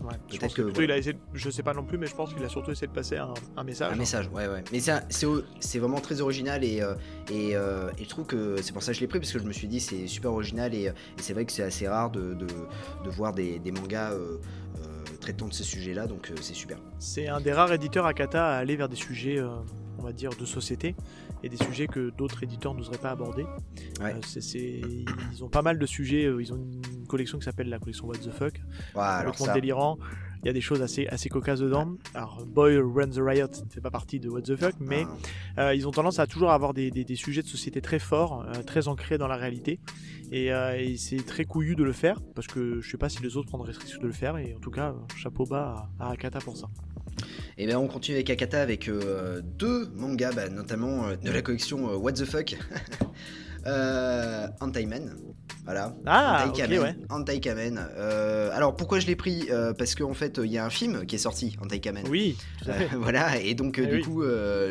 Ouais, 0.05 0.15
je 0.31 0.39
pense 0.39 0.53
que, 0.53 0.63
que, 0.63 0.83
il 0.83 0.91
a 0.93 0.99
essayé, 0.99 1.17
je 1.33 1.49
sais 1.49 1.63
pas 1.63 1.73
non 1.73 1.85
plus, 1.85 1.97
mais 1.97 2.07
je 2.07 2.15
pense 2.15 2.35
qu'il 2.35 2.45
a 2.45 2.49
surtout 2.51 2.71
essayé 2.73 2.87
de 2.89 2.93
passer 2.93 3.17
un, 3.17 3.33
un 3.57 3.65
message. 3.65 3.93
un 3.93 3.97
message 3.97 4.29
ouais 4.35 4.47
ouais 4.47 4.63
mais 4.71 4.79
c'est 4.81 5.79
vraiment 5.79 6.01
très 6.01 6.21
original 6.21 6.63
et 6.63 6.83
euh, 6.83 6.95
et, 7.33 7.57
euh, 7.57 7.91
et 7.99 8.05
je 8.05 8.09
trouve 8.11 8.27
que 8.27 8.61
c'est 8.61 8.73
pour 8.73 8.83
ça 8.83 8.93
que 8.93 8.97
je 8.97 9.01
l'ai 9.01 9.07
pris 9.07 9.19
parce 9.19 9.33
que 9.33 9.39
je 9.39 9.45
me 9.45 9.53
suis 9.53 9.67
dit 9.67 9.81
c'est 9.81 10.07
super 10.07 10.33
original 10.33 10.75
et, 10.75 10.85
et 10.85 10.93
c'est 11.17 11.33
vrai 11.33 11.47
que 11.47 11.53
c'est 11.53 11.63
assez 11.63 11.89
rare 11.89 12.11
de, 12.11 12.35
de, 12.35 12.47
de 12.47 13.11
voir 13.11 13.33
des, 13.33 13.59
des 13.59 13.73
mangas 13.73 14.13
euh, 14.13 14.37
traitant 15.21 15.49
de 15.49 15.55
ces 15.55 15.65
sujets 15.65 15.95
là 15.95 16.07
donc 16.07 16.31
c'est 16.41 16.53
super 16.55 16.77
C'est 16.99 17.29
un 17.29 17.41
des 17.41 17.53
rares 17.53 17.73
éditeurs 17.73 18.05
Akata 18.05 18.47
à 18.47 18.59
aller 18.59 18.77
vers 18.77 18.91
des 18.91 18.97
sujets, 18.97 19.41
on 19.99 20.03
va 20.03 20.13
dire, 20.13 20.31
de 20.39 20.45
société 20.45 20.95
et 21.43 21.49
des 21.49 21.57
sujets 21.57 21.87
que 21.87 22.11
d'autres 22.11 22.43
éditeurs 22.43 22.75
n'oseraient 22.75 22.99
pas 22.99 23.11
aborder. 23.11 23.45
Ouais. 24.01 24.15
Euh, 24.15 25.05
ils 25.33 25.43
ont 25.45 25.49
pas 25.49 25.63
mal 25.63 25.79
de 25.79 25.87
sujets. 25.87 26.25
ils 26.25 26.53
ont 26.53 26.57
une 26.57 26.81
collection 27.07 27.39
qui 27.39 27.45
s'appelle 27.45 27.69
la 27.69 27.79
collection 27.79 28.07
What 28.07 28.19
the 28.19 28.31
Fuck, 28.31 28.61
Voilà, 28.95 29.11
alors 29.17 29.33
complètement 29.33 29.47
ça 29.47 29.53
délirant. 29.61 29.99
Il 30.43 30.47
y 30.49 30.51
a 30.51 30.53
des 30.53 30.61
choses 30.61 30.83
assez, 30.83 31.07
assez 31.07 31.31
cocasses 31.31 31.61
dedans. 31.61 31.95
Alors, 32.13 32.45
Boy 32.45 32.77
Runs 32.77 33.09
the 33.09 33.19
Riot 33.19 33.47
ne 33.49 33.71
fait 33.71 33.81
pas 33.81 33.91
partie 33.91 34.21
de 34.21 34.29
What 34.29 34.43
the 34.43 34.57
Fuck, 34.57 34.75
mais 34.79 35.07
ah, 35.57 35.69
euh, 35.69 35.75
ils 35.75 35.89
ont 35.89 35.91
tendance 35.91 36.19
à 36.19 36.27
toujours 36.27 36.51
avoir 36.51 36.75
des, 36.75 36.91
des- 36.91 37.05
des 37.05 37.17
sujets 37.17 37.41
de 37.41 37.47
société 37.47 37.81
très 37.81 37.99
forts, 37.99 38.45
euh, 38.47 38.63
très 38.63 38.87
ancrés 38.89 39.17
dans 39.17 39.27
la 39.27 39.37
réalité. 39.37 39.81
Et, 40.33 40.53
euh, 40.53 40.77
et 40.79 40.99
c'est 40.99 41.25
très 41.25 41.47
couillu 41.47 41.77
de 41.77 41.83
le 41.85 41.93
faire, 41.93 42.21
parce 42.35 42.47
que 42.47 42.81
je 42.83 42.91
sais 42.91 42.99
pas 42.99 43.09
si 43.09 43.23
les 43.23 43.39
autres 43.39 43.49
prendraient 43.49 43.73
le 43.73 43.79
risque 43.79 43.99
de 44.01 44.07
le 44.07 44.13
faire. 44.13 44.37
Et 44.37 44.55
en 44.55 44.61
tout 44.61 44.71
cas, 44.71 44.95
chapeau 45.17 45.47
bas 45.47 45.89
à, 45.99 46.09
à 46.09 46.11
Akata 46.13 46.41
pour 46.41 46.59
ça. 46.59 46.67
Et 47.57 47.67
bien 47.67 47.79
on 47.79 47.87
continue 47.87 48.17
avec 48.17 48.29
Akata 48.29 48.61
avec 48.61 48.91
deux 48.91 49.89
mangas, 49.95 50.33
bah, 50.33 50.49
notamment 50.51 51.09
de 51.17 51.31
la 51.31 51.41
collection 51.41 51.87
What 51.97 52.13
the 52.15 52.25
Fuck. 52.27 52.57
euh, 53.67 54.47
Antaiman. 54.61 55.15
Voilà. 55.65 55.95
Ah, 56.05 56.45
Antai 56.47 56.49
ok, 56.51 56.57
Kamen. 57.41 57.79
ouais. 57.79 57.85
Euh, 57.97 58.51
alors 58.53 58.77
pourquoi 58.77 58.99
je 58.99 59.07
l'ai 59.07 59.17
pris 59.17 59.47
Euh, 59.51 59.73
Parce 59.73 59.95
qu'en 59.95 60.13
fait 60.13 60.39
il 60.43 60.53
y 60.53 60.59
a 60.59 60.65
un 60.65 60.71
film 60.71 61.07
qui 61.07 61.15
est 61.15 61.19
sorti, 61.19 61.57
Antai 61.63 61.81
Kamen. 61.81 62.05
Oui, 62.11 62.37
Euh, 62.69 62.73
voilà, 62.99 63.39
et 63.41 63.55
donc 63.55 63.79
Eh 63.83 63.87
du 63.87 63.97
oui. 63.97 64.03
coup, 64.03 64.23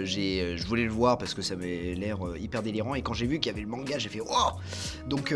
j'ai, 0.03 0.55
je 0.57 0.65
voulais 0.67 0.83
le 0.85 0.91
voir 0.91 1.17
parce 1.17 1.33
que 1.33 1.41
ça 1.41 1.55
avait 1.55 1.95
l'air 1.95 2.17
hyper 2.39 2.61
délirant. 2.61 2.93
Et 2.95 3.01
quand 3.01 3.13
j'ai 3.13 3.25
vu 3.25 3.39
qu'il 3.39 3.51
y 3.51 3.55
avait 3.55 3.63
le 3.63 3.67
manga, 3.69 3.97
j'ai 3.97 4.09
fait 4.09 4.21
wow 4.21 4.59
Donc, 5.07 5.33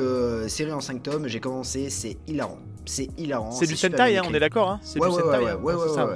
série 0.47 0.71
en 0.71 0.81
5 0.81 1.01
tomes, 1.03 1.27
j'ai 1.27 1.39
commencé, 1.39 1.89
c'est 1.89 2.17
hilarant. 2.27 2.59
C'est 2.85 3.09
hilarant. 3.17 3.51
C'est 3.51 3.65
du 3.67 3.75
Sentai, 3.75 4.17
hein, 4.17 4.23
on 4.29 4.33
est 4.33 4.39
d'accord. 4.39 4.69
Hein 4.69 4.79
c'est 4.83 4.99
Ouais, 4.99 5.09
du 5.09 5.15
ouais, 5.15 5.21
Sentai. 5.21 5.43
ouais, 5.43 5.51
hein. 5.51 5.59
ouais, 5.61 5.73
ouais, 5.73 5.89
ça. 5.93 6.07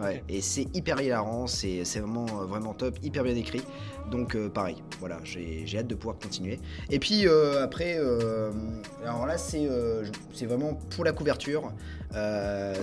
Ouais, 0.00 0.22
et 0.28 0.40
c'est 0.40 0.66
hyper 0.74 1.00
hilarant, 1.00 1.46
c'est 1.46 1.84
c'est 1.84 2.00
vraiment, 2.00 2.26
euh, 2.40 2.44
vraiment 2.46 2.74
top, 2.74 2.98
hyper 3.02 3.22
bien 3.24 3.34
écrit. 3.36 3.62
Donc 4.10 4.34
euh, 4.34 4.48
pareil, 4.48 4.76
voilà, 5.00 5.18
j'ai 5.24 5.62
j'ai 5.66 5.78
hâte 5.78 5.86
de 5.86 5.94
pouvoir 5.94 6.16
continuer. 6.18 6.60
Et 6.90 6.98
puis 6.98 7.26
euh, 7.26 7.62
après, 7.64 7.96
euh, 7.98 8.50
alors 9.04 9.26
là 9.26 9.38
c'est 9.38 9.66
vraiment 10.46 10.74
pour 10.94 11.04
la 11.04 11.12
couverture, 11.12 11.72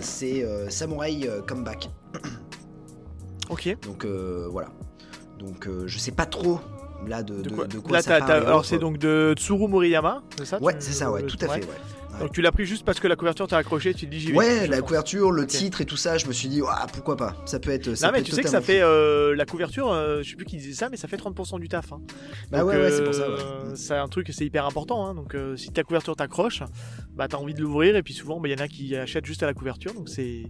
c'est 0.02 0.46
Samurai 0.70 1.30
Comeback. 1.48 1.90
Ok. 3.50 3.76
Donc 3.84 4.06
voilà. 4.06 4.70
Donc 5.40 5.68
je 5.86 5.98
sais 6.00 6.12
pas 6.12 6.26
trop 6.26 6.60
là 7.06 7.24
de, 7.24 7.36
De 7.38 7.42
de- 7.42 7.50
quoi, 7.56 7.68
de 7.68 7.80
quoi 7.80 7.92
Là, 7.98 8.02
ça 8.02 8.20
parle. 8.20 8.32
alors 8.46 8.64
c'est 8.64 8.78
donc 8.78 8.98
de 8.98 9.34
Tsuru 9.36 9.68
Moriyama, 9.68 10.22
c'est 10.38 10.46
ça 10.46 10.62
Ouais, 10.62 10.76
c'est 10.80 10.92
ça, 10.94 11.12
ouais, 11.12 11.24
tout 11.24 11.38
à 11.42 11.48
fait, 11.50 11.62
ouais. 11.62 11.76
Donc 12.20 12.32
tu 12.34 12.42
l'as 12.42 12.52
pris 12.52 12.66
juste 12.66 12.86
parce 12.86 13.00
que 13.00 13.08
la 13.08 13.16
couverture 13.16 13.48
t'a 13.48 13.58
accroché, 13.58 13.94
tu 13.94 14.06
te 14.06 14.12
dis 14.12 14.20
j'y 14.20 14.32
vais. 14.32 14.38
Ouais, 14.38 14.68
la 14.68 14.82
couverture, 14.82 15.32
le 15.32 15.48
titre 15.48 15.82
et 15.82 15.86
tout 15.86 15.98
ça, 15.98 16.18
je 16.18 16.28
me 16.28 16.34
suis 16.34 16.48
dit, 16.48 16.62
pourquoi 16.94 17.18
pas 17.18 17.36
Ça 17.46 17.60
peut 17.60 17.72
être. 17.72 17.96
Ça 17.96 18.08
Non 18.08 18.12
peut 18.12 18.18
mais 18.18 18.22
être 18.22 18.26
tu 18.28 18.32
sais 18.34 18.44
que 18.44 18.50
ça 18.50 18.62
fait 18.62 18.82
euh, 18.82 19.36
la 19.36 19.46
couverture, 19.46 19.92
euh, 19.92 20.22
je 20.22 20.30
sais 20.30 20.36
plus 20.36 20.46
qui 20.46 20.58
disait 20.58 20.74
ça, 20.74 20.90
mais 20.90 20.98
ça 20.98 21.08
fait 21.08 21.18
30% 21.18 21.60
du 21.60 21.68
taf. 21.68 21.92
hein. 21.94 22.02
Bah 22.52 22.60
Donc, 22.60 22.70
ouais, 22.70 22.78
ouais, 22.78 22.92
c'est 22.92 23.04
pour 23.04 23.14
ça, 23.14 23.24
euh, 23.24 23.70
ouais. 23.70 23.76
C'est 23.76 23.96
un 23.96 24.08
truc, 24.08 24.30
c'est 24.32 24.46
hyper 24.46 24.66
important. 24.66 25.06
hein. 25.08 25.16
Donc 25.16 25.36
si 25.56 25.72
ta 25.72 25.84
couverture 25.84 26.16
t'accroche, 26.16 26.62
bah 27.16 27.28
t'as 27.28 27.38
envie 27.38 27.54
de 27.54 27.62
l'ouvrir 27.62 27.96
et 27.96 28.04
puis 28.04 28.14
souvent 28.14 28.40
bah, 28.40 28.48
il 28.50 28.52
y 28.52 28.56
en 28.62 28.64
a 28.64 28.68
qui 28.68 28.96
achètent 28.96 29.26
juste 29.26 29.42
à 29.44 29.46
la 29.48 29.54
couverture. 29.54 29.94
Donc 29.94 30.10
c'est 30.10 30.44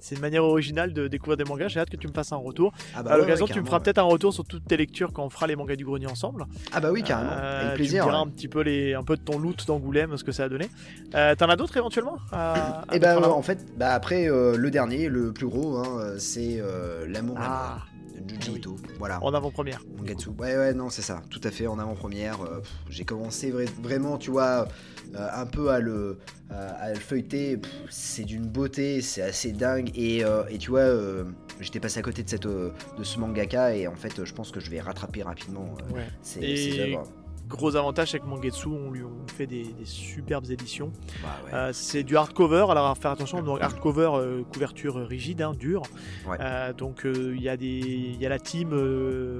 c'est 0.00 0.14
une 0.14 0.20
manière 0.20 0.44
originale 0.44 0.92
de 0.92 1.08
découvrir 1.08 1.36
des 1.36 1.44
mangas. 1.44 1.68
J'ai 1.68 1.80
hâte 1.80 1.90
que 1.90 1.96
tu 1.96 2.08
me 2.08 2.12
fasses 2.12 2.32
un 2.32 2.36
retour. 2.36 2.72
Ah 2.94 3.02
bah 3.02 3.12
à 3.12 3.16
l'occasion, 3.16 3.46
ouais, 3.46 3.52
tu 3.52 3.60
me 3.60 3.64
feras 3.66 3.78
ouais. 3.78 3.82
peut-être 3.84 3.98
un 3.98 4.02
retour 4.02 4.32
sur 4.32 4.44
toutes 4.44 4.64
tes 4.66 4.76
lectures 4.76 5.12
quand 5.12 5.24
on 5.24 5.30
fera 5.30 5.46
les 5.46 5.56
mangas 5.56 5.76
du 5.76 5.84
grenier 5.84 6.06
ensemble. 6.06 6.46
Ah 6.72 6.80
bah 6.80 6.90
oui, 6.92 7.02
carrément, 7.02 7.30
Euh, 7.32 7.60
avec 7.62 7.74
plaisir. 7.76 8.02
Tu 8.04 8.08
me 8.08 8.12
diras 8.12 8.24
un 8.24 8.28
petit 8.28 8.48
peu 8.48 8.60
les, 8.62 8.94
un 8.94 9.02
peu 9.02 9.16
de 9.16 9.22
ton 9.22 9.38
loot 9.38 9.66
d'Angoulême, 9.66 10.16
ce 10.16 10.24
que 10.24 10.32
ça 10.32 10.44
a 10.44 10.48
donné. 10.48 10.68
Euh, 11.14 11.34
T'en 11.34 11.48
as 11.48 11.56
d'autres 11.56 11.76
éventuellement 11.76 12.16
à, 12.32 12.82
à 12.88 12.94
Et 12.96 12.98
bah 12.98 13.18
en 13.20 13.42
fait, 13.42 13.64
bah 13.76 13.92
après 13.92 14.28
euh, 14.28 14.56
le 14.56 14.70
dernier, 14.70 15.08
le 15.08 15.32
plus 15.32 15.46
gros, 15.46 15.76
hein, 15.76 16.14
c'est 16.18 16.62
l'amour. 17.08 17.36
Ah, 17.40 17.78
Junji 18.26 18.52
Ito, 18.56 18.76
voilà. 18.98 19.22
En 19.22 19.32
avant-première. 19.34 19.80
Mangetsu. 19.96 20.30
Ouais, 20.38 20.56
ouais, 20.56 20.74
non, 20.74 20.90
c'est 20.90 21.02
ça, 21.02 21.22
tout 21.30 21.40
à 21.44 21.50
fait, 21.50 21.66
en 21.66 21.78
avant-première. 21.78 22.40
euh, 22.42 22.60
J'ai 22.90 23.04
commencé 23.04 23.50
vra- 23.52 23.68
vraiment, 23.82 24.18
tu 24.18 24.30
vois, 24.30 24.66
euh, 25.14 25.28
un 25.32 25.46
peu 25.46 25.70
à 25.70 25.80
le, 25.80 26.18
à, 26.50 26.56
à 26.84 26.88
le 26.92 26.98
feuilleter. 26.98 27.58
C'est 27.90 28.24
d'une 28.24 28.46
beauté, 28.46 29.00
c'est 29.02 29.22
assez 29.22 29.52
dingue. 29.52 29.90
Et, 29.94 30.24
euh, 30.24 30.42
et 30.50 30.58
tu 30.58 30.70
vois, 30.70 30.80
euh, 30.80 31.24
j'étais 31.60 31.80
passé 31.80 31.98
à 31.98 32.02
côté 32.02 32.22
de, 32.22 32.28
cette, 32.30 32.46
euh, 32.46 32.70
de 32.98 33.04
ce 33.04 33.18
mangaka, 33.18 33.74
et 33.74 33.86
en 33.86 33.94
fait, 33.96 34.24
je 34.24 34.32
pense 34.34 34.50
que 34.50 34.60
je 34.60 34.70
vais 34.70 34.80
rattraper 34.80 35.22
rapidement 35.22 35.74
euh, 35.90 35.94
Ouais. 35.94 36.06
ces, 36.22 36.40
Et- 36.40 36.72
ces 36.72 36.80
œuvres. 36.80 37.08
Gros 37.48 37.76
avantage, 37.76 38.10
c'est 38.10 38.18
que 38.20 38.26
Mangetsu, 38.26 38.68
on 38.68 38.90
lui 38.90 39.02
on 39.02 39.26
fait 39.26 39.46
des, 39.46 39.64
des 39.64 39.84
superbes 39.84 40.50
éditions. 40.50 40.92
Bah, 41.22 41.28
ouais. 41.46 41.54
Euh, 41.54 41.70
c'est 41.72 42.02
du 42.02 42.16
hardcover, 42.16 42.66
alors 42.70 42.86
à 42.86 42.94
faire 42.94 43.10
attention, 43.12 43.40
donc 43.42 43.60
hardcover, 43.62 44.10
euh, 44.14 44.42
couverture 44.44 44.96
rigide, 44.96 45.40
hein, 45.42 45.52
dure. 45.58 45.82
Ouais. 46.28 46.36
Euh, 46.40 46.72
donc 46.74 47.02
il 47.04 47.40
y, 47.40 47.48
a 47.48 47.56
des- 47.56 47.66
il 47.66 48.20
y 48.20 48.26
a 48.26 48.28
la 48.28 48.38
team 48.38 48.70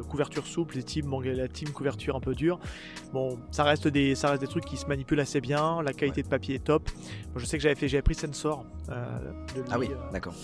couverture 0.08 0.46
souple, 0.46 0.76
les 0.76 0.82
team, 0.82 1.10
la 1.22 1.48
team 1.48 1.68
couverture 1.70 2.16
un 2.16 2.20
peu 2.20 2.34
dure. 2.34 2.58
Bon, 3.12 3.38
ça 3.50 3.62
reste, 3.64 3.86
des, 3.88 4.14
ça 4.14 4.30
reste 4.30 4.40
des 4.42 4.48
trucs 4.48 4.64
qui 4.64 4.76
se 4.78 4.86
manipulent 4.86 5.20
assez 5.20 5.40
bien, 5.40 5.82
la 5.82 5.92
qualité 5.92 6.22
de 6.22 6.28
papier 6.28 6.54
est 6.56 6.64
top. 6.64 6.88
Moi, 7.32 7.36
je 7.36 7.44
sais 7.44 7.58
que 7.58 7.62
j'avais 7.62 7.74
fait, 7.74 7.88
j'avais 7.88 8.02
pris 8.02 8.14
Sensor 8.14 8.64
de 8.88 9.60
lui, 9.60 9.68
Ah 9.70 9.78
oui, 9.78 9.90
d'accord. 10.12 10.34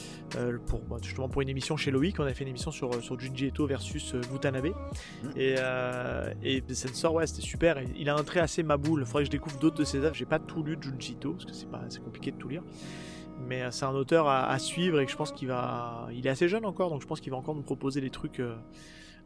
pour, 0.66 0.80
bah, 0.80 0.96
justement 1.02 1.28
pour 1.30 1.40
une 1.40 1.48
émission 1.48 1.76
chez 1.78 1.90
Loïc, 1.90 2.20
on 2.20 2.24
avait 2.24 2.34
fait 2.34 2.44
une 2.44 2.50
émission 2.50 2.70
sur, 2.70 3.02
sur 3.02 3.18
Junji 3.18 3.46
Ito 3.46 3.66
versus 3.66 4.14
Watanabe. 4.32 4.66
Mhm. 5.22 5.30
Et, 5.36 5.54
et 6.42 6.62
Sensor, 6.74 7.14
ouais, 7.14 7.26
c'était 7.26 7.40
super. 7.42 7.53
Il 7.96 8.08
a 8.08 8.16
un 8.16 8.22
trait 8.24 8.40
assez 8.40 8.62
maboule. 8.62 9.00
Il 9.00 9.06
faudrait 9.06 9.22
que 9.22 9.26
je 9.26 9.30
découvre 9.30 9.58
d'autres 9.58 9.78
de 9.78 9.84
ses 9.84 9.98
œuvres. 9.98 10.14
J'ai 10.14 10.26
pas 10.26 10.38
tout 10.38 10.62
lu 10.62 10.76
de 10.76 10.82
Junji 10.82 11.12
Ito 11.12 11.32
parce 11.32 11.44
que 11.44 11.52
c'est 11.52 11.70
pas 11.70 11.82
c'est 11.88 12.02
compliqué 12.02 12.30
de 12.30 12.36
tout 12.36 12.48
lire. 12.48 12.62
Mais 13.48 13.62
euh, 13.62 13.70
c'est 13.70 13.84
un 13.84 13.94
auteur 13.94 14.28
à, 14.28 14.48
à 14.48 14.58
suivre 14.58 15.00
et 15.00 15.06
je 15.06 15.16
pense 15.16 15.32
qu'il 15.32 15.48
va. 15.48 16.08
Il 16.12 16.26
est 16.26 16.30
assez 16.30 16.48
jeune 16.48 16.64
encore, 16.64 16.90
donc 16.90 17.02
je 17.02 17.06
pense 17.06 17.20
qu'il 17.20 17.32
va 17.32 17.38
encore 17.38 17.54
nous 17.54 17.62
proposer 17.62 18.00
des 18.00 18.10
trucs 18.10 18.40
euh, 18.40 18.56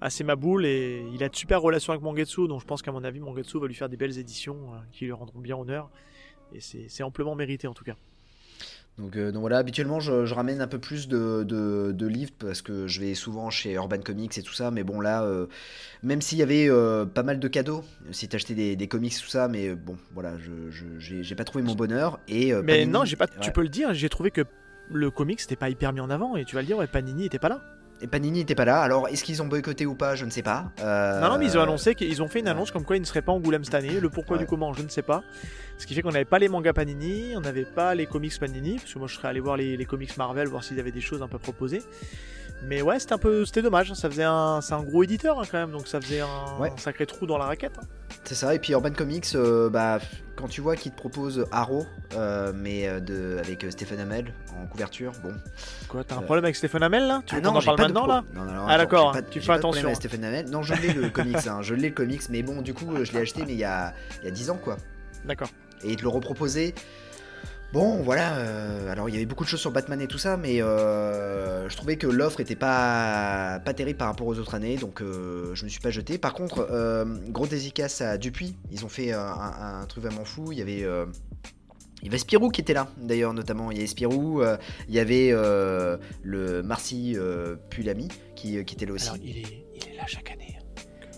assez 0.00 0.24
maboule. 0.24 0.66
Et 0.66 1.04
il 1.12 1.22
a 1.22 1.28
de 1.28 1.36
super 1.36 1.60
relations 1.60 1.92
avec 1.92 2.02
Mangetsu, 2.02 2.48
donc 2.48 2.60
je 2.60 2.66
pense 2.66 2.82
qu'à 2.82 2.92
mon 2.92 3.04
avis, 3.04 3.20
Mangetsu 3.20 3.58
va 3.58 3.66
lui 3.66 3.74
faire 3.74 3.88
des 3.88 3.96
belles 3.96 4.18
éditions 4.18 4.56
euh, 4.72 4.78
qui 4.92 5.04
lui 5.04 5.12
rendront 5.12 5.40
bien 5.40 5.56
honneur. 5.56 5.90
Et 6.52 6.60
c'est 6.60 7.02
amplement 7.02 7.34
mérité 7.34 7.66
en 7.68 7.74
tout 7.74 7.84
cas. 7.84 7.94
Donc, 8.98 9.16
euh, 9.16 9.30
donc 9.30 9.40
voilà, 9.42 9.58
habituellement 9.58 10.00
je, 10.00 10.26
je 10.26 10.34
ramène 10.34 10.60
un 10.60 10.66
peu 10.66 10.78
plus 10.80 11.06
de, 11.06 11.44
de- 11.44 11.92
de 11.92 12.06
livres 12.08 12.32
parce 12.38 12.62
que 12.62 12.86
je 12.88 13.00
vais 13.00 13.14
souvent 13.14 13.48
chez 13.48 13.74
Urban 13.74 13.98
Comics 14.04 14.36
et 14.36 14.42
tout 14.42 14.52
ça, 14.54 14.70
mais 14.72 14.82
bon 14.82 15.00
là, 15.00 15.22
euh, 15.22 15.46
même 16.02 16.20
s'il 16.20 16.38
y 16.38 16.42
avait 16.42 16.68
euh, 16.68 17.04
pas 17.04 17.22
mal 17.22 17.38
de 17.38 17.46
cadeaux, 17.48 17.84
si 18.10 18.26
t'achetais 18.28 18.54
des, 18.54 18.74
des 18.74 18.88
comics 18.88 19.14
tout 19.14 19.28
ça, 19.28 19.46
mais 19.46 19.74
bon 19.74 19.96
voilà, 20.14 20.32
je 20.38 20.52
j'ai 20.98 21.34
pas 21.36 21.44
trouvé 21.44 21.62
mon 21.62 21.74
bonheur 21.74 22.18
et 22.26 22.52
Mais 22.52 22.84
Panini- 22.84 22.90
non, 22.90 23.04
j'ai 23.04 23.16
pas. 23.16 23.28
Tu 23.28 23.52
peux 23.52 23.62
le 23.62 23.68
dire. 23.68 23.94
J'ai 23.94 24.08
trouvé 24.08 24.30
que 24.32 24.42
le 24.92 25.10
comics 25.10 25.40
c'était 25.40 25.54
pas 25.56 25.68
hyper 25.70 25.92
mis 25.92 26.00
en 26.00 26.10
avant 26.10 26.34
et 26.36 26.44
tu 26.44 26.56
vas 26.56 26.62
le 26.62 26.66
dire. 26.66 26.78
Ouais, 26.78 26.86
Panini 26.88 27.26
était 27.26 27.38
pas 27.38 27.48
là. 27.50 27.62
Et 28.00 28.06
Panini 28.06 28.38
n'était 28.40 28.54
pas 28.54 28.64
là, 28.64 28.80
alors 28.80 29.08
est-ce 29.08 29.24
qu'ils 29.24 29.42
ont 29.42 29.46
boycotté 29.46 29.84
ou 29.84 29.94
pas, 29.94 30.14
je 30.14 30.24
ne 30.24 30.30
sais 30.30 30.42
pas. 30.42 30.70
Euh, 30.80 31.20
Non, 31.20 31.30
non, 31.30 31.38
mais 31.38 31.46
ils 31.46 31.58
ont 31.58 31.62
annoncé 31.62 31.94
qu'ils 31.96 32.22
ont 32.22 32.28
fait 32.28 32.38
une 32.40 32.46
annonce 32.48 32.70
comme 32.70 32.84
quoi 32.84 32.96
ils 32.96 33.00
ne 33.00 33.04
seraient 33.04 33.22
pas 33.22 33.32
Angoulême 33.32 33.64
cette 33.64 33.74
année. 33.74 33.98
Le 33.98 34.08
pourquoi 34.08 34.36
Ouais. 34.36 34.44
du 34.44 34.48
comment, 34.48 34.72
je 34.72 34.82
ne 34.82 34.88
sais 34.88 35.02
pas. 35.02 35.24
Ce 35.78 35.86
qui 35.86 35.94
fait 35.94 36.02
qu'on 36.02 36.12
n'avait 36.12 36.24
pas 36.24 36.38
les 36.38 36.48
mangas 36.48 36.72
Panini, 36.74 37.32
on 37.36 37.40
n'avait 37.40 37.64
pas 37.64 37.94
les 37.96 38.06
comics 38.06 38.38
Panini, 38.38 38.76
parce 38.78 38.92
que 38.94 38.98
moi 39.00 39.08
je 39.08 39.14
serais 39.16 39.28
allé 39.28 39.40
voir 39.40 39.56
les, 39.56 39.76
les 39.76 39.84
comics 39.84 40.16
Marvel, 40.16 40.46
voir 40.48 40.62
s'ils 40.62 40.78
avaient 40.78 40.92
des 40.92 41.00
choses 41.00 41.22
un 41.22 41.28
peu 41.28 41.38
proposées. 41.38 41.82
Mais 42.66 42.82
ouais, 42.82 42.98
c'était 42.98 43.12
un 43.14 43.18
peu, 43.18 43.44
c'était 43.44 43.62
dommage. 43.62 43.92
Ça 43.94 44.10
faisait 44.10 44.24
un, 44.24 44.60
c'est 44.60 44.74
un 44.74 44.82
gros 44.82 45.02
éditeur 45.04 45.38
hein, 45.40 45.44
quand 45.50 45.58
même, 45.58 45.70
donc 45.70 45.86
ça 45.86 46.00
faisait 46.00 46.20
un, 46.20 46.26
Ouais. 46.58 46.72
sacré 46.76 47.06
trou 47.06 47.24
dans 47.26 47.38
la 47.38 47.46
raquette. 47.46 47.78
hein. 47.80 47.86
C'est 48.24 48.34
ça, 48.34 48.54
et 48.54 48.58
puis 48.58 48.72
Urban 48.72 48.90
Comics, 48.90 49.26
euh, 49.36 49.70
bah, 49.70 50.00
quand 50.36 50.48
tu 50.48 50.60
vois 50.60 50.76
qu'ils 50.76 50.92
te 50.92 50.96
proposent 50.96 51.46
Arrow, 51.50 51.86
euh, 52.14 52.52
mais 52.54 52.86
euh, 52.86 53.00
de, 53.00 53.38
avec 53.38 53.64
Stéphane 53.70 54.00
Hamel 54.00 54.34
en 54.60 54.66
couverture, 54.66 55.12
bon. 55.22 55.32
Quoi, 55.88 56.04
t'as 56.04 56.16
un 56.16 56.18
Euh. 56.18 56.22
problème 56.22 56.44
avec 56.44 56.56
Stéphane 56.56 56.82
Hamel 56.82 57.06
là? 57.06 57.22
Tu 57.24 57.34
Ah 57.34 57.38
veux 57.38 57.42
qu'on 57.48 57.56
en 57.56 57.60
j'ai 57.60 57.66
parle 57.66 57.76
pas 57.78 57.82
de 57.84 57.88
maintenant 57.92 58.02
pro- 58.02 58.12
là? 58.12 58.24
Non, 58.34 58.44
non, 58.44 58.52
non, 58.52 58.66
Ah, 58.68 58.76
d'accord, 58.76 59.12
pas- 59.12 59.22
tu 59.22 59.40
fais 59.40 59.46
pas 59.46 59.54
attention. 59.54 59.94
Stéphane 59.94 60.24
Hamel. 60.24 60.50
Non, 60.50 60.62
je 60.62 60.74
l'ai 60.74 60.92
le 60.92 61.08
comics, 61.10 61.46
hein, 61.46 61.60
je 61.62 61.74
l'ai 61.74 61.88
le 61.88 61.94
comics, 61.94 62.22
mais 62.28 62.42
bon, 62.42 62.60
du 62.60 62.74
coup, 62.74 62.86
je 63.02 63.12
l'ai 63.12 63.20
acheté, 63.20 63.44
mais 63.46 63.52
il 63.52 63.58
y 63.58 63.64
a, 63.64 63.94
il 64.20 64.24
y 64.26 64.28
a 64.28 64.32
10 64.32 64.50
ans, 64.50 64.58
quoi. 64.62 64.76
D'accord. 65.24 65.48
Et 65.84 65.96
de 65.96 66.02
le 66.02 66.08
reproposer. 66.08 66.74
Bon, 67.72 68.02
voilà. 68.02 68.38
euh, 68.38 68.90
alors, 68.90 69.08
il 69.10 69.12
y 69.12 69.16
avait 69.18 69.26
beaucoup 69.26 69.44
de 69.44 69.48
choses 69.48 69.60
sur 69.60 69.70
Batman 69.70 70.00
et 70.00 70.06
tout 70.06 70.16
ça, 70.16 70.38
mais 70.38 70.62
euh, 70.62 71.68
je 71.68 71.76
trouvais 71.76 71.96
que 71.96 72.06
l'offre 72.06 72.40
était 72.40 72.56
pas, 72.56 73.60
pas 73.62 73.74
terrible 73.74 73.98
par 73.98 74.08
rapport 74.08 74.26
aux 74.26 74.38
autres 74.38 74.54
années, 74.54 74.76
donc 74.76 75.02
euh, 75.02 75.54
je 75.54 75.64
me 75.64 75.68
suis 75.68 75.80
pas 75.80 75.90
jeté. 75.90 76.16
Par 76.16 76.32
contre, 76.32 76.66
gros 77.28 77.46
dédicace 77.46 78.00
à 78.00 78.16
Dupuis. 78.16 78.54
Ils 78.72 78.84
ont 78.86 78.88
fait 78.88 79.12
un, 79.12 79.20
un- 79.20 79.80
un 79.82 79.86
truc 79.86 80.02
vraiment 80.04 80.24
fou. 80.24 80.50
Il 80.52 80.58
y 80.58 80.62
avait. 80.62 80.78
il 80.80 82.04
y 82.04 82.08
avait 82.08 82.18
Spirou 82.18 82.48
qui 82.48 82.62
était 82.62 82.72
là, 82.72 82.88
d'ailleurs, 82.96 83.34
notamment. 83.34 83.70
Il 83.70 83.76
y 83.76 83.80
avait 83.80 83.86
Spirou, 83.86 84.42
il 84.88 84.94
y 84.94 84.98
avait 84.98 85.30
le 86.22 86.62
Marcy 86.62 87.16
Pulami 87.68 88.08
qui, 88.34 88.64
qui 88.64 88.74
était 88.74 88.86
là 88.86 88.92
aussi. 88.94 89.08
Alors, 89.10 89.20
il 89.22 89.36
est, 89.38 89.64
il 89.76 89.92
est 89.92 89.96
là 89.96 90.04
chaque 90.06 90.30
année. 90.30 90.58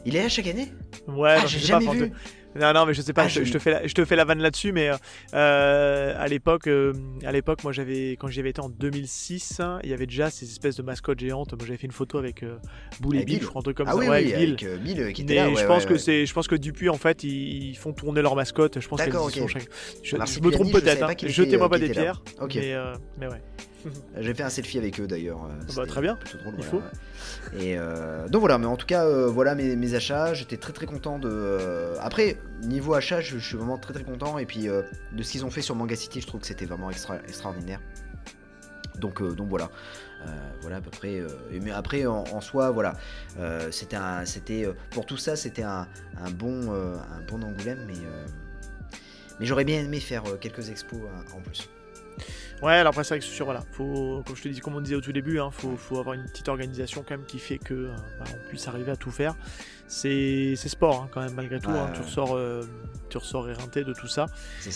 Il 0.05 0.17
est 0.17 0.23
là 0.23 0.29
chaque 0.29 0.47
année? 0.49 0.73
Ouais, 1.07 1.37
Ah, 1.43 1.47
j'ai 1.47 1.61
pas, 1.61 1.65
jamais 1.67 1.87
enfin, 1.89 1.99
vu. 1.99 2.13
Non, 2.59 2.73
non, 2.73 2.85
mais 2.87 2.95
je 2.95 3.03
sais 3.03 3.13
pas, 3.13 3.23
Ah, 3.25 3.29
je, 3.29 3.43
te 3.53 3.59
fais 3.61 3.71
la, 3.71 3.87
je 3.87 3.95
te 3.95 4.05
fais 4.05 4.17
la 4.17 4.25
vanne 4.25 4.41
là-dessus, 4.41 4.73
mais 4.73 4.89
euh, 4.91 4.97
euh, 5.35 6.15
à 6.19 6.27
l'époque, 6.27 6.67
euh, 6.67 6.93
à 7.25 7.31
l'époque, 7.33 7.63
moi 7.63 7.73
j'avais, 7.73 8.17
quand 8.19 8.27
j'y 8.29 8.41
avais 8.41 8.51
été 8.51 8.61
en 8.61 8.69
2006, 8.69 9.61
hein, 9.61 9.79
il 9.85 9.91
y 9.91 9.95
avait 9.95 10.07
déjà 10.07 10.31
ces 10.31 10.47
espèces 10.47 10.77
de 10.77 10.83
mascottes 10.83 11.21
géantes. 11.21 11.53
Moi 11.53 11.65
j'avais 11.65 11.77
fait 11.79 11.87
une 11.87 11.93
photo 11.93 12.19
avec 12.19 12.43
euh, 12.43 12.57
Boule 13.01 13.17
et 13.17 13.19
Bill, 13.25 13.37
Bill. 13.37 13.43
je 13.45 13.47
crois, 13.49 13.61
un 13.61 13.63
truc 13.63 13.77
comme 13.77 13.87
Ah 13.89 13.93
ça. 13.93 13.99
oui, 13.99 14.09
ouais, 14.09 14.25
oui, 14.25 14.35
avec 14.35 14.57
Bill. 14.59 14.69
avec 14.69 14.83
Bill 14.83 15.13
qui 15.13 15.23
était 15.23 15.35
Mais 15.35 15.51
là. 15.55 15.61
je 15.61 15.67
pense 15.67 15.85
ouais, 15.85 15.89
que 15.91 15.97
c'est, 15.99 16.27
je 16.27 16.35
pense 16.35 16.49
que 16.49 16.57
depuis 16.57 16.89
en 16.89 16.99
fait, 16.99 17.23
ils, 17.23 17.69
ils 17.71 17.77
font 17.77 17.93
tourner 17.93 18.21
leurs 18.23 18.35
mascottes. 18.35 18.81
Je 18.81 18.89
pense 18.89 19.01
qu'elles 19.01 19.13
sont 19.13 19.29
Je, 19.29 19.59
je 20.03 20.41
me 20.41 20.51
trompe 20.51 20.73
peut-être. 20.73 21.03
hein. 21.05 21.15
Jetez-moi 21.25 21.69
pas 21.69 21.79
des 21.79 21.91
pierres. 21.91 22.21
Ok. 22.41 22.57
Mais, 22.57 22.75
mais 23.19 23.27
ouais. 23.29 23.41
J'ai 24.21 24.35
fait 24.35 24.43
un 24.43 24.51
selfie 24.51 24.79
avec 24.79 25.01
eux 25.01 25.07
d'ailleurs. 25.07 25.45
euh, 25.45 25.73
bah, 25.77 25.87
très 25.87 26.01
bien. 26.01 26.19
drôle, 26.43 26.55
Il 26.59 26.65
voilà, 26.65 26.87
ouais. 26.87 27.65
Et 27.65 27.79
euh, 27.79 28.29
donc 28.29 28.41
voilà, 28.41 28.59
mais 28.59 28.67
en 28.67 28.77
tout 28.77 28.87
cas, 28.87 29.05
euh, 29.07 29.27
voilà 29.27 29.55
mes, 29.55 29.77
mes 29.77 29.95
achats. 29.95 30.35
J'étais 30.35 30.57
très 30.57 30.73
très 30.73 30.87
content 30.87 31.19
de. 31.19 31.95
Après, 32.01 32.39
niveau 32.63 32.95
achat, 32.95 33.21
je, 33.21 33.39
je 33.39 33.47
suis 33.47 33.57
vraiment 33.57 33.79
très 33.79 33.93
très 33.95 34.05
content. 34.05 34.39
Et 34.39 34.47
puis 34.47 34.69
euh, 34.69 34.83
de 35.13 35.23
ce 35.23 35.33
qu'ils 35.33 35.45
ont 35.45 35.51
fait 35.51 35.63
sur 35.63 35.75
Manga 35.75 35.97
City, 35.97 36.21
je 36.21 36.27
trouve 36.27 36.41
que 36.41 36.47
c'était 36.47 36.67
vraiment 36.67 36.91
extra, 36.91 37.17
extraordinaire. 37.27 37.81
Donc, 38.99 39.23
donc 39.23 39.49
voilà. 39.49 39.71
Voilà 40.61 40.77
à 40.77 40.81
peu 40.83 40.91
près. 40.91 41.23
mais 41.63 41.71
après, 41.71 42.05
en, 42.05 42.25
en 42.25 42.41
soi, 42.43 42.71
voilà. 42.71 42.95
C'était 43.71 43.97
un, 43.97 44.27
c'était 44.27 44.69
pour 44.91 45.07
tout 45.07 45.17
ça, 45.17 45.37
c'était 45.37 45.63
un, 45.63 45.87
un 46.23 46.31
bon, 46.31 46.71
un 46.73 47.23
bon 47.27 47.43
Angoulême, 47.43 47.85
mais. 47.87 47.95
mais 49.39 49.47
j'aurais 49.47 49.65
bien 49.65 49.81
aimé 49.81 50.01
faire 50.01 50.25
quelques 50.39 50.69
expos 50.69 51.01
euh, 51.01 51.37
en 51.37 51.41
plus. 51.41 51.69
Ouais, 52.63 52.75
alors 52.75 52.91
après, 52.91 53.05
c'est 53.05 53.15
vrai 53.15 53.21
que 53.21 53.25
sûr, 53.25 53.47
voilà, 53.47 53.63
faut, 53.73 54.23
comme 54.27 54.37
je 54.37 54.43
te 54.43 54.49
dis, 54.49 54.61
comme 54.61 54.75
on 54.75 54.83
disait 54.83 54.95
au 54.95 55.01
tout 55.01 55.13
début, 55.13 55.39
hein, 55.41 55.51
faut, 55.51 55.77
faut 55.77 55.99
avoir 55.99 56.15
une 56.15 56.25
petite 56.25 56.49
organisation 56.49 57.03
quand 57.07 57.17
même 57.17 57.27
qui 57.27 57.39
fait 57.39 57.57
que 57.57 57.73
euh, 57.73 57.97
bah, 58.19 58.27
on 58.35 58.49
puisse 58.49 58.69
arriver 58.69 58.93
à 58.93 58.97
tout 58.97 59.11
faire. 59.11 59.35
C'est 59.87 60.55
c'est 60.57 60.69
sport 60.69 61.03
hein, 61.03 61.09
quand 61.11 61.23
même, 61.23 61.35
malgré 61.35 61.59
tout. 61.59 61.71
Ouais, 61.71 61.79
hein, 61.79 61.91
tu, 61.95 62.03
ressors, 62.03 62.37
euh, 62.37 62.63
tu 63.11 63.19
ressors 63.19 63.49
éreinté 63.49 63.85
de 63.85 63.93
tout 63.93 64.07
ça. 64.07 64.27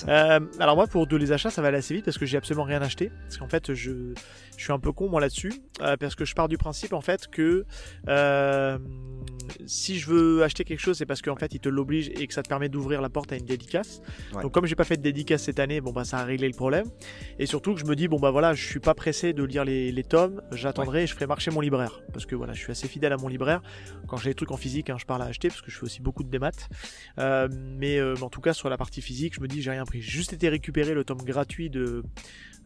Euh, 0.08 0.40
alors 0.58 0.76
moi, 0.76 0.86
pour 0.86 1.06
de 1.06 1.16
les 1.16 1.32
achats, 1.32 1.50
ça 1.50 1.62
va 1.62 1.68
aller 1.68 1.78
assez 1.78 1.94
vite 1.94 2.04
parce 2.04 2.18
que 2.18 2.26
j'ai 2.26 2.36
absolument 2.36 2.64
rien 2.64 2.82
acheté. 2.82 3.10
Parce 3.22 3.38
qu'en 3.38 3.48
fait, 3.48 3.72
je, 3.74 4.12
je 4.56 4.62
suis 4.62 4.72
un 4.72 4.78
peu 4.78 4.92
con 4.92 5.08
moi 5.08 5.20
là-dessus, 5.20 5.52
euh, 5.80 5.96
parce 5.96 6.14
que 6.14 6.24
je 6.24 6.34
pars 6.34 6.48
du 6.48 6.58
principe 6.58 6.92
en 6.92 7.00
fait 7.00 7.28
que 7.28 7.64
euh, 8.08 8.78
si 9.66 9.98
je 9.98 10.10
veux 10.10 10.42
acheter 10.42 10.64
quelque 10.64 10.80
chose, 10.80 10.98
c'est 10.98 11.06
parce 11.06 11.22
qu'en 11.22 11.36
fait, 11.36 11.54
il 11.54 11.60
te 11.60 11.68
l'oblige 11.68 12.08
et 12.08 12.26
que 12.26 12.34
ça 12.34 12.42
te 12.42 12.48
permet 12.48 12.68
d'ouvrir 12.68 13.00
la 13.00 13.08
porte 13.08 13.32
à 13.32 13.36
une 13.36 13.44
dédicace. 13.44 14.00
Ouais. 14.34 14.42
Donc 14.42 14.52
comme 14.52 14.66
j'ai 14.66 14.74
pas 14.74 14.84
fait 14.84 14.96
de 14.96 15.02
dédicace 15.02 15.42
cette 15.42 15.58
année, 15.58 15.80
bon 15.80 15.92
bah 15.92 16.04
ça 16.04 16.18
a 16.18 16.24
réglé 16.24 16.48
le 16.48 16.54
problème. 16.54 16.86
Et 17.38 17.46
surtout 17.46 17.74
que 17.74 17.80
je 17.80 17.86
me 17.86 17.94
dis 17.96 18.08
bon 18.08 18.18
bah 18.18 18.30
voilà, 18.30 18.54
je 18.54 18.64
suis 18.66 18.80
pas 18.80 18.94
pressé 18.94 19.32
de 19.32 19.44
lire 19.44 19.64
les, 19.64 19.92
les 19.92 20.04
tomes, 20.04 20.42
j'attendrai 20.52 21.04
et 21.04 21.06
je 21.06 21.14
ferai 21.14 21.26
marcher 21.26 21.50
mon 21.50 21.60
libraire 21.60 22.00
parce 22.12 22.26
que 22.26 22.34
voilà, 22.34 22.52
je 22.52 22.60
suis 22.60 22.72
assez 22.72 22.88
fidèle 22.88 23.12
à 23.12 23.16
mon 23.16 23.28
libraire. 23.28 23.62
Quand 24.08 24.16
j'ai 24.16 24.30
des 24.30 24.34
trucs 24.34 24.50
en 24.50 24.56
physique, 24.56 24.90
hein, 24.90 24.96
je 24.98 25.04
parle 25.04 25.22
à 25.22 25.26
acheter 25.26 25.48
parce 25.48 25.62
que 25.62 25.70
je 25.70 25.78
fais 25.78 25.84
aussi 25.84 26.02
beaucoup 26.02 26.24
de 26.24 26.30
démat. 26.30 26.50
Mais, 27.18 27.48
mais 27.80 28.00
en 28.24 28.30
tout 28.30 28.40
cas 28.40 28.52
sur 28.52 28.68
la 28.68 28.76
partie 28.76 29.02
physique, 29.02 29.34
je 29.34 29.40
me 29.40 29.48
dis 29.48 29.62
j'ai 29.62 29.70
rien 29.70 29.84
pris. 29.84 30.00
J'ai 30.02 30.10
juste 30.10 30.32
été 30.32 30.48
récupérer 30.48 30.94
le 30.94 31.04
tome 31.04 31.22
gratuit 31.22 31.70
de 31.70 32.02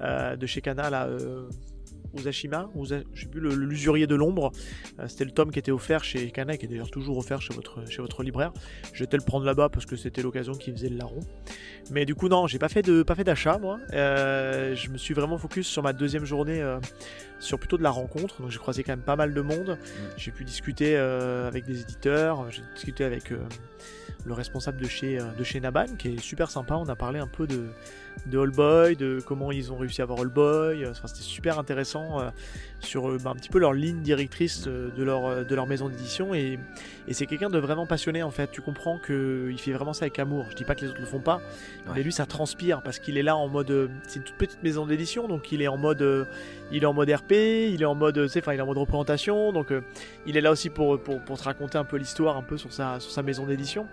euh, 0.00 0.36
de 0.36 0.46
chez 0.46 0.60
Kana 0.60 0.90
là. 0.90 1.06
Euh, 1.06 1.48
Uzashima, 2.16 2.70
Uza- 2.74 3.04
je 3.12 3.22
sais 3.22 3.28
plus, 3.28 3.40
l'usurier 3.54 4.06
de 4.06 4.14
l'ombre. 4.14 4.50
Euh, 4.98 5.06
c'était 5.08 5.26
le 5.26 5.30
tome 5.30 5.50
qui 5.50 5.58
était 5.58 5.72
offert 5.72 6.04
chez 6.04 6.30
Kana 6.30 6.54
et 6.54 6.58
qui 6.58 6.64
est 6.64 6.68
d'ailleurs 6.68 6.90
toujours 6.90 7.18
offert 7.18 7.42
chez 7.42 7.52
votre, 7.52 7.86
chez 7.90 8.00
votre 8.00 8.22
libraire. 8.22 8.50
J'étais 8.94 9.18
le 9.18 9.22
prendre 9.22 9.44
là-bas 9.44 9.68
parce 9.68 9.84
que 9.84 9.94
c'était 9.94 10.22
l'occasion 10.22 10.54
qui 10.54 10.72
faisait 10.72 10.88
le 10.88 10.96
larron. 10.96 11.20
Mais 11.90 12.06
du 12.06 12.14
coup, 12.14 12.28
non, 12.28 12.46
j'ai 12.46 12.58
pas 12.58 12.70
fait 12.70 12.80
de 12.80 13.02
pas 13.02 13.14
fait 13.14 13.24
d'achat 13.24 13.58
moi. 13.58 13.78
Euh, 13.92 14.74
je 14.74 14.88
me 14.88 14.96
suis 14.96 15.12
vraiment 15.12 15.36
focus 15.36 15.66
sur 15.66 15.82
ma 15.82 15.92
deuxième 15.92 16.24
journée, 16.24 16.62
euh, 16.62 16.78
sur 17.40 17.58
plutôt 17.58 17.76
de 17.76 17.82
la 17.82 17.90
rencontre. 17.90 18.40
Donc 18.40 18.50
j'ai 18.50 18.58
croisé 18.58 18.82
quand 18.84 18.92
même 18.92 19.04
pas 19.04 19.16
mal 19.16 19.34
de 19.34 19.40
monde. 19.42 19.76
J'ai 20.16 20.30
pu 20.30 20.44
discuter 20.44 20.96
avec 20.96 21.66
des 21.66 21.82
éditeurs. 21.82 22.50
J'ai 22.50 22.62
discuté 22.74 23.04
avec 23.04 23.32
le 24.24 24.32
responsable 24.32 24.80
de 24.80 24.88
chez 24.88 25.18
euh, 25.18 25.24
de 25.38 25.44
chez 25.44 25.60
Naban, 25.60 25.86
qui 25.98 26.14
est 26.14 26.18
super 26.18 26.50
sympa. 26.50 26.74
On 26.74 26.88
a 26.88 26.96
parlé 26.96 27.18
un 27.18 27.26
peu 27.26 27.46
de 27.46 27.66
de 28.26 28.38
All 28.38 28.50
Boy, 28.50 28.96
de 28.96 29.22
comment 29.24 29.52
ils 29.52 29.72
ont 29.72 29.76
réussi 29.76 30.00
à 30.00 30.04
avoir 30.04 30.20
All 30.20 30.28
Boy. 30.28 30.86
Enfin, 30.86 31.06
c'était 31.06 31.22
super 31.22 31.58
intéressant 31.58 31.68
intéressant 31.68 32.32
sur 32.80 33.18
bah, 33.18 33.30
un 33.30 33.34
petit 33.34 33.48
peu 33.48 33.58
leur 33.58 33.72
ligne 33.72 34.00
directrice 34.00 34.62
de 34.66 35.02
leur, 35.02 35.44
de 35.44 35.54
leur 35.54 35.66
maison 35.66 35.88
d'édition. 35.88 36.34
Et, 36.34 36.58
et 37.06 37.14
c'est 37.14 37.26
quelqu'un 37.26 37.50
de 37.50 37.58
vraiment 37.58 37.86
passionné 37.86 38.22
en 38.22 38.30
fait. 38.30 38.50
Tu 38.50 38.60
comprends 38.60 38.98
qu'il 38.98 39.58
fait 39.58 39.72
vraiment 39.72 39.92
ça 39.92 40.04
avec 40.04 40.18
amour. 40.18 40.46
Je 40.50 40.56
dis 40.56 40.64
pas 40.64 40.74
que 40.74 40.82
les 40.82 40.88
autres 40.88 41.00
le 41.00 41.06
font 41.06 41.20
pas, 41.20 41.40
mais 41.94 42.02
lui 42.02 42.12
ça 42.12 42.26
transpire 42.26 42.82
parce 42.82 42.98
qu'il 42.98 43.18
est 43.18 43.22
là 43.22 43.36
en 43.36 43.48
mode. 43.48 43.90
C'est 44.06 44.20
une 44.20 44.24
toute 44.24 44.36
petite 44.36 44.62
maison 44.62 44.86
d'édition, 44.86 45.28
donc 45.28 45.52
il 45.52 45.62
est 45.62 45.68
en 45.68 45.76
mode, 45.76 46.26
il 46.72 46.82
est 46.82 46.86
en 46.86 46.94
mode 46.94 47.10
RP, 47.10 47.32
il 47.32 47.82
est 47.82 47.86
en 47.86 47.94
mode, 47.94 48.18
enfin 48.18 48.52
il 48.52 48.58
est 48.58 48.62
en 48.62 48.66
mode 48.66 48.78
représentation, 48.78 49.52
donc 49.52 49.72
il 50.26 50.36
est 50.36 50.40
là 50.40 50.50
aussi 50.50 50.70
pour, 50.70 51.00
pour, 51.00 51.20
pour 51.20 51.38
te 51.38 51.44
raconter 51.44 51.78
un 51.78 51.84
peu 51.84 51.96
l'histoire 51.96 52.36
un 52.36 52.42
peu 52.42 52.56
sur 52.56 52.72
sa, 52.72 53.00
sur 53.00 53.10
sa 53.10 53.22
maison 53.22 53.46
d'édition. 53.46 53.86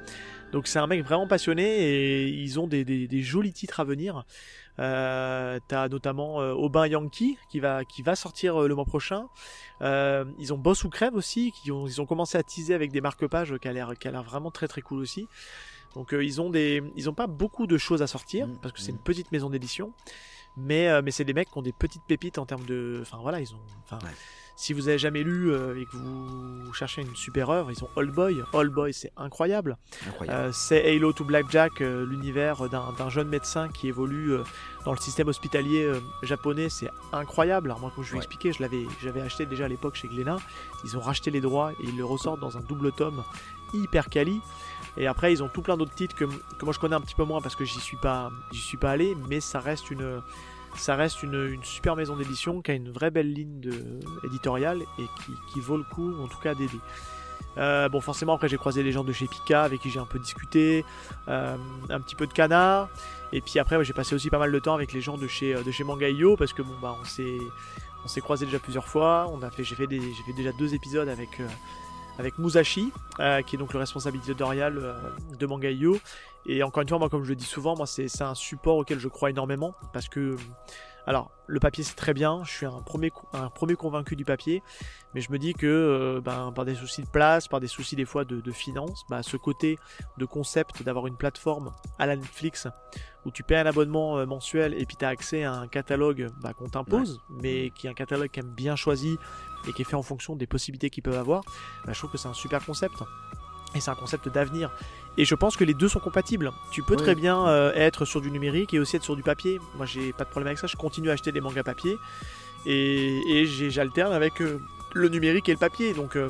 Donc 0.55 0.67
c'est 0.67 0.79
un 0.79 0.87
mec 0.87 1.03
vraiment 1.03 1.27
passionné 1.27 1.65
et 1.65 2.27
ils 2.29 2.61
ont 2.61 2.65
des, 2.65 2.85
des, 2.85 3.21
jolis 3.21 3.51
titres 3.51 3.81
à 3.81 3.83
venir. 3.83 4.23
Euh, 4.79 5.59
T'as 5.67 5.89
notamment 5.89 6.39
euh, 6.39 6.53
Aubin 6.53 6.87
Yankee 6.87 7.37
qui 7.49 7.59
va, 7.59 7.83
qui 7.83 8.01
va 8.01 8.15
sortir 8.15 8.61
euh, 8.61 8.69
le 8.69 8.73
mois 8.73 8.85
prochain. 8.85 9.27
Ils 9.81 10.53
ont 10.53 10.57
Boss 10.57 10.85
ou 10.85 10.89
Crève 10.89 11.13
aussi, 11.13 11.51
qui 11.51 11.73
ont, 11.73 11.87
ils 11.87 11.99
ont 11.99 12.05
commencé 12.05 12.37
à 12.37 12.43
teaser 12.43 12.73
avec 12.73 12.93
des 12.93 13.01
marque-pages 13.01 13.57
qui 13.57 13.67
a 13.67 13.73
l'air, 13.73 14.23
vraiment 14.23 14.49
très 14.49 14.69
très 14.69 14.79
cool 14.79 14.99
aussi. 14.99 15.27
Donc 15.93 16.13
ils 16.17 16.39
ont 16.39 16.49
des, 16.49 16.81
ils 16.95 17.09
ont 17.09 17.13
pas 17.13 17.27
beaucoup 17.27 17.67
de 17.67 17.77
choses 17.77 18.01
à 18.01 18.07
sortir 18.07 18.47
mmh, 18.47 18.59
parce 18.61 18.73
que 18.73 18.79
c'est 18.79 18.91
une 18.91 18.97
mmh. 18.97 19.03
petite 19.03 19.33
maison 19.33 19.49
d'édition, 19.49 19.91
mais 20.55 21.01
mais 21.01 21.11
c'est 21.11 21.25
des 21.25 21.33
mecs 21.33 21.51
qui 21.51 21.57
ont 21.57 21.63
des 21.63 21.73
petites 21.73 22.03
pépites 22.07 22.37
en 22.37 22.45
termes 22.45 22.65
de, 22.65 22.99
enfin 23.01 23.17
voilà, 23.21 23.41
ils 23.41 23.53
ont, 23.53 23.59
enfin. 23.83 23.99
Si 24.57 24.71
vous 24.71 24.87
avez 24.87 24.97
jamais 24.97 25.23
lu 25.23 25.51
euh, 25.51 25.77
et 25.77 25.85
que 25.85 25.97
vous 25.97 26.73
cherchez 26.73 27.01
une 27.01 27.15
super 27.15 27.49
œuvre, 27.49 27.71
ils 27.71 27.83
ont 27.83 27.89
Old 27.97 28.11
Boy. 28.11 28.41
Old 28.53 28.71
Boy, 28.71 28.93
c'est 28.93 29.11
incroyable. 29.17 29.75
Euh, 30.29 30.49
c'est 30.53 30.95
Halo 30.95 31.11
to 31.11 31.25
Blackjack, 31.25 31.81
euh, 31.81 32.05
l'univers 32.05 32.69
d'un 32.69 33.09
jeune 33.09 33.27
médecin 33.27 33.67
qui 33.67 33.89
évolue 33.89 34.33
dans 34.85 34.91
le 34.91 34.97
système 34.97 35.27
hospitalier 35.27 35.91
japonais. 36.23 36.69
C'est 36.69 36.89
incroyable. 37.11 37.67
Alors 37.67 37.81
moi, 37.81 37.91
comme 37.93 38.05
je 38.05 38.11
vous 38.11 38.17
expliquer, 38.17 38.53
je 38.53 38.61
l'avais, 38.61 38.85
j'avais 39.03 39.21
acheté 39.21 39.45
déjà 39.45 39.65
à 39.65 39.67
l'époque 39.67 39.95
chez 39.95 40.07
Glénat. 40.07 40.37
Ils 40.85 40.97
ont 40.97 41.01
racheté 41.01 41.31
les 41.31 41.41
droits 41.41 41.73
et 41.73 41.83
ils 41.83 41.97
le 41.97 42.05
ressortent 42.05 42.39
dans 42.39 42.57
un 42.57 42.61
double 42.61 42.93
tome 42.93 43.23
hyper 43.73 44.09
quali. 44.09 44.39
Et 44.95 45.07
après, 45.07 45.33
ils 45.33 45.43
ont 45.43 45.49
tout 45.49 45.61
plein 45.61 45.75
d'autres 45.75 45.93
titres 45.93 46.15
que, 46.15 46.23
que 46.23 46.63
moi 46.63 46.73
je 46.73 46.79
connais 46.79 46.95
un 46.95 47.01
petit 47.01 47.15
peu 47.15 47.25
moins 47.25 47.41
parce 47.41 47.55
que 47.57 47.65
j'y 47.65 47.81
suis 47.81 47.97
pas, 47.97 48.31
j'y 48.53 48.61
suis 48.61 48.77
pas 48.77 48.91
allé, 48.91 49.17
mais 49.27 49.41
ça 49.41 49.59
reste 49.59 49.91
une 49.91 50.21
ça 50.77 50.95
reste 50.95 51.23
une, 51.23 51.57
super 51.63 51.95
maison 51.95 52.15
d'édition 52.15 52.61
qui 52.61 52.71
a 52.71 52.73
une 52.73 52.91
vraie 52.91 53.11
belle 53.11 53.31
ligne 53.31 53.59
de, 53.59 53.73
éditoriale 54.23 54.81
et 54.99 55.05
qui, 55.53 55.59
vaut 55.59 55.77
le 55.77 55.83
coup, 55.83 56.13
en 56.21 56.27
tout 56.27 56.39
cas, 56.39 56.55
d'aider. 56.55 56.79
Euh, 57.57 57.87
bon, 57.89 58.01
forcément, 58.01 58.33
après, 58.33 58.49
j'ai 58.49 58.57
croisé 58.57 58.83
les 58.83 58.91
gens 58.91 59.03
de 59.03 59.13
chez 59.13 59.27
Pika 59.27 59.63
avec 59.63 59.81
qui 59.81 59.89
j'ai 59.89 59.99
un 59.99 60.05
peu 60.05 60.19
discuté, 60.19 60.83
euh, 61.27 61.55
un 61.89 62.01
petit 62.01 62.15
peu 62.15 62.27
de 62.27 62.33
Canard, 62.33 62.89
et 63.31 63.41
puis 63.41 63.59
après, 63.59 63.83
j'ai 63.83 63.93
passé 63.93 64.15
aussi 64.15 64.29
pas 64.29 64.39
mal 64.39 64.51
de 64.51 64.59
temps 64.59 64.73
avec 64.73 64.93
les 64.93 65.01
gens 65.01 65.17
de 65.17 65.27
chez, 65.27 65.53
de 65.53 65.71
chez 65.71 65.83
Mangaio 65.83 66.35
parce 66.35 66.53
que 66.53 66.61
bon, 66.61 66.75
bah, 66.81 66.95
on 66.99 67.05
s'est, 67.05 67.37
on 68.03 68.07
s'est 68.07 68.21
croisé 68.21 68.45
déjà 68.45 68.59
plusieurs 68.59 68.87
fois. 68.87 69.29
On 69.31 69.41
a 69.41 69.49
fait, 69.49 69.63
j'ai 69.63 69.75
fait, 69.75 69.87
des, 69.87 69.99
j'ai 69.99 70.23
fait 70.23 70.33
déjà 70.33 70.51
deux 70.53 70.73
épisodes 70.73 71.09
avec. 71.09 71.39
Euh, 71.39 71.47
avec 72.17 72.37
Musashi, 72.37 72.93
qui 73.45 73.55
est 73.55 73.59
donc 73.59 73.73
le 73.73 73.79
responsable 73.79 74.15
éditorial 74.15 74.95
de 75.37 75.45
Mangaio, 75.45 75.97
et 76.45 76.63
encore 76.63 76.83
une 76.83 76.89
fois, 76.89 76.99
moi, 76.99 77.09
comme 77.09 77.23
je 77.23 77.29
le 77.29 77.35
dis 77.35 77.45
souvent, 77.45 77.75
moi, 77.75 77.87
c'est 77.87 78.21
un 78.21 78.35
support 78.35 78.77
auquel 78.77 78.99
je 78.99 79.07
crois 79.07 79.29
énormément 79.29 79.73
parce 79.93 80.07
que, 80.07 80.35
alors, 81.07 81.31
le 81.47 81.59
papier 81.59 81.83
c'est 81.83 81.95
très 81.95 82.13
bien. 82.13 82.43
Je 82.43 82.51
suis 82.51 82.65
un 82.65 82.81
premier, 82.81 83.11
un 83.33 83.49
premier 83.49 83.75
convaincu 83.75 84.15
du 84.15 84.25
papier, 84.25 84.61
mais 85.13 85.21
je 85.21 85.31
me 85.31 85.39
dis 85.39 85.53
que, 85.53 85.65
euh, 85.65 86.21
ben, 86.21 86.51
par 86.53 86.65
des 86.65 86.75
soucis 86.75 87.01
de 87.01 87.07
place, 87.07 87.47
par 87.47 87.59
des 87.59 87.67
soucis 87.67 87.95
des 87.95 88.05
fois 88.05 88.25
de, 88.25 88.41
de 88.41 88.51
finances, 88.51 89.05
bah, 89.09 89.23
ce 89.23 89.37
côté 89.37 89.77
de 90.17 90.25
concept 90.25 90.83
d'avoir 90.83 91.07
une 91.07 91.17
plateforme 91.17 91.73
à 91.99 92.05
la 92.05 92.15
Netflix 92.15 92.67
où 93.25 93.31
tu 93.31 93.41
paies 93.41 93.57
un 93.57 93.65
abonnement 93.65 94.17
euh, 94.19 94.25
mensuel 94.25 94.73
et 94.79 94.85
puis 94.85 94.97
tu 94.97 95.05
as 95.05 95.09
accès 95.09 95.43
à 95.43 95.53
un 95.53 95.67
catalogue 95.67 96.29
bah, 96.41 96.53
qu'on 96.53 96.69
t'impose, 96.69 97.21
mais 97.41 97.71
qui 97.71 97.87
est 97.87 97.89
un 97.89 97.95
catalogue 97.95 98.29
quand 98.33 98.43
même 98.43 98.53
bien 98.53 98.75
choisi 98.75 99.17
et 99.67 99.73
qui 99.73 99.81
est 99.81 99.85
fait 99.85 99.95
en 99.95 100.03
fonction 100.03 100.35
des 100.35 100.45
possibilités 100.45 100.91
qu'ils 100.91 101.03
peuvent 101.03 101.17
avoir, 101.17 101.41
bah, 101.85 101.93
je 101.93 101.97
trouve 101.97 102.11
que 102.11 102.17
c'est 102.17 102.27
un 102.27 102.33
super 102.33 102.63
concept. 102.63 102.95
Et 103.75 103.81
c'est 103.81 103.91
un 103.91 103.95
concept 103.95 104.29
d'avenir. 104.29 104.71
Et 105.17 105.25
je 105.25 105.35
pense 105.35 105.55
que 105.55 105.63
les 105.63 105.73
deux 105.73 105.87
sont 105.87 105.99
compatibles. 105.99 106.51
Tu 106.71 106.81
peux 106.81 106.95
très 106.95 107.15
bien 107.15 107.47
euh, 107.47 107.71
être 107.73 108.05
sur 108.05 108.21
du 108.21 108.31
numérique 108.31 108.73
et 108.73 108.79
aussi 108.79 108.95
être 108.95 109.03
sur 109.03 109.15
du 109.15 109.23
papier. 109.23 109.59
Moi, 109.75 109.85
j'ai 109.85 110.11
pas 110.13 110.23
de 110.23 110.29
problème 110.29 110.47
avec 110.47 110.59
ça. 110.59 110.67
Je 110.67 110.75
continue 110.75 111.09
à 111.09 111.13
acheter 111.13 111.31
des 111.31 111.41
mangas 111.41 111.63
papier 111.63 111.97
et, 112.65 113.41
et 113.41 113.45
j'alterne 113.45 114.13
avec 114.13 114.41
euh, 114.41 114.59
le 114.93 115.09
numérique 115.09 115.47
et 115.49 115.53
le 115.53 115.57
papier. 115.57 115.93
Donc, 115.93 116.15
euh, 116.15 116.29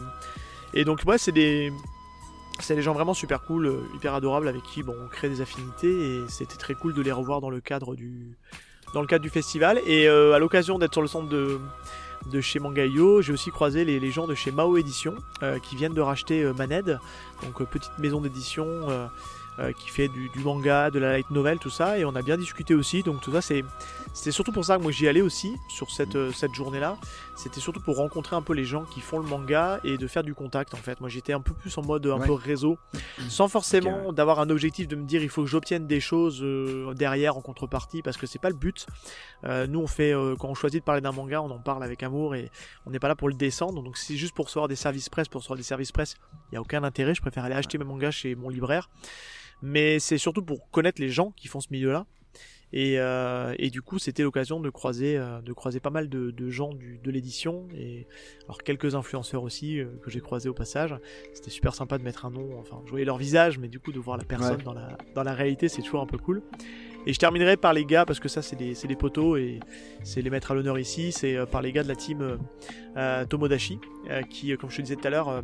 et 0.74 0.86
donc, 0.86 1.02
ouais, 1.06 1.18
c'est 1.18 1.32
des 1.32 1.72
c'est 2.60 2.76
des 2.76 2.82
gens 2.82 2.94
vraiment 2.94 3.14
super 3.14 3.42
cool, 3.42 3.82
hyper 3.96 4.14
adorables 4.14 4.48
avec 4.48 4.64
qui 4.64 4.82
bon, 4.82 4.96
on 5.04 5.10
crée 5.10 5.28
des 5.28 5.42
affinités 5.42 5.92
et 5.92 6.22
c'était 6.30 6.56
très 6.56 6.74
cool 6.74 6.94
de 6.94 7.02
les 7.02 7.12
revoir 7.12 7.42
dans 7.42 7.50
le 7.50 7.60
cadre 7.60 7.96
du 7.96 8.38
dans 8.94 9.02
le 9.02 9.08
cadre 9.08 9.24
du 9.24 9.30
festival 9.30 9.82
et 9.86 10.08
à 10.08 10.40
l'occasion 10.40 10.80
d'être 10.80 10.94
sur 10.94 11.02
le 11.02 11.10
centre 11.10 11.28
de 11.28 11.60
de 12.32 12.42
chez 12.42 12.60
Mangayo. 12.60 13.22
J'ai 13.22 13.34
aussi 13.34 13.52
croisé 13.52 13.86
les, 13.86 14.12
gens 14.12 14.28
de 14.28 14.36
chez 14.36 14.52
Mao 14.52 14.78
Édition 14.78 15.16
euh, 15.44 15.60
qui 15.60 15.76
viennent 15.76 15.94
de 15.94 16.02
racheter 16.02 16.44
euh, 16.44 16.54
Maned, 16.54 17.00
donc 17.44 17.62
euh, 17.62 17.66
petite 17.66 17.98
maison 18.00 18.22
d'édition 18.22 18.66
qui 19.78 19.90
fait 19.90 20.10
du, 20.10 20.30
manga, 20.44 20.92
de 20.92 21.00
la 21.00 21.14
light 21.14 21.32
novel, 21.32 21.60
tout 21.60 21.70
ça. 21.70 21.98
Et 21.98 22.04
on 22.04 22.14
a 22.14 22.22
bien 22.22 22.36
discuté 22.36 22.76
aussi. 22.76 23.04
Donc 23.04 23.22
tout 23.22 23.32
ça, 23.32 23.42
c'est 23.42 23.64
c'était 24.14 24.32
surtout 24.32 24.52
pour 24.52 24.66
ça 24.66 24.78
que 24.78 24.82
moi 24.82 24.92
j'y 24.92 25.08
allais 25.08 25.22
aussi 25.22 25.56
sur 25.70 25.90
cette, 25.92 26.32
cette 26.34 26.54
journée-là. 26.54 26.98
C'était 27.36 27.60
surtout 27.60 27.82
pour 27.82 27.98
rencontrer 27.98 28.36
un 28.36 28.42
peu 28.42 28.54
les 28.54 28.64
gens 28.64 28.86
qui 28.86 29.02
font 29.02 29.20
le 29.20 29.26
manga 29.26 29.80
et 29.84 29.98
de 29.98 30.08
faire 30.08 30.24
du 30.24 30.34
contact 30.34 30.74
en 30.74 30.78
fait. 30.78 31.02
Moi 31.02 31.10
j'étais 31.10 31.34
un 31.34 31.42
peu 31.42 31.54
plus 31.54 31.78
en 31.78 31.84
mode 31.84 32.08
un 32.08 32.20
peu 32.20 32.34
réseau, 32.34 32.78
sans 33.28 33.48
forcément 33.48 34.14
d'avoir 34.14 34.40
un 34.40 34.50
objectif 34.50 34.88
de 34.88 34.96
me 34.96 35.04
dire 35.04 35.22
il 35.22 35.30
faut 35.30 35.44
que 35.44 35.50
j'obtienne 35.50 35.86
des 35.86 36.00
choses 36.00 36.42
euh, 36.42 36.94
derrière 36.94 37.38
en 37.38 37.42
contrepartie 37.42 38.02
parce 38.02 38.18
que 38.18 38.26
c'est 38.26 38.40
pas 38.40 38.50
le 38.50 38.56
but. 38.56 38.86
Euh, 39.44 39.68
nous 39.68 39.80
on 39.80 39.88
fait 39.88 40.14
quand 40.40 40.50
on 40.50 40.54
choisit 40.54 40.82
de 40.82 40.86
parler 40.86 41.02
d'un 41.02 41.12
manga, 41.12 41.42
on 41.42 41.52
en 41.52 41.60
parle 41.60 41.84
avec 41.84 42.04
amour 42.04 42.36
et 42.36 42.52
on 42.86 42.92
n'est 42.92 43.00
pas 43.00 43.08
là 43.08 43.16
pour 43.16 43.28
le 43.28 43.36
descendre. 43.36 43.84
Donc 43.84 43.98
c'est 43.98 44.16
juste 44.16 44.34
pour 44.34 44.46
recevoir 44.46 44.68
des 44.68 44.76
services 44.76 45.10
presse, 45.10 45.28
pour 45.28 45.42
recevoir 45.42 45.58
des 45.58 45.64
services 45.64 45.92
presse, 45.92 46.16
il 46.48 46.54
n'y 46.54 46.58
a 46.58 46.62
aucun 46.62 46.84
intérêt. 46.84 47.14
Je 47.14 47.22
préfère 47.22 47.44
aller 47.44 47.56
acheter 47.56 47.78
mes 47.78 47.86
mangas 47.86 48.12
chez 48.12 48.36
mon 48.36 48.50
libraire. 48.50 48.90
Mais 49.62 50.00
c'est 50.00 50.18
surtout 50.18 50.44
pour 50.44 50.70
connaître 50.72 51.02
les 51.02 51.10
gens 51.10 51.32
qui 51.32 51.48
font 51.48 51.60
ce 51.60 51.68
milieu-là 51.72 52.06
euh, 52.74 53.54
et, 53.58 53.70
du 53.70 53.82
coup, 53.82 54.00
c'était 54.00 54.24
l'occasion 54.24 54.60
de 54.60 54.70
croiser, 54.70 55.18
euh, 55.18 55.42
de 55.42 55.54
croiser 55.54 55.80
pas 55.80 55.90
mal 55.90 56.10
de, 56.10 56.50
gens 56.50 56.72
de 56.74 57.12
l'édition 57.12 57.68
et 57.76 58.08
alors 58.46 58.60
quelques 58.60 58.96
influenceurs 58.96 59.44
aussi 59.44 59.80
euh, 59.80 59.86
que 60.04 60.12
j'ai 60.12 60.22
croisés 60.22 60.50
au 60.50 60.54
passage. 60.54 60.96
C'était 61.34 61.50
super 61.50 61.74
sympa 61.74 61.98
de 61.98 62.04
mettre 62.04 62.26
un 62.26 62.32
nom. 62.32 62.60
Enfin, 62.60 62.82
je 62.86 62.90
voyais 62.90 63.06
leur 63.06 63.18
visage, 63.18 63.58
mais 63.58 63.68
du 63.68 63.80
coup 63.80 63.92
de 63.92 64.00
voir 64.00 64.18
la 64.18 64.24
personne 64.24 64.62
dans 64.64 64.74
la 64.74 64.98
dans 65.16 65.24
la 65.24 65.34
réalité, 65.34 65.70
c'est 65.70 65.82
toujours 65.82 66.02
un 66.02 66.06
peu 66.06 66.18
cool. 66.18 66.42
Et 67.08 67.14
je 67.14 67.20
terminerai 67.20 67.56
par 67.56 67.74
les 67.74 67.86
gars, 67.86 68.04
parce 68.04 68.20
que 68.20 68.28
ça 68.28 68.42
c'est 68.42 68.56
des, 68.56 68.74
des, 68.74 68.96
poteaux 68.96 69.38
et 69.38 69.60
c'est 70.04 70.24
les 70.24 70.32
mettre 70.32 70.52
à 70.52 70.56
l'honneur 70.56 70.80
ici, 70.80 71.12
c'est 71.12 71.38
par 71.46 71.62
les 71.62 71.72
gars 71.72 71.84
de 71.84 71.88
la 71.88 71.96
team 71.96 72.40
Tomodachi, 73.30 73.80
qui, 74.32 74.58
comme 74.58 74.72
je 74.72 74.78
te 74.78 74.82
disais 74.82 74.96
tout 74.96 75.06
à 75.06 75.12
l'heure, 75.12 75.44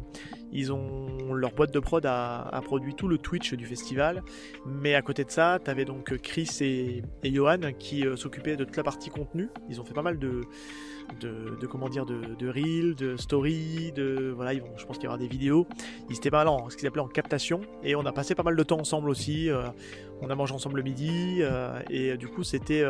ils 0.52 0.74
ont 0.74 1.34
leur 1.34 1.52
boîte 1.52 1.72
de 1.72 1.80
prod 1.80 2.04
a, 2.06 2.62
produit 2.64 2.96
tout 2.96 3.08
le 3.08 3.18
Twitch 3.18 3.54
du 3.54 3.66
festival, 3.66 4.24
mais 4.66 4.96
à 4.96 5.02
côté 5.02 5.24
de 5.24 5.32
ça, 5.32 5.60
t'avais 5.64 5.86
donc 5.86 6.18
Chris 6.18 6.50
et, 6.62 7.04
et 7.24 7.34
Johan 7.34 7.60
qui 7.78 8.06
euh, 8.06 8.16
s'occupaient 8.16 8.58
de 8.58 8.64
toute 8.64 8.78
la 8.78 8.84
partie 8.84 9.10
contenu. 9.10 9.50
Ils 9.70 9.80
ont 9.80 9.84
fait 9.84 9.94
pas 9.94 10.02
mal 10.02 10.20
de, 10.20 10.42
de, 11.20 11.68
comment 11.68 11.90
dire, 11.90 12.06
de, 12.06 12.36
de 12.38 12.50
reels, 12.50 12.96
de 12.96 13.18
stories, 13.18 13.92
de 13.92 14.32
voilà, 14.36 14.54
ils 14.54 14.62
vont, 14.62 14.72
je 14.78 14.86
pense 14.86 14.98
qu'il 14.98 15.06
y 15.06 15.08
aura 15.08 15.18
des 15.18 15.28
vidéos. 15.28 15.68
Ils 16.10 16.18
étaient 16.18 16.32
pas 16.32 16.44
là 16.44 16.52
en 16.52 16.70
ce 16.70 16.78
qu'ils 16.78 16.88
appelaient 16.88 17.02
en 17.02 17.08
captation, 17.08 17.62
et 17.84 17.96
on 17.96 18.06
a 18.06 18.12
passé 18.12 18.36
pas 18.36 18.44
mal 18.44 18.56
de 18.56 18.64
temps 18.64 18.80
ensemble 18.80 19.10
aussi. 19.10 19.50
Euh, 19.50 19.64
on 20.22 20.30
a 20.30 20.36
mangé 20.36 20.54
ensemble 20.54 20.78
le 20.78 20.84
midi, 20.84 21.40
euh, 21.40 21.80
et 21.90 22.16
du 22.16 22.28
coup 22.28 22.44
c'était 22.44 22.84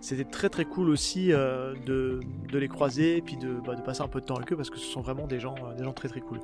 c'était 0.00 0.24
très 0.24 0.48
très 0.48 0.64
cool 0.64 0.90
aussi 0.90 1.28
de, 1.28 2.20
de, 2.52 2.58
les 2.58 2.68
croiser 2.68 3.16
et 3.16 3.22
puis 3.22 3.36
de, 3.36 3.54
bah, 3.66 3.74
de 3.74 3.82
passer 3.82 4.02
un 4.02 4.08
peu 4.08 4.20
de 4.20 4.26
temps 4.26 4.36
avec 4.36 4.52
eux 4.52 4.56
parce 4.56 4.70
que 4.70 4.78
ce 4.78 4.86
sont 4.86 5.00
vraiment 5.00 5.26
des 5.26 5.40
gens 5.40 5.56
des 5.76 5.82
gens 5.82 5.92
très 5.92 6.08
très 6.08 6.20
cool. 6.20 6.38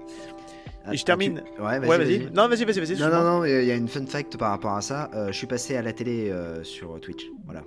Et 0.93 0.97
je 0.97 1.05
termine. 1.05 1.43
Ouais, 1.59 1.79
vas-y. 1.79 2.31
non, 2.33 2.49
vas-y, 2.49 2.65
vas-y, 2.65 2.81
vas-y. 2.81 2.99
Non, 2.99 3.11
non, 3.11 3.23
non, 3.23 3.45
il 3.45 3.65
y 3.65 3.71
a 3.71 3.75
une 3.75 3.89
fun 3.89 4.07
fact 4.07 4.37
par 4.37 4.51
rapport 4.51 4.75
à 4.75 4.81
ça. 4.81 5.11
Euh, 5.15 5.29
je 5.29 5.33
suis 5.33 5.47
passé 5.47 5.77
à 5.77 5.83
la 5.83 5.93
télé 5.93 6.31
euh, 6.31 6.63
sur 6.63 6.99
Twitch. 7.01 7.31
Voilà. 7.45 7.63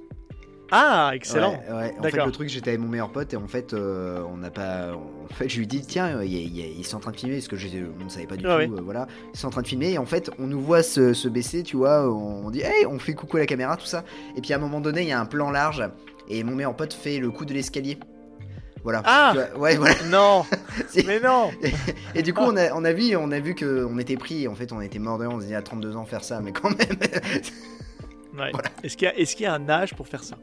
Ah, 0.71 1.11
excellent. 1.13 1.61
Ouais, 1.69 1.93
En 1.99 2.03
fait, 2.03 2.25
le 2.25 2.31
truc, 2.31 2.49
j'étais 2.49 2.69
avec 2.69 2.79
mon 2.79 2.87
meilleur 2.87 3.11
pote 3.11 3.33
et 3.33 3.37
en 3.37 3.47
fait, 3.47 3.73
euh, 3.73 4.23
on 4.31 4.37
n'a 4.37 4.49
pas. 4.49 4.93
En 4.93 5.33
fait, 5.33 5.49
je 5.49 5.59
lui 5.59 5.67
dis 5.67 5.81
tiens, 5.81 6.21
ils 6.23 6.85
sont 6.85 6.97
en 6.97 6.99
train 7.01 7.11
de 7.11 7.17
filmer 7.17 7.35
parce 7.35 7.49
que 7.49 7.57
je 7.57 7.67
ne 7.67 8.09
savais 8.09 8.25
pas 8.25 8.37
du 8.37 8.47
ah 8.47 8.65
tout. 8.65 8.77
voilà, 8.83 9.07
ils 9.33 9.39
sont 9.39 9.47
en 9.47 9.51
train 9.51 9.61
de 9.61 9.67
filmer 9.67 9.91
et 9.91 9.97
en 9.97 10.05
fait, 10.05 10.31
on 10.39 10.47
nous 10.47 10.61
voit 10.61 10.81
se, 10.83 11.27
baisser, 11.27 11.63
tu 11.63 11.75
vois. 11.75 12.09
On, 12.09 12.49
dit 12.49 12.61
hey, 12.61 12.85
on 12.85 12.99
fait 12.99 13.13
coucou 13.13 13.37
à 13.37 13.41
la 13.41 13.45
caméra, 13.45 13.75
tout 13.75 13.85
ça. 13.85 14.03
Et 14.37 14.41
puis 14.41 14.53
à 14.53 14.55
un 14.55 14.59
moment 14.59 14.79
donné, 14.79 15.01
il 15.01 15.07
y 15.09 15.11
a 15.11 15.19
un 15.19 15.25
plan 15.25 15.51
large 15.51 15.83
et 16.29 16.43
mon 16.43 16.55
meilleur 16.55 16.75
pote 16.75 16.93
fait 16.93 17.19
le 17.19 17.31
coup 17.31 17.45
de 17.45 17.53
l'escalier. 17.53 17.97
Voilà. 18.83 19.01
Ah 19.05 19.33
Ouais, 19.57 19.75
voilà. 19.75 19.95
Non 20.09 20.45
Mais 21.05 21.19
non 21.19 21.51
et, 22.15 22.21
du 22.21 22.33
coup, 22.33 22.43
on 22.43 22.55
a, 22.55 22.73
on 22.73 22.83
a 22.85 22.93
vu, 22.93 23.15
on 23.15 23.31
a 23.31 23.39
vu 23.39 23.55
qu'on 23.55 23.99
était 23.99 24.17
pris, 24.17 24.47
en 24.47 24.55
fait, 24.55 24.71
on 24.71 24.81
était 24.81 24.99
mort 24.99 25.19
de 25.19 25.27
on 25.27 25.39
se 25.41 25.45
dit 25.45 25.55
à 25.55 25.61
32 25.61 25.95
ans 25.97 26.05
faire 26.05 26.23
ça, 26.23 26.39
mais 26.39 26.51
quand 26.51 26.69
même. 26.69 26.97
ouais. 28.39 28.51
Est-ce 28.83 28.97
qu'il 28.97 29.11
y, 29.15 29.21
est 29.21 29.39
y, 29.39 29.45
a 29.45 29.53
un 29.53 29.69
âge 29.69 29.93
pour 29.93 30.07
faire 30.07 30.23
ça? 30.23 30.37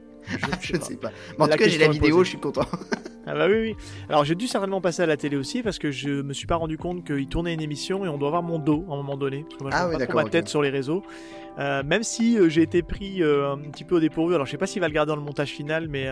Je 0.61 0.72
ne 0.76 0.81
sais 0.81 0.97
pas. 0.97 1.11
Mais 1.39 1.45
en 1.45 1.49
tout 1.49 1.57
cas, 1.57 1.68
j'ai 1.68 1.79
la 1.79 1.89
vidéo, 1.89 2.24
je 2.24 2.31
suis 2.31 2.41
content. 2.41 2.66
ah 3.29 3.35
bah 3.35 3.47
oui, 3.49 3.59
oui. 3.61 3.76
Alors 4.09 4.24
j'ai 4.24 4.35
dû 4.35 4.47
certainement 4.47 4.81
passer 4.81 5.03
à 5.03 5.07
la 5.07 5.16
télé 5.16 5.37
aussi 5.37 5.62
parce 5.62 5.79
que 5.79 5.91
je 5.91 6.22
me 6.22 6.33
suis 6.33 6.47
pas 6.47 6.57
rendu 6.57 6.79
compte 6.79 7.05
qu'il 7.05 7.29
tournait 7.29 7.53
une 7.53 7.61
émission 7.61 8.05
et 8.05 8.09
on 8.09 8.16
doit 8.16 8.29
avoir 8.29 8.43
mon 8.43 8.59
dos 8.59 8.85
à 8.89 8.95
un 8.95 8.97
moment 8.97 9.16
donné. 9.16 9.45
Parce 9.49 9.59
que 9.59 9.62
moi, 9.64 9.70
je 9.70 9.76
ah 9.76 9.89
oui, 9.89 9.99
pas 9.99 10.07
trop 10.07 10.22
ma 10.22 10.24
tête 10.24 10.49
sur 10.49 10.62
les 10.62 10.70
réseaux. 10.70 11.03
Euh, 11.59 11.83
même 11.83 12.05
si 12.05 12.39
j'ai 12.51 12.62
été 12.62 12.83
pris 12.83 13.20
un 13.20 13.59
petit 13.72 13.83
peu 13.83 13.97
au 13.97 14.01
dépourvu. 14.01 14.35
Alors 14.35 14.47
je 14.47 14.53
sais 14.53 14.59
pas 14.59 14.68
s'il 14.68 14.81
va 14.81 14.87
le 14.87 14.95
garder 14.95 15.11
dans 15.11 15.16
le 15.16 15.22
montage 15.22 15.51
final, 15.51 15.89
mais 15.89 16.09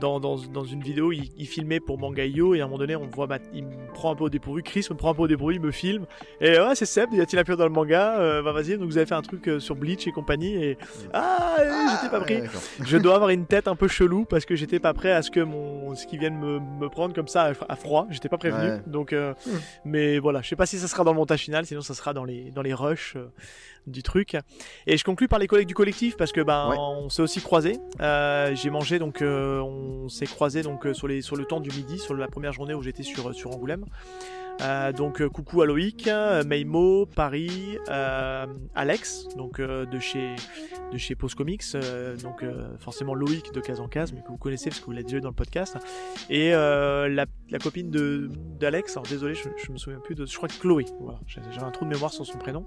dans, 0.00 0.18
dans, 0.18 0.36
dans, 0.36 0.64
une 0.64 0.80
vidéo, 0.80 1.12
il, 1.12 1.46
filmait 1.46 1.78
pour 1.78 1.98
Mangayo 1.98 2.54
et 2.54 2.60
à 2.60 2.64
un 2.64 2.66
moment 2.66 2.78
donné, 2.78 2.96
on 2.96 3.06
voit, 3.06 3.28
bah, 3.28 3.38
il 3.54 3.64
me 3.64 3.92
prend 3.94 4.10
un 4.10 4.16
peu 4.16 4.24
au 4.24 4.28
dépourvu. 4.28 4.62
Chris 4.62 4.86
me 4.90 4.96
prend 4.96 5.10
un 5.10 5.14
peu 5.14 5.22
au 5.22 5.28
dépourvu, 5.28 5.54
il 5.54 5.60
me 5.60 5.70
filme. 5.70 6.06
Et 6.40 6.58
ouais, 6.58 6.74
c'est 6.74 6.86
Seb, 6.86 7.12
y 7.12 7.20
a-t-il 7.20 7.38
un 7.38 7.44
peu 7.44 7.54
dans 7.54 7.66
le 7.66 7.70
manga? 7.70 8.42
Bah 8.42 8.50
vas-y, 8.52 8.76
donc 8.76 8.88
vous 8.88 8.96
avez 8.96 9.06
fait 9.06 9.14
un 9.14 9.22
truc 9.22 9.48
sur 9.60 9.76
Bleach 9.76 10.08
et 10.08 10.12
compagnie. 10.12 10.54
Et 10.56 10.78
ah, 11.12 11.56
j'étais 11.92 12.10
pas 12.10 12.20
pris. 12.20 12.40
je 12.84 12.98
dois 12.98 13.14
avoir 13.14 13.30
une 13.30 13.46
tête 13.46 13.68
un 13.68 13.76
peu 13.76 13.86
chelou 13.86 14.24
parce 14.24 14.44
que 14.44 14.56
j'étais 14.56 14.80
pas 14.80 14.94
prêt 14.94 15.12
à 15.12 15.22
ce 15.22 15.30
que 15.30 15.40
mon 15.40 15.94
ce 15.94 16.06
qui 16.06 16.18
vienne 16.18 16.36
me, 16.42 16.60
me 16.60 16.88
prendre 16.88 17.14
comme 17.14 17.28
ça 17.28 17.52
à, 17.68 17.76
froid. 17.76 18.06
J'étais 18.10 18.28
pas 18.28 18.38
prévenu. 18.38 18.80
Donc, 18.86 19.12
hmm. 19.12 19.34
mais 19.84 20.18
voilà, 20.18 20.42
je 20.42 20.48
sais 20.48 20.56
pas 20.56 20.66
si 20.66 20.78
ça 20.78 20.88
sera 20.88 21.04
dans 21.04 21.12
le 21.12 21.18
montage 21.18 21.40
final, 21.40 21.66
sinon 21.66 21.80
ça 21.80 21.94
sera 21.94 22.12
dans 22.12 22.24
les 22.24 22.50
dans 22.50 22.62
les 22.62 22.74
rushs 22.74 23.16
du 23.86 24.02
truc. 24.02 24.36
Et 24.86 24.96
je 24.96 25.04
conclus 25.04 25.28
par 25.28 25.38
les 25.38 25.46
collègues 25.46 25.68
du 25.68 25.74
collectif 25.74 26.16
parce 26.16 26.32
que 26.32 26.40
ben 26.40 26.74
on 26.78 27.08
s'est 27.08 27.22
aussi 27.22 27.40
croisés. 27.40 27.78
Euh, 28.00 28.54
j'ai 28.54 28.70
mangé 28.70 28.98
donc 28.98 29.22
euh, 29.22 29.60
on 29.60 30.08
s'est 30.08 30.26
croisés 30.26 30.62
donc 30.62 30.86
euh, 30.86 30.94
sur 30.94 31.08
les 31.08 31.22
sur 31.22 31.36
le 31.36 31.44
temps 31.44 31.60
du 31.60 31.70
midi 31.70 31.98
sur 31.98 32.14
la 32.14 32.28
première 32.28 32.52
journée 32.52 32.74
où 32.74 32.82
j'étais 32.82 33.02
sur 33.02 33.34
sur 33.34 33.54
Angoulême. 33.54 33.84
Euh, 34.60 34.92
donc 34.92 35.20
euh, 35.20 35.28
coucou 35.28 35.62
à 35.62 35.66
Loïc, 35.66 36.06
euh, 36.06 36.44
Meimo, 36.44 37.06
Paris, 37.06 37.78
Alex, 38.74 39.28
donc 39.36 39.60
de 39.60 39.98
chez 39.98 40.34
de 40.92 40.98
chez 40.98 41.14
Post 41.14 41.36
Comics, 41.36 41.64
donc 42.22 42.44
forcément 42.78 43.14
Loïc 43.14 43.52
de 43.52 43.60
case 43.60 43.80
en 43.80 43.88
case, 43.88 44.12
mais 44.12 44.20
que 44.20 44.28
vous 44.28 44.36
connaissez 44.36 44.68
parce 44.68 44.80
que 44.80 44.86
vous 44.86 44.92
l'avez 44.92 45.04
déjà 45.04 45.16
eu 45.16 45.20
dans 45.20 45.30
le 45.30 45.34
podcast, 45.34 45.78
et 46.28 46.50
la, 46.50 47.08
la, 47.08 47.58
copine 47.58 47.90
de 47.90 48.28
d'Alex, 48.60 48.92
alors 48.92 49.06
désolé, 49.06 49.34
je, 49.34 49.48
je, 49.56 49.72
me 49.72 49.78
souviens 49.78 50.00
plus 50.00 50.14
de, 50.14 50.26
je 50.26 50.36
crois 50.36 50.48
que 50.48 50.58
Chloé, 50.58 50.84
voilà, 51.00 51.18
j'avais 51.26 51.58
un 51.62 51.70
trou 51.70 51.86
de 51.86 51.90
mémoire 51.90 52.12
sur 52.12 52.26
son 52.26 52.38
prénom. 52.38 52.66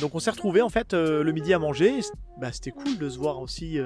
donc 0.00 0.14
on 0.14 0.20
s'est 0.20 0.30
retrouvé 0.30 0.62
en 0.62 0.68
fait 0.68 0.92
le 0.94 1.30
midi 1.32 1.52
à 1.52 1.58
manger, 1.58 2.00
bah, 2.40 2.52
c'était 2.52 2.70
cool 2.70 2.96
de 2.98 3.08
se 3.08 3.18
voir 3.18 3.40
aussi 3.40 3.78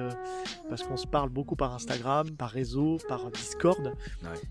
parce 0.69 0.83
qu'on 0.83 0.97
se 0.97 1.07
parle 1.07 1.29
beaucoup 1.29 1.55
par 1.55 1.73
Instagram, 1.73 2.29
par 2.31 2.51
réseau, 2.51 2.97
par 3.07 3.31
Discord, 3.31 3.93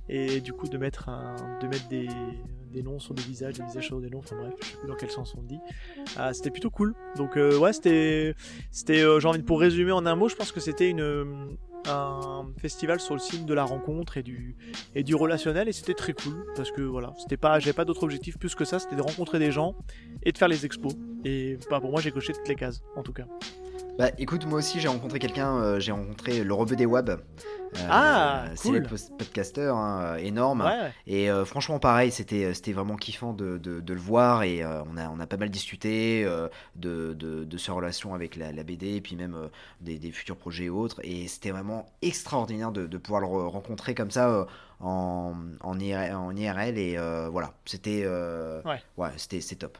et 0.08 0.40
du 0.40 0.52
coup 0.52 0.68
de 0.68 0.76
mettre 0.76 1.08
un, 1.08 1.36
de 1.60 1.68
mettre 1.68 1.88
des 1.88 2.08
des 2.74 2.82
noms 2.82 2.98
sur 2.98 3.14
des 3.14 3.22
visages, 3.22 3.54
des 3.54 3.64
visages 3.64 3.86
sur 3.86 4.00
des 4.00 4.10
noms, 4.10 4.18
enfin 4.18 4.36
bref, 4.36 4.52
je 4.60 4.66
sais 4.66 4.76
plus 4.76 4.88
dans 4.88 4.96
quel 4.96 5.10
sens 5.10 5.34
on 5.38 5.42
dit. 5.42 5.58
Ah, 6.16 6.34
c'était 6.34 6.50
plutôt 6.50 6.70
cool. 6.70 6.94
Donc 7.16 7.36
euh, 7.36 7.56
ouais, 7.58 7.72
c'était, 7.72 8.34
euh, 8.90 9.20
j'ai 9.20 9.28
envie 9.28 9.38
de 9.38 9.44
pour 9.44 9.60
résumer 9.60 9.92
en 9.92 10.04
un 10.04 10.16
mot, 10.16 10.28
je 10.28 10.36
pense 10.36 10.52
que 10.52 10.60
c'était 10.60 10.90
une 10.90 11.56
un 11.86 12.46
festival 12.58 13.00
sur 13.00 13.14
le 13.14 13.20
signe 13.20 13.44
de 13.44 13.54
la 13.54 13.64
rencontre 13.64 14.16
et 14.16 14.22
du 14.22 14.56
et 14.94 15.02
du 15.02 15.14
relationnel 15.14 15.68
et 15.68 15.72
c'était 15.72 15.94
très 15.94 16.14
cool 16.14 16.46
parce 16.56 16.70
que 16.70 16.80
voilà 16.80 17.12
c'était 17.18 17.36
pas 17.36 17.58
j'avais 17.58 17.74
pas 17.74 17.84
d'autre 17.84 18.04
objectif 18.04 18.38
plus 18.38 18.54
que 18.54 18.64
ça 18.64 18.78
c'était 18.78 18.96
de 18.96 19.02
rencontrer 19.02 19.38
des 19.38 19.52
gens 19.52 19.74
et 20.22 20.32
de 20.32 20.38
faire 20.38 20.48
les 20.48 20.64
expos 20.64 20.94
et 21.24 21.58
bah, 21.70 21.80
pour 21.80 21.90
moi 21.90 22.00
j'ai 22.00 22.10
coché 22.10 22.32
toutes 22.32 22.48
les 22.48 22.54
cases 22.54 22.82
en 22.96 23.02
tout 23.02 23.12
cas 23.12 23.26
bah 23.96 24.10
écoute, 24.18 24.44
moi 24.46 24.58
aussi 24.58 24.80
j'ai 24.80 24.88
rencontré 24.88 25.20
quelqu'un, 25.20 25.56
euh, 25.56 25.78
j'ai 25.78 25.92
rencontré 25.92 26.42
le 26.42 26.52
Rebeu 26.52 26.74
des 26.74 26.86
Web. 26.86 27.10
Euh, 27.10 27.18
ah, 27.88 28.46
c'est 28.56 28.70
le 28.70 28.82
podcaster 28.82 29.72
hein, 29.72 30.16
énorme. 30.16 30.68
Et 31.06 31.30
euh, 31.30 31.44
franchement, 31.44 31.78
pareil, 31.78 32.10
c'était 32.10 32.54
c'était 32.54 32.72
vraiment 32.72 32.96
kiffant 32.96 33.32
de, 33.32 33.56
de, 33.56 33.92
le 33.92 34.00
voir 34.00 34.42
et 34.42 34.64
on, 34.64 34.96
a, 34.96 35.08
on 35.08 35.20
a 35.20 35.26
pas 35.26 35.36
mal 35.36 35.48
discuté 35.48 36.24
de, 36.76 37.14
de, 37.14 37.44
de 37.44 37.58
sa 37.58 37.72
relation 37.72 38.14
avec 38.14 38.34
la, 38.34 38.50
la, 38.52 38.64
BD 38.64 38.96
et 38.96 39.00
puis 39.00 39.14
même 39.14 39.36
des, 39.80 39.98
des, 39.98 40.10
futurs 40.10 40.36
projets 40.36 40.64
et 40.64 40.70
autres. 40.70 41.00
Et 41.04 41.28
c'était 41.28 41.50
vraiment 41.50 41.86
extraordinaire 42.02 42.72
de, 42.72 42.86
de 42.86 42.98
pouvoir 42.98 43.20
le 43.20 43.26
rencontrer 43.26 43.94
comme 43.94 44.10
ça 44.10 44.46
en, 44.80 45.34
en, 45.60 45.78
IRL, 45.78 46.14
en 46.14 46.34
IRL. 46.34 46.78
Et 46.78 46.96
voilà, 47.30 47.54
c'était 47.64 48.06
ouais. 48.06 48.82
ouais 48.96 49.10
c'était 49.16 49.40
top. 49.56 49.78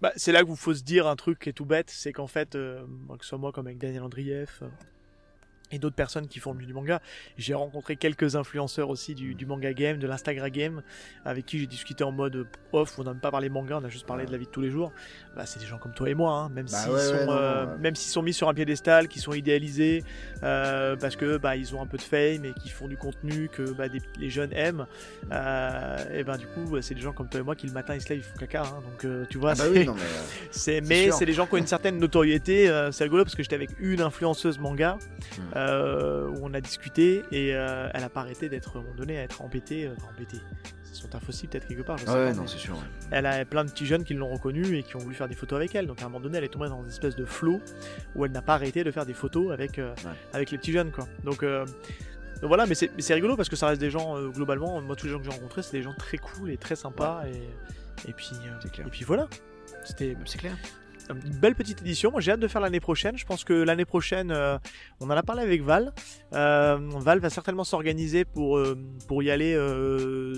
Bah, 0.00 0.12
c'est 0.16 0.32
là 0.32 0.42
vous 0.48 0.56
faut 0.56 0.74
se 0.74 0.82
dire 0.82 1.06
un 1.06 1.16
truc 1.16 1.40
qui 1.40 1.50
est 1.50 1.52
tout 1.52 1.66
bête, 1.66 1.90
c'est 1.90 2.12
qu'en 2.12 2.26
fait, 2.26 2.54
euh, 2.54 2.86
que 3.18 3.24
ce 3.24 3.28
soit 3.30 3.38
moi 3.38 3.52
comme 3.52 3.66
avec 3.66 3.78
Daniel 3.78 4.02
Andrieff, 4.02 4.62
euh, 4.62 4.68
et 5.70 5.78
d'autres 5.78 5.96
personnes 5.96 6.28
qui 6.28 6.38
font 6.38 6.54
du 6.54 6.72
manga. 6.72 7.00
J'ai 7.38 7.54
rencontré 7.54 7.96
quelques 7.96 8.36
influenceurs 8.36 8.90
aussi 8.90 9.14
du, 9.14 9.46
manga 9.46 9.72
game, 9.72 9.98
de 9.98 10.06
l'Instagram 10.06 10.48
game, 10.48 10.82
avec 11.24 11.46
qui 11.46 11.58
j'ai 11.58 11.66
discuté 11.66 12.04
en 12.04 12.12
mode 12.12 12.46
off, 12.72 12.98
on 12.98 13.04
n'a 13.04 13.12
même 13.12 13.20
pas 13.20 13.30
parlé 13.30 13.48
manga, 13.48 13.78
on 13.80 13.84
a 13.84 13.88
juste 13.88 14.06
parlé 14.06 14.26
de 14.26 14.32
la 14.32 14.38
vie 14.38 14.46
de 14.46 14.50
tous 14.50 14.60
les 14.60 14.70
jours. 14.70 14.92
Bah, 15.36 15.46
c'est 15.46 15.60
des 15.60 15.66
gens 15.66 15.78
comme 15.78 15.92
toi 15.92 16.10
et 16.10 16.14
moi, 16.14 16.32
hein, 16.32 16.48
même 16.48 16.66
bah 16.66 16.76
s'ils 16.76 16.90
sont, 16.90 17.30
euh, 17.30 17.76
même 17.78 17.94
s'ils 17.94 18.10
sont 18.10 18.22
mis 18.22 18.32
sur 18.32 18.48
un 18.48 18.54
piédestal, 18.54 19.08
qui 19.08 19.20
sont 19.20 19.32
idéalisés, 19.32 20.04
euh, 20.42 20.96
parce 20.96 21.16
que 21.16 21.36
bah, 21.36 21.56
ils 21.56 21.74
ont 21.74 21.82
un 21.82 21.86
peu 21.86 21.98
de 21.98 22.02
fame 22.02 22.44
et 22.44 22.52
qui 22.60 22.68
font 22.68 22.88
du 22.88 22.96
contenu 22.96 23.48
que 23.48 23.70
bah, 23.72 23.84
les 24.18 24.30
jeunes 24.30 24.52
aiment. 24.52 24.86
Euh, 25.30 26.18
et 26.18 26.24
ben 26.24 26.36
du 26.36 26.46
coup, 26.46 26.80
c'est 26.80 26.94
des 26.94 27.00
gens 27.00 27.12
comme 27.12 27.28
toi 27.28 27.40
et 27.40 27.42
moi 27.42 27.54
qui 27.54 27.66
le 27.66 27.72
matin 27.72 27.94
ils 27.94 28.00
se 28.00 28.08
lèvent, 28.08 28.18
ils 28.18 28.22
font 28.22 28.38
caca. 28.38 28.62
Hein, 28.62 28.82
donc 28.82 29.28
tu 29.28 29.38
vois, 29.38 29.52
ah 29.52 29.54
bah 29.54 29.94
c'est 30.50 30.80
mais 30.80 31.10
c'est 31.10 31.26
des 31.26 31.32
gens 31.32 31.46
qui 31.46 31.54
ont 31.54 31.58
une 31.58 31.66
certaine 31.66 31.98
notoriété. 31.98 32.66
c'est 32.92 33.04
rigolo 33.04 33.24
parce 33.24 33.36
que 33.36 33.42
j'étais 33.42 33.56
avec 33.56 33.70
une 33.78 34.00
influenceuse 34.00 34.58
manga. 34.58 34.98
Hmm. 35.38 35.58
Euh, 35.60 36.28
où 36.28 36.38
on 36.42 36.54
a 36.54 36.60
discuté 36.60 37.24
et 37.30 37.54
euh, 37.54 37.88
elle 37.92 38.04
a 38.04 38.08
pas 38.08 38.20
arrêté 38.20 38.48
d'être 38.48 38.76
à 38.76 38.78
un 38.78 38.82
moment 38.82 38.94
donné 38.94 39.18
à 39.18 39.22
être 39.22 39.42
embêtée, 39.42 39.86
euh, 39.86 39.94
embêtée. 40.14 40.40
C'est 40.84 40.94
son 40.94 41.08
taf 41.08 41.28
aussi 41.28 41.46
peut-être 41.46 41.66
quelque 41.66 41.82
part. 41.82 41.98
Je 41.98 42.06
sais 42.06 42.12
ouais, 42.12 42.32
non, 42.32 42.46
c'est 42.46 42.58
sûr. 42.58 42.76
Elle 43.10 43.26
a 43.26 43.44
plein 43.44 43.64
de 43.64 43.70
petits 43.70 43.86
jeunes 43.86 44.04
qui 44.04 44.14
l'ont 44.14 44.30
reconnue 44.30 44.78
et 44.78 44.82
qui 44.82 44.96
ont 44.96 45.00
voulu 45.00 45.14
faire 45.14 45.28
des 45.28 45.34
photos 45.34 45.56
avec 45.56 45.74
elle. 45.74 45.86
Donc 45.86 46.02
à 46.02 46.06
un 46.06 46.08
moment 46.08 46.20
donné, 46.20 46.38
elle 46.38 46.44
est 46.44 46.48
tombée 46.48 46.68
dans 46.68 46.82
une 46.82 46.88
espèce 46.88 47.14
de 47.14 47.24
flow 47.24 47.60
où 48.14 48.24
elle 48.24 48.32
n'a 48.32 48.42
pas 48.42 48.54
arrêté 48.54 48.84
de 48.84 48.90
faire 48.90 49.06
des 49.06 49.14
photos 49.14 49.52
avec 49.52 49.80
avec 50.32 50.50
les 50.50 50.58
petits 50.58 50.72
jeunes 50.72 50.90
quoi. 50.90 51.06
Donc 51.24 51.44
voilà, 52.42 52.66
mais 52.66 52.74
c'est 52.74 53.14
rigolo 53.14 53.36
parce 53.36 53.48
que 53.48 53.56
ça 53.56 53.68
reste 53.68 53.80
des 53.80 53.90
gens, 53.90 54.20
globalement, 54.30 54.80
moi 54.80 54.96
tous 54.96 55.06
les 55.06 55.12
gens 55.12 55.18
que 55.18 55.24
j'ai 55.24 55.30
rencontrés, 55.30 55.62
c'est 55.62 55.76
des 55.76 55.82
gens 55.82 55.94
très 55.94 56.18
cool 56.18 56.50
et 56.50 56.56
très 56.56 56.76
sympas. 56.76 57.24
Et, 57.26 58.08
et, 58.08 58.12
puis, 58.12 58.32
et 58.78 58.90
puis 58.90 59.04
voilà. 59.04 59.28
C'était. 59.84 60.16
C'est 60.24 60.38
clair 60.38 60.56
une 61.24 61.38
belle 61.38 61.54
petite 61.54 61.80
édition. 61.80 62.12
J'ai 62.18 62.32
hâte 62.32 62.40
de 62.40 62.48
faire 62.48 62.60
l'année 62.60 62.80
prochaine. 62.80 63.16
Je 63.16 63.24
pense 63.24 63.44
que 63.44 63.52
l'année 63.52 63.84
prochaine, 63.84 64.30
euh, 64.30 64.58
on 65.00 65.06
en 65.06 65.10
a 65.10 65.22
parlé 65.22 65.42
avec 65.42 65.62
Val. 65.62 65.92
Euh, 66.32 66.78
Val 66.96 67.18
va 67.20 67.30
certainement 67.30 67.64
s'organiser 67.64 68.24
pour, 68.24 68.58
euh, 68.58 68.76
pour 69.08 69.22
y 69.22 69.30
aller 69.30 69.50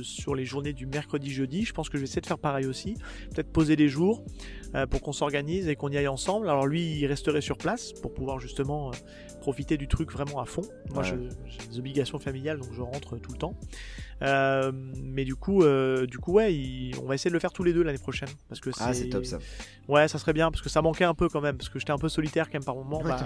sur 0.03 0.35
les 0.35 0.45
journées 0.45 0.73
du 0.73 0.87
mercredi-jeudi. 0.87 1.65
Je 1.65 1.73
pense 1.73 1.89
que 1.89 1.97
je 1.97 2.03
vais 2.03 2.09
essayer 2.09 2.21
de 2.21 2.27
faire 2.27 2.39
pareil 2.39 2.67
aussi. 2.67 2.97
Peut-être 3.35 3.53
poser 3.53 3.77
des 3.77 3.89
jours 3.89 4.25
pour 4.91 5.03
qu'on 5.03 5.13
s'organise 5.13 5.69
et 5.69 5.77
qu'on 5.77 5.91
y 5.91 5.97
aille 5.97 6.09
ensemble. 6.09 6.49
Alors 6.49 6.67
lui, 6.67 6.99
il 6.99 7.07
resterait 7.07 7.41
sur 7.41 7.59
place 7.59 7.93
pour 7.93 8.15
pouvoir 8.15 8.41
justement 8.41 8.91
profiter 9.41 9.77
du 9.77 9.89
truc 9.89 10.13
vraiment 10.13 10.41
à 10.41 10.45
fond. 10.45 10.63
Moi, 10.95 11.03
j'ai 11.03 11.17
des 11.69 11.79
obligations 11.79 12.19
familiales, 12.19 12.59
donc 12.59 12.73
je 12.73 12.81
rentre 12.81 13.19
tout 13.19 13.33
le 13.33 13.39
temps. 13.39 13.55
Euh, 14.23 14.71
mais 15.03 15.25
du 15.25 15.35
coup, 15.35 15.63
euh, 15.63 16.07
du 16.07 16.19
coup, 16.19 16.35
ouais, 16.35 16.93
on 17.03 17.07
va 17.07 17.17
essayer 17.17 17.31
de 17.31 17.35
le 17.35 17.41
faire 17.41 17.53
tous 17.53 17.65
les 17.65 17.73
deux 17.73 17.83
l'année 17.83 17.99
prochaine, 17.99 18.29
parce 18.49 18.61
que 18.61 18.71
ah, 18.79 18.95
c'est 18.95 19.09
top 19.09 19.25
ça. 19.25 19.39
Ouais, 19.89 20.07
ça 20.07 20.19
serait 20.19 20.33
bien, 20.33 20.51
parce 20.53 20.63
que 20.63 20.69
ça 20.69 20.81
manquait 20.81 21.05
un 21.05 21.15
peu 21.15 21.29
quand 21.29 21.41
même, 21.41 21.57
parce 21.57 21.69
que 21.69 21.81
j'étais 21.81 21.91
un 21.91 21.99
peu 21.99 22.09
solitaire 22.09 22.47
quand 22.47 22.55
même 22.55 22.65
par 22.65 22.77
moment. 22.77 23.03
Bah, 23.03 23.19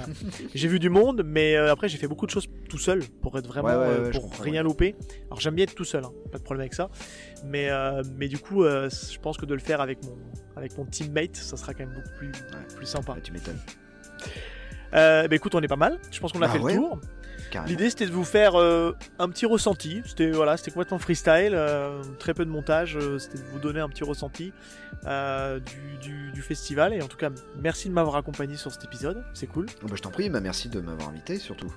j'ai 0.54 0.68
vu 0.68 0.78
du 0.78 0.88
monde, 0.88 1.22
mais 1.24 1.54
euh, 1.54 1.70
après 1.70 1.88
j'ai 1.88 1.98
fait 1.98 2.08
beaucoup 2.08 2.24
de 2.24 2.30
choses 2.30 2.48
tout 2.68 2.78
seul 2.78 3.04
pour 3.20 3.36
être 3.38 3.46
vraiment, 3.46 3.78
pour 4.12 4.32
rien 4.40 4.62
louper. 4.62 4.94
Alors 5.26 5.38
j'aime 5.40 5.54
bien 5.54 5.64
être 5.64 5.74
tout 5.74 5.84
seul, 5.84 6.04
hein, 6.04 6.12
pas 6.32 6.38
de 6.38 6.44
problème 6.44 6.62
avec 6.62 6.74
ça. 6.74 6.88
Mais, 7.44 7.68
mais 8.14 8.28
du 8.28 8.38
coup, 8.38 8.64
je 8.64 9.18
pense 9.18 9.36
que 9.36 9.44
de 9.44 9.52
le 9.52 9.60
faire 9.60 9.82
avec 9.82 10.02
mon, 10.02 10.16
avec 10.56 10.76
mon 10.78 10.84
teammate, 10.84 11.36
ça 11.36 11.56
sera 11.56 11.74
quand 11.74 11.84
même 11.84 11.94
beaucoup 11.94 12.16
plus, 12.18 12.32
plus 12.74 12.86
sympa. 12.86 13.16
tu 13.22 13.32
m'étonnes. 13.32 13.58
bah 14.92 15.26
écoute, 15.30 15.54
on 15.54 15.60
est 15.60 15.68
pas 15.68 15.76
mal. 15.76 15.98
Je 16.10 16.20
pense 16.20 16.32
qu'on 16.32 16.42
a 16.42 16.48
bah 16.48 16.54
fait 16.54 16.58
le 16.58 16.74
tour. 16.74 17.00
L'idée 17.66 17.90
c'était 17.90 18.06
de 18.06 18.12
vous 18.12 18.24
faire 18.24 18.56
euh, 18.56 18.92
un 19.18 19.28
petit 19.28 19.46
ressenti. 19.46 20.02
C'était 20.04 20.30
voilà, 20.30 20.56
c'était 20.56 20.70
complètement 20.70 20.98
freestyle, 20.98 21.52
euh, 21.52 22.02
très 22.18 22.34
peu 22.34 22.44
de 22.44 22.50
montage. 22.50 22.96
Euh, 22.96 23.18
c'était 23.18 23.38
de 23.38 23.44
vous 23.44 23.58
donner 23.58 23.80
un 23.80 23.88
petit 23.88 24.04
ressenti 24.04 24.52
du, 25.04 26.42
festival. 26.42 26.92
Et 26.94 27.02
en 27.02 27.08
tout 27.08 27.16
cas, 27.16 27.30
merci 27.60 27.88
de 27.88 27.94
m'avoir 27.94 28.16
accompagné 28.16 28.56
sur 28.56 28.70
cet 28.70 28.84
épisode. 28.84 29.24
C'est 29.34 29.46
cool. 29.46 29.66
Oh, 29.82 29.86
bah, 29.88 29.94
je 29.96 30.02
t'en 30.02 30.10
prie, 30.10 30.30
bah, 30.30 30.40
merci 30.40 30.68
de 30.68 30.80
m'avoir 30.80 31.08
invité 31.08 31.38
surtout. 31.38 31.72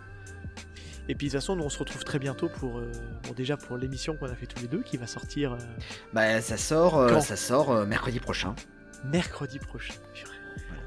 Et 1.10 1.16
puis 1.16 1.28
de 1.28 1.32
toute 1.32 1.42
façon, 1.42 1.56
nous 1.56 1.64
on 1.64 1.70
se 1.70 1.80
retrouve 1.80 2.04
très 2.04 2.20
bientôt 2.20 2.50
pour, 2.50 2.82
déjà 3.36 3.58
pour 3.58 3.78
l'émission 3.78 4.16
qu'on 4.16 4.28
a 4.28 4.36
fait 4.36 4.46
tous 4.46 4.62
les 4.62 4.68
deux, 4.68 4.84
qui 4.84 4.96
va 4.96 5.08
sortir. 5.08 5.58
Bah 6.14 6.40
ça 6.40 6.56
sort, 6.56 7.10
ça 7.22 7.36
sort 7.36 7.86
mercredi 7.86 8.20
prochain. 8.20 8.56
Mercredi 9.04 9.60
prochain. 9.60 9.96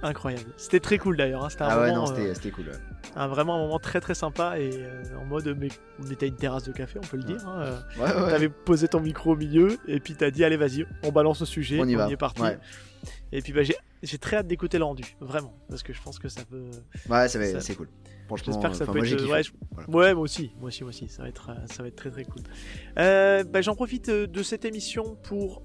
Incroyable. 0.02 0.50
C'était 0.56 0.80
très 0.80 0.98
cool 0.98 1.16
d'ailleurs. 1.16 1.44
Hein. 1.44 1.48
C'était 1.48 1.64
ah 1.64 1.80
ouais, 1.80 1.92
non, 1.92 2.06
c'était 2.06 2.50
cool. 2.50 2.72
Un, 3.14 3.28
vraiment 3.28 3.54
un 3.56 3.58
moment 3.58 3.78
très 3.78 4.00
très 4.00 4.14
sympa 4.14 4.58
et 4.58 4.70
euh, 4.74 5.02
en 5.16 5.24
mode, 5.24 5.56
mais 5.58 5.68
on 6.00 6.10
était 6.10 6.26
à 6.26 6.28
une 6.28 6.36
terrasse 6.36 6.64
de 6.64 6.72
café, 6.72 6.98
on 6.98 7.06
peut 7.06 7.18
le 7.18 7.22
dire. 7.22 7.46
Hein, 7.46 7.78
ouais, 7.98 8.04
ouais, 8.04 8.30
T'avais 8.30 8.48
posé 8.48 8.88
ton 8.88 9.00
micro 9.00 9.32
au 9.32 9.36
milieu 9.36 9.78
et 9.86 10.00
puis 10.00 10.14
t'as 10.14 10.30
dit, 10.30 10.44
allez, 10.44 10.56
vas-y, 10.56 10.86
on 11.04 11.12
balance 11.12 11.40
le 11.40 11.46
sujet. 11.46 11.78
On 11.80 11.86
y, 11.86 11.94
va. 11.94 12.10
est 12.10 12.16
parti. 12.16 12.42
Et 13.30 13.42
puis 13.42 13.52
bah, 13.52 13.62
j'ai 14.02 14.18
très 14.18 14.38
hâte 14.38 14.48
d'écouter 14.48 14.78
le 14.78 14.84
rendu, 14.84 15.04
vraiment, 15.20 15.54
parce 15.68 15.82
que 15.84 15.92
je 15.92 16.02
pense 16.02 16.18
que 16.18 16.28
ça 16.28 16.42
peut. 16.44 16.70
Ouais, 17.08 17.28
c'est 17.28 17.76
cool. 17.76 17.88
J'espère 18.44 18.70
que 18.70 18.76
ça 18.76 18.86
peut 18.86 19.04
être. 19.04 19.28
Ouais, 19.28 19.42
ouais, 19.88 20.14
moi 20.14 20.22
aussi, 20.22 20.52
moi 20.58 20.68
aussi, 20.68 20.82
moi 20.82 20.90
aussi. 20.90 21.08
Ça 21.08 21.22
va 21.22 21.28
être, 21.28 21.50
euh, 21.50 21.66
ça 21.66 21.82
va 21.82 21.88
être 21.88 21.96
très 21.96 22.10
très 22.10 22.24
cool. 22.24 22.42
Euh, 22.98 23.44
bah, 23.44 23.60
J'en 23.60 23.74
profite 23.74 24.10
de 24.10 24.42
cette 24.42 24.64
émission 24.64 25.16
pour 25.22 25.62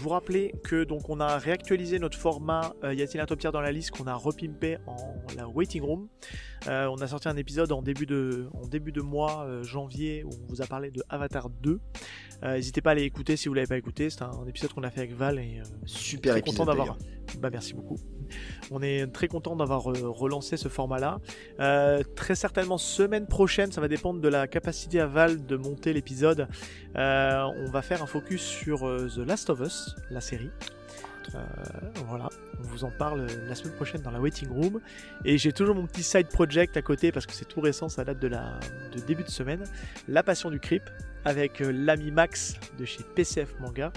vous 0.00 0.08
rappelez 0.08 0.54
que 0.64 0.84
donc 0.84 1.08
on 1.08 1.20
a 1.20 1.38
réactualisé 1.38 1.98
notre 1.98 2.18
format 2.18 2.74
euh, 2.84 2.94
Y 2.94 3.02
a-t-il 3.02 3.20
un 3.20 3.26
top 3.26 3.38
tier 3.38 3.50
dans 3.52 3.60
la 3.60 3.72
liste 3.72 3.90
qu'on 3.92 4.06
a 4.06 4.14
repimpé 4.14 4.78
en 4.86 4.96
la 5.36 5.48
waiting 5.48 5.82
room. 5.82 6.08
Euh, 6.66 6.86
on 6.86 6.96
a 6.96 7.06
sorti 7.06 7.28
un 7.28 7.36
épisode 7.36 7.72
en 7.72 7.82
début 7.82 8.06
de, 8.06 8.48
en 8.54 8.66
début 8.66 8.92
de 8.92 9.00
mois 9.00 9.44
euh, 9.44 9.62
janvier 9.62 10.24
où 10.24 10.30
on 10.30 10.46
vous 10.48 10.62
a 10.62 10.66
parlé 10.66 10.90
de 10.90 11.02
Avatar 11.08 11.50
2. 11.50 11.80
N'hésitez 12.42 12.82
pas 12.82 12.90
à 12.90 12.92
aller 12.92 13.04
écouter 13.04 13.36
si 13.36 13.48
vous 13.48 13.54
l'avez 13.54 13.66
pas 13.66 13.78
écouté. 13.78 14.10
C'est 14.10 14.20
un, 14.20 14.46
épisode 14.46 14.72
qu'on 14.74 14.82
a 14.82 14.90
fait 14.90 15.00
avec 15.00 15.14
Val 15.14 15.38
et 15.38 15.62
super 15.86 16.42
content 16.42 16.66
d'avoir. 16.66 16.98
Bah 17.38 17.48
merci 17.50 17.72
beaucoup. 17.72 17.96
On 18.70 18.82
est 18.82 19.06
très 19.12 19.28
content 19.28 19.56
d'avoir 19.56 19.82
relancé 19.82 20.56
ce 20.56 20.68
format-là. 20.68 21.18
très 22.14 22.34
certainement 22.34 22.78
semaine 22.78 23.26
prochaine, 23.26 23.72
ça 23.72 23.80
va 23.80 23.88
dépendre 23.88 24.20
de 24.20 24.28
la 24.28 24.46
capacité 24.46 25.00
à 25.00 25.06
Val 25.06 25.44
de 25.46 25.56
monter 25.56 25.92
l'épisode. 25.92 26.48
on 26.94 27.70
va 27.70 27.82
faire 27.82 28.02
un 28.02 28.06
focus 28.06 28.42
sur 28.42 28.80
The 28.80 29.18
Last 29.18 29.50
of 29.50 29.60
Us, 29.60 29.94
la 30.10 30.20
série. 30.20 30.50
Euh, 31.34 31.38
voilà, 32.06 32.28
on 32.58 32.62
vous 32.62 32.84
en 32.84 32.90
parle 32.90 33.26
la 33.48 33.54
semaine 33.54 33.74
prochaine 33.74 34.02
dans 34.02 34.10
la 34.10 34.20
waiting 34.20 34.48
room. 34.48 34.80
Et 35.24 35.38
j'ai 35.38 35.52
toujours 35.52 35.74
mon 35.74 35.86
petit 35.86 36.02
side 36.02 36.28
project 36.28 36.76
à 36.76 36.82
côté 36.82 37.12
parce 37.12 37.26
que 37.26 37.32
c'est 37.32 37.46
tout 37.46 37.60
récent, 37.60 37.88
ça 37.88 38.04
date 38.04 38.18
de, 38.18 38.28
la, 38.28 38.58
de 38.94 39.00
début 39.00 39.24
de 39.24 39.30
semaine. 39.30 39.64
La 40.08 40.22
Passion 40.22 40.50
du 40.50 40.60
Creep 40.60 40.82
avec 41.24 41.60
euh, 41.60 41.72
l'ami 41.72 42.10
Max 42.10 42.54
de 42.78 42.84
chez 42.84 43.02
PCF 43.14 43.54
Manga 43.60 43.92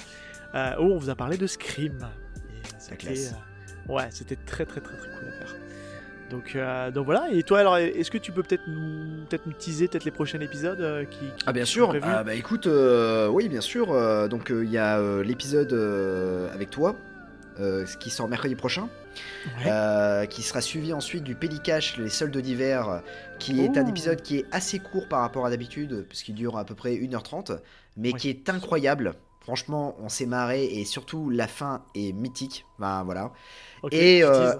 euh, 0.55 0.75
où 0.77 0.83
on 0.83 0.97
vous 0.97 1.09
a 1.09 1.15
parlé 1.15 1.37
de 1.37 1.47
Scream. 1.47 2.07
Ouais, 3.89 4.07
c'était 4.11 4.35
très 4.35 4.65
très 4.65 4.81
très 4.81 4.97
très 4.97 5.09
cool 5.09 5.27
à 5.27 5.31
faire. 5.31 5.55
Donc, 6.29 6.57
donc 6.93 7.05
voilà. 7.05 7.29
Et 7.31 7.41
toi, 7.43 7.59
alors, 7.59 7.77
est-ce 7.77 8.11
que 8.11 8.17
tu 8.17 8.33
peux 8.33 8.43
peut-être 8.43 8.67
nous, 8.67 9.23
peut-être 9.29 9.45
nous 9.45 9.53
teaser 9.53 9.87
peut-être 9.87 10.03
les 10.03 10.11
prochains 10.11 10.41
épisodes 10.41 11.07
qui, 11.09 11.19
Ah 11.45 11.53
bien 11.53 11.63
sûr. 11.63 11.95
Ah, 12.03 12.23
bah 12.23 12.33
écoute, 12.35 12.67
oui 13.31 13.47
bien 13.47 13.61
sûr. 13.61 13.87
donc 14.27 14.49
il 14.49 14.69
y 14.69 14.77
a 14.77 14.99
l'épisode 15.23 15.73
avec 16.53 16.69
toi 16.69 16.95
euh, 17.59 17.85
qui 17.99 18.11
sort 18.11 18.27
mercredi 18.27 18.55
prochain. 18.55 18.87
Euh, 19.65 20.27
qui 20.27 20.43
sera 20.43 20.61
suivi 20.61 20.93
ensuite 20.93 21.23
du 21.23 21.33
Pélicache, 21.33 21.97
les 21.97 22.09
soldes 22.09 22.37
d'hiver, 22.37 23.01
qui 23.39 23.61
est 23.61 23.75
un 23.79 23.87
épisode 23.87 24.21
qui 24.21 24.37
est 24.37 24.45
assez 24.51 24.77
court 24.77 25.07
par 25.07 25.21
rapport 25.21 25.43
à 25.47 25.49
d'habitude, 25.49 26.05
puisqu'il 26.07 26.35
dure 26.35 26.55
à 26.57 26.65
peu 26.65 26.75
près 26.75 26.93
1h30, 26.93 27.57
mais 27.95 28.13
qui 28.13 28.29
est 28.29 28.47
incroyable. 28.49 29.15
Franchement, 29.47 29.95
on 29.99 30.09
s'est 30.09 30.25
marré 30.25 30.65
et 30.65 30.83
surtout 30.85 31.29
la 31.29 31.47
fin 31.47 31.81
est 31.95 32.11
mythique. 32.11 32.65
Ben 32.79 33.03
voilà. 33.03 33.31
et 33.91 34.21
euh, 34.23 34.53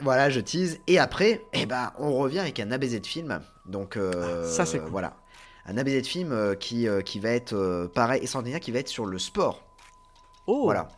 voilà, 0.00 0.30
je 0.30 0.40
tease. 0.40 0.80
Et 0.88 0.98
après, 0.98 1.46
eh 1.52 1.64
ben, 1.64 1.92
on 1.98 2.12
revient 2.12 2.40
avec 2.40 2.58
un 2.58 2.72
ABZ 2.72 3.00
de 3.00 3.06
film. 3.06 3.40
Donc 3.66 3.96
ah, 3.96 4.44
ça 4.44 4.66
c'est 4.66 4.78
voilà, 4.78 5.16
un 5.66 5.78
ABZ 5.78 6.02
de 6.02 6.06
film 6.06 6.56
qui 6.58 6.88
qui 7.04 7.20
va 7.20 7.30
être 7.30 7.90
pareil 7.94 8.22
et 8.24 8.60
qui 8.60 8.72
va 8.72 8.80
être 8.80 8.88
sur 8.88 9.06
le 9.06 9.18
sport. 9.18 9.62
Oh. 10.46 10.62
Voilà. 10.64 10.88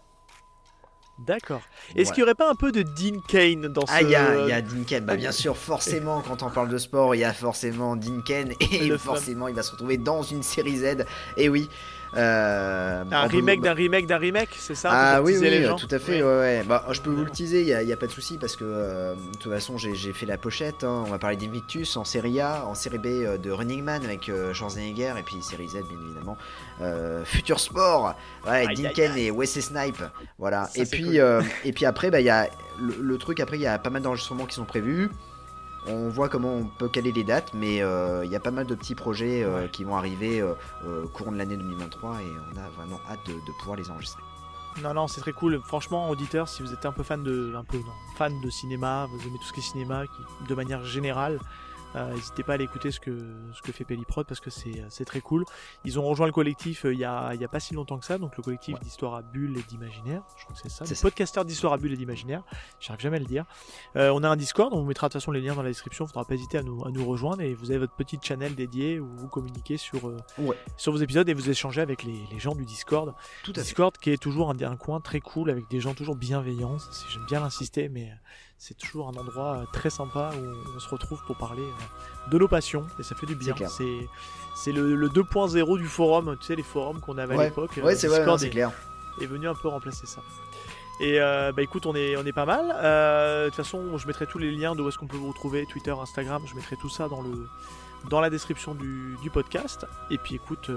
D'accord. 1.18 1.60
Est-ce 1.94 2.12
qu'il 2.12 2.22
n'y 2.22 2.24
aurait 2.24 2.34
pas 2.34 2.50
un 2.50 2.56
peu 2.56 2.72
de 2.72 2.82
Dean 2.82 3.20
Kane 3.28 3.68
dans 3.68 3.86
ce... 3.86 3.92
Ah, 3.92 4.02
il 4.02 4.10
y 4.10 4.16
a, 4.16 4.60
Dean 4.60 4.82
Kane. 4.84 5.04
Bah, 5.04 5.16
bien 5.16 5.30
sûr, 5.30 5.56
forcément, 5.56 6.22
quand 6.22 6.42
on 6.42 6.50
parle 6.50 6.68
de 6.68 6.78
sport, 6.78 7.14
il 7.14 7.18
y 7.18 7.24
a 7.24 7.32
forcément 7.32 7.94
Dean 7.94 8.20
Kane. 8.22 8.52
Et 8.72 8.96
forcément, 8.98 9.46
il 9.46 9.54
va 9.54 9.62
se 9.62 9.70
retrouver 9.70 9.96
dans 9.96 10.22
une 10.22 10.42
série 10.42 10.78
Z. 10.78 11.04
Et 11.36 11.48
oui, 11.48 11.68
euh, 12.16 13.04
un 13.10 13.26
remake 13.26 13.60
d'un 13.60 13.72
remake 13.72 14.06
d'un 14.06 14.18
remake, 14.18 14.50
c'est 14.58 14.74
ça 14.74 14.90
Ah 14.92 15.22
oui, 15.22 15.36
oui, 15.40 15.66
tout 15.78 15.88
à 15.90 15.98
fait. 15.98 16.22
Ouais. 16.22 16.62
Bah, 16.64 16.84
je 16.90 17.00
peux 17.00 17.10
vous 17.10 17.24
le 17.24 17.30
teaser, 17.30 17.62
il 17.62 17.86
n'y 17.86 17.92
a, 17.92 17.96
pas 17.96 18.06
de 18.06 18.12
souci 18.12 18.38
parce 18.38 18.56
que 18.56 18.64
euh, 18.64 19.14
de 19.14 19.38
toute 19.38 19.52
façon 19.52 19.78
j'ai 19.78 20.12
fait 20.12 20.26
la 20.26 20.38
pochette. 20.38 20.84
Hein. 20.84 21.04
On 21.06 21.10
va 21.10 21.18
parler 21.18 21.36
d'Invictus 21.36 21.96
en 21.96 22.04
série 22.04 22.40
A, 22.40 22.64
en 22.66 22.74
série 22.74 22.98
B 22.98 23.06
euh, 23.06 23.38
de 23.38 23.50
Running 23.50 23.82
Man 23.82 24.04
avec 24.04 24.30
Schwarzenegger 24.52 25.14
et 25.18 25.22
puis 25.22 25.42
série 25.42 25.68
Z 25.68 25.82
bien 25.88 25.98
évidemment. 26.04 26.36
Future 27.24 27.60
Sport, 27.60 28.14
ouais, 28.46 28.66
Dinken 28.74 29.16
et 29.16 29.30
Wesley 29.30 29.62
Snipe. 29.62 30.02
Voilà. 30.38 30.68
et 30.74 30.86
puis 30.86 31.18
et 31.64 31.72
puis 31.72 31.84
après, 31.84 32.10
bah, 32.10 32.20
y 32.20 32.30
a 32.30 32.48
le, 32.80 32.94
le 33.00 33.18
truc. 33.18 33.40
Après, 33.40 33.56
il 33.56 33.62
y 33.62 33.66
a 33.66 33.78
pas 33.78 33.90
mal 33.90 34.02
d'enregistrements 34.02 34.46
qui 34.46 34.54
sont 34.54 34.64
prévus. 34.64 35.10
On 35.86 36.08
voit 36.08 36.28
comment 36.28 36.54
on 36.54 36.64
peut 36.64 36.88
caler 36.88 37.12
les 37.12 37.24
dates, 37.24 37.52
mais 37.52 37.82
euh, 37.82 38.24
il 38.24 38.30
y 38.30 38.36
a 38.36 38.40
pas 38.40 38.50
mal 38.50 38.66
de 38.66 38.74
petits 38.74 38.94
projets 38.94 39.42
euh, 39.42 39.68
qui 39.68 39.84
vont 39.84 39.96
arriver 39.96 40.42
au 40.42 40.56
euh, 40.86 41.06
courant 41.12 41.30
de 41.30 41.36
l'année 41.36 41.56
2023 41.56 42.22
et 42.22 42.24
on 42.52 42.58
a 42.58 42.68
vraiment 42.70 43.00
hâte 43.10 43.20
de, 43.26 43.52
pouvoir 43.58 43.76
les 43.76 43.90
enregistrer. 43.90 44.22
Non, 44.82 44.94
non, 44.94 45.06
c'est 45.08 45.20
très 45.20 45.32
cool. 45.32 45.60
Franchement, 45.62 46.08
auditeur, 46.08 46.48
si 46.48 46.62
vous 46.62 46.72
êtes 46.72 46.86
un 46.86 46.92
peu 46.92 47.02
fan 47.02 47.22
de, 47.22 47.54
un 47.54 47.64
peu, 47.64 47.78
fan 48.16 48.40
de 48.40 48.50
cinéma, 48.50 49.06
vous 49.10 49.28
aimez 49.28 49.38
tout 49.38 49.44
ce 49.44 49.52
qui 49.52 49.60
est 49.60 49.62
cinéma, 49.62 50.04
de 50.48 50.54
manière 50.54 50.84
générale, 50.84 51.38
n'hésitez 51.94 52.42
pas 52.42 52.52
à 52.52 52.54
aller 52.56 52.64
écouter 52.64 52.90
ce 52.90 53.00
que, 53.00 53.16
ce 53.52 53.62
que 53.62 53.72
fait 53.72 53.84
Pelliprod 53.84 54.26
parce 54.26 54.40
que 54.40 54.50
c'est 54.50 55.04
très 55.04 55.20
cool. 55.20 55.44
Ils 55.84 55.98
ont 55.98 56.02
rejoint 56.02 56.26
le 56.26 56.32
collectif 56.32 56.84
euh, 56.84 56.92
il 56.92 56.98
y, 56.98 57.04
a, 57.04 57.34
y, 57.34 57.44
a, 57.44 57.48
pas 57.48 57.60
si 57.60 57.74
longtemps 57.74 57.98
que 57.98 58.04
ça, 58.04 58.18
donc 58.18 58.36
le 58.36 58.42
collectif 58.42 58.78
d'histoire 58.80 59.14
à 59.14 59.22
bulles 59.22 59.56
et 59.58 59.62
d'imaginaire. 59.62 60.22
Je 60.36 60.44
crois 60.44 60.56
que 60.56 60.62
c'est 60.62 60.68
ça. 60.68 60.84
Le 60.84 61.00
podcasteur 61.00 61.44
d'histoire 61.44 61.72
à 61.72 61.78
bulles 61.78 61.92
et 61.92 61.96
d'imaginaire. 61.96 62.42
J'arrive 62.80 63.00
jamais 63.00 63.16
à 63.16 63.20
le 63.20 63.26
dire. 63.26 63.44
Euh, 63.96 64.10
on 64.14 64.22
a 64.22 64.28
un 64.28 64.36
Discord, 64.36 64.72
on 64.72 64.80
vous 64.80 64.86
mettra 64.86 65.08
de 65.08 65.12
toute 65.12 65.20
façon 65.20 65.30
les 65.30 65.40
liens 65.40 65.54
dans 65.54 65.62
la 65.62 65.70
description. 65.70 66.04
Il 66.04 66.08
faudra 66.08 66.24
pas 66.24 66.34
hésiter 66.34 66.58
à 66.58 66.62
nous, 66.62 66.84
à 66.84 66.90
nous 66.90 67.04
rejoindre 67.06 67.42
et 67.42 67.54
vous 67.54 67.70
avez 67.70 67.78
votre 67.78 67.94
petite 67.94 68.24
channel 68.24 68.54
dédié 68.54 69.00
où 69.00 69.08
vous 69.16 69.28
communiquez 69.28 69.76
sur, 69.76 70.12
sur 70.76 70.92
vos 70.92 70.98
épisodes 70.98 71.28
et 71.28 71.34
vous 71.34 71.50
échangez 71.50 71.80
avec 71.80 72.02
les, 72.02 72.18
les 72.30 72.38
gens 72.38 72.54
du 72.54 72.64
Discord. 72.64 73.14
Tout 73.42 73.52
à 73.56 73.60
Discord 73.60 73.96
qui 73.98 74.10
est 74.10 74.20
toujours 74.20 74.50
un, 74.50 74.60
un, 74.60 74.76
coin 74.76 75.00
très 75.00 75.20
cool 75.20 75.50
avec 75.50 75.68
des 75.68 75.80
gens 75.80 75.94
toujours 75.94 76.16
bienveillants. 76.16 76.76
J'aime 77.10 77.26
bien 77.26 77.40
l'insister, 77.40 77.88
mais 77.88 78.10
c'est 78.58 78.76
toujours 78.76 79.08
un 79.08 79.20
endroit 79.20 79.56
euh, 79.56 79.64
très 79.72 79.90
sympa 79.90 80.30
où 80.34 80.72
on 80.76 80.80
se 80.80 80.88
retrouve 80.88 81.22
pour 81.26 81.36
parler 81.36 81.62
euh, 81.62 82.30
de 82.30 82.38
nos 82.38 82.48
passions 82.48 82.86
et 82.98 83.02
ça 83.02 83.14
fait 83.14 83.26
du 83.26 83.34
bien. 83.34 83.54
C'est 83.68 84.08
c'est 84.56 84.72
le, 84.72 84.94
le 84.94 85.08
2.0 85.08 85.78
du 85.78 85.86
forum, 85.86 86.36
tu 86.40 86.46
sais 86.46 86.56
les 86.56 86.62
forums 86.62 87.00
qu'on 87.00 87.18
avait 87.18 87.34
à 87.34 87.44
l'époque. 87.44 87.78
Ouais, 87.82 87.96
c'est 87.96 88.06
vrai, 88.08 88.24
c'est 88.38 88.50
clair. 88.50 88.70
Est 89.20 89.26
venu 89.26 89.48
un 89.48 89.54
peu 89.54 89.68
remplacer 89.68 90.06
ça. 90.06 90.20
Et 91.00 91.20
euh, 91.20 91.50
bah 91.52 91.62
écoute, 91.62 91.86
on 91.86 91.94
est, 91.94 92.16
on 92.16 92.24
est 92.24 92.32
pas 92.32 92.46
mal. 92.46 92.68
de 92.68 93.46
toute 93.46 93.56
façon, 93.56 93.98
je 93.98 94.06
mettrai 94.06 94.26
tous 94.26 94.38
les 94.38 94.52
liens 94.52 94.74
de 94.76 94.82
où 94.82 94.88
est-ce 94.88 94.98
qu'on 94.98 95.08
peut 95.08 95.16
vous 95.16 95.28
retrouver, 95.28 95.66
Twitter, 95.66 95.90
Instagram, 95.90 96.42
je 96.46 96.54
mettrai 96.54 96.76
tout 96.76 96.88
ça 96.88 97.08
dans, 97.08 97.20
le, 97.20 97.48
dans 98.10 98.20
la 98.20 98.30
description 98.30 98.74
du, 98.74 99.16
du 99.22 99.30
podcast. 99.30 99.86
Et 100.10 100.18
puis 100.18 100.36
écoute, 100.36 100.70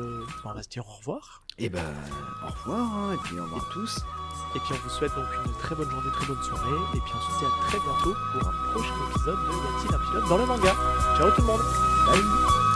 on 0.44 0.54
va 0.54 0.64
se 0.64 0.70
dire 0.70 0.88
au 0.88 0.94
revoir. 0.94 1.44
Et 1.60 1.70
ben, 1.70 1.84
au 2.44 2.52
revoir, 2.52 2.96
hein, 2.96 3.14
et 3.14 3.18
puis 3.18 3.40
au 3.40 3.44
revoir 3.44 3.68
tous. 3.74 4.02
Et 4.56 4.60
puis 4.60 4.74
on 4.74 4.78
vous 4.84 4.90
souhaite 4.90 5.14
donc 5.16 5.26
une 5.46 5.54
très 5.54 5.76
bonne 5.76 5.90
journée, 5.90 6.10
très 6.12 6.26
bonne 6.26 6.44
soirée. 6.44 6.78
Et 6.96 7.00
puis 7.00 7.14
on 7.16 7.22
se 7.22 7.40
dit 7.40 7.46
à 7.46 7.68
très 7.68 7.80
bientôt 7.80 8.16
pour 8.34 8.50
un 8.50 8.72
prochain 8.72 8.94
épisode 9.12 9.38
de 9.38 10.24
Y 10.24 10.30
dans 10.30 10.38
le 10.38 10.46
manga? 10.46 10.74
Ciao 11.18 11.32
tout 11.32 11.42
le 11.42 11.48
monde. 11.48 11.62
Bye 12.06 12.67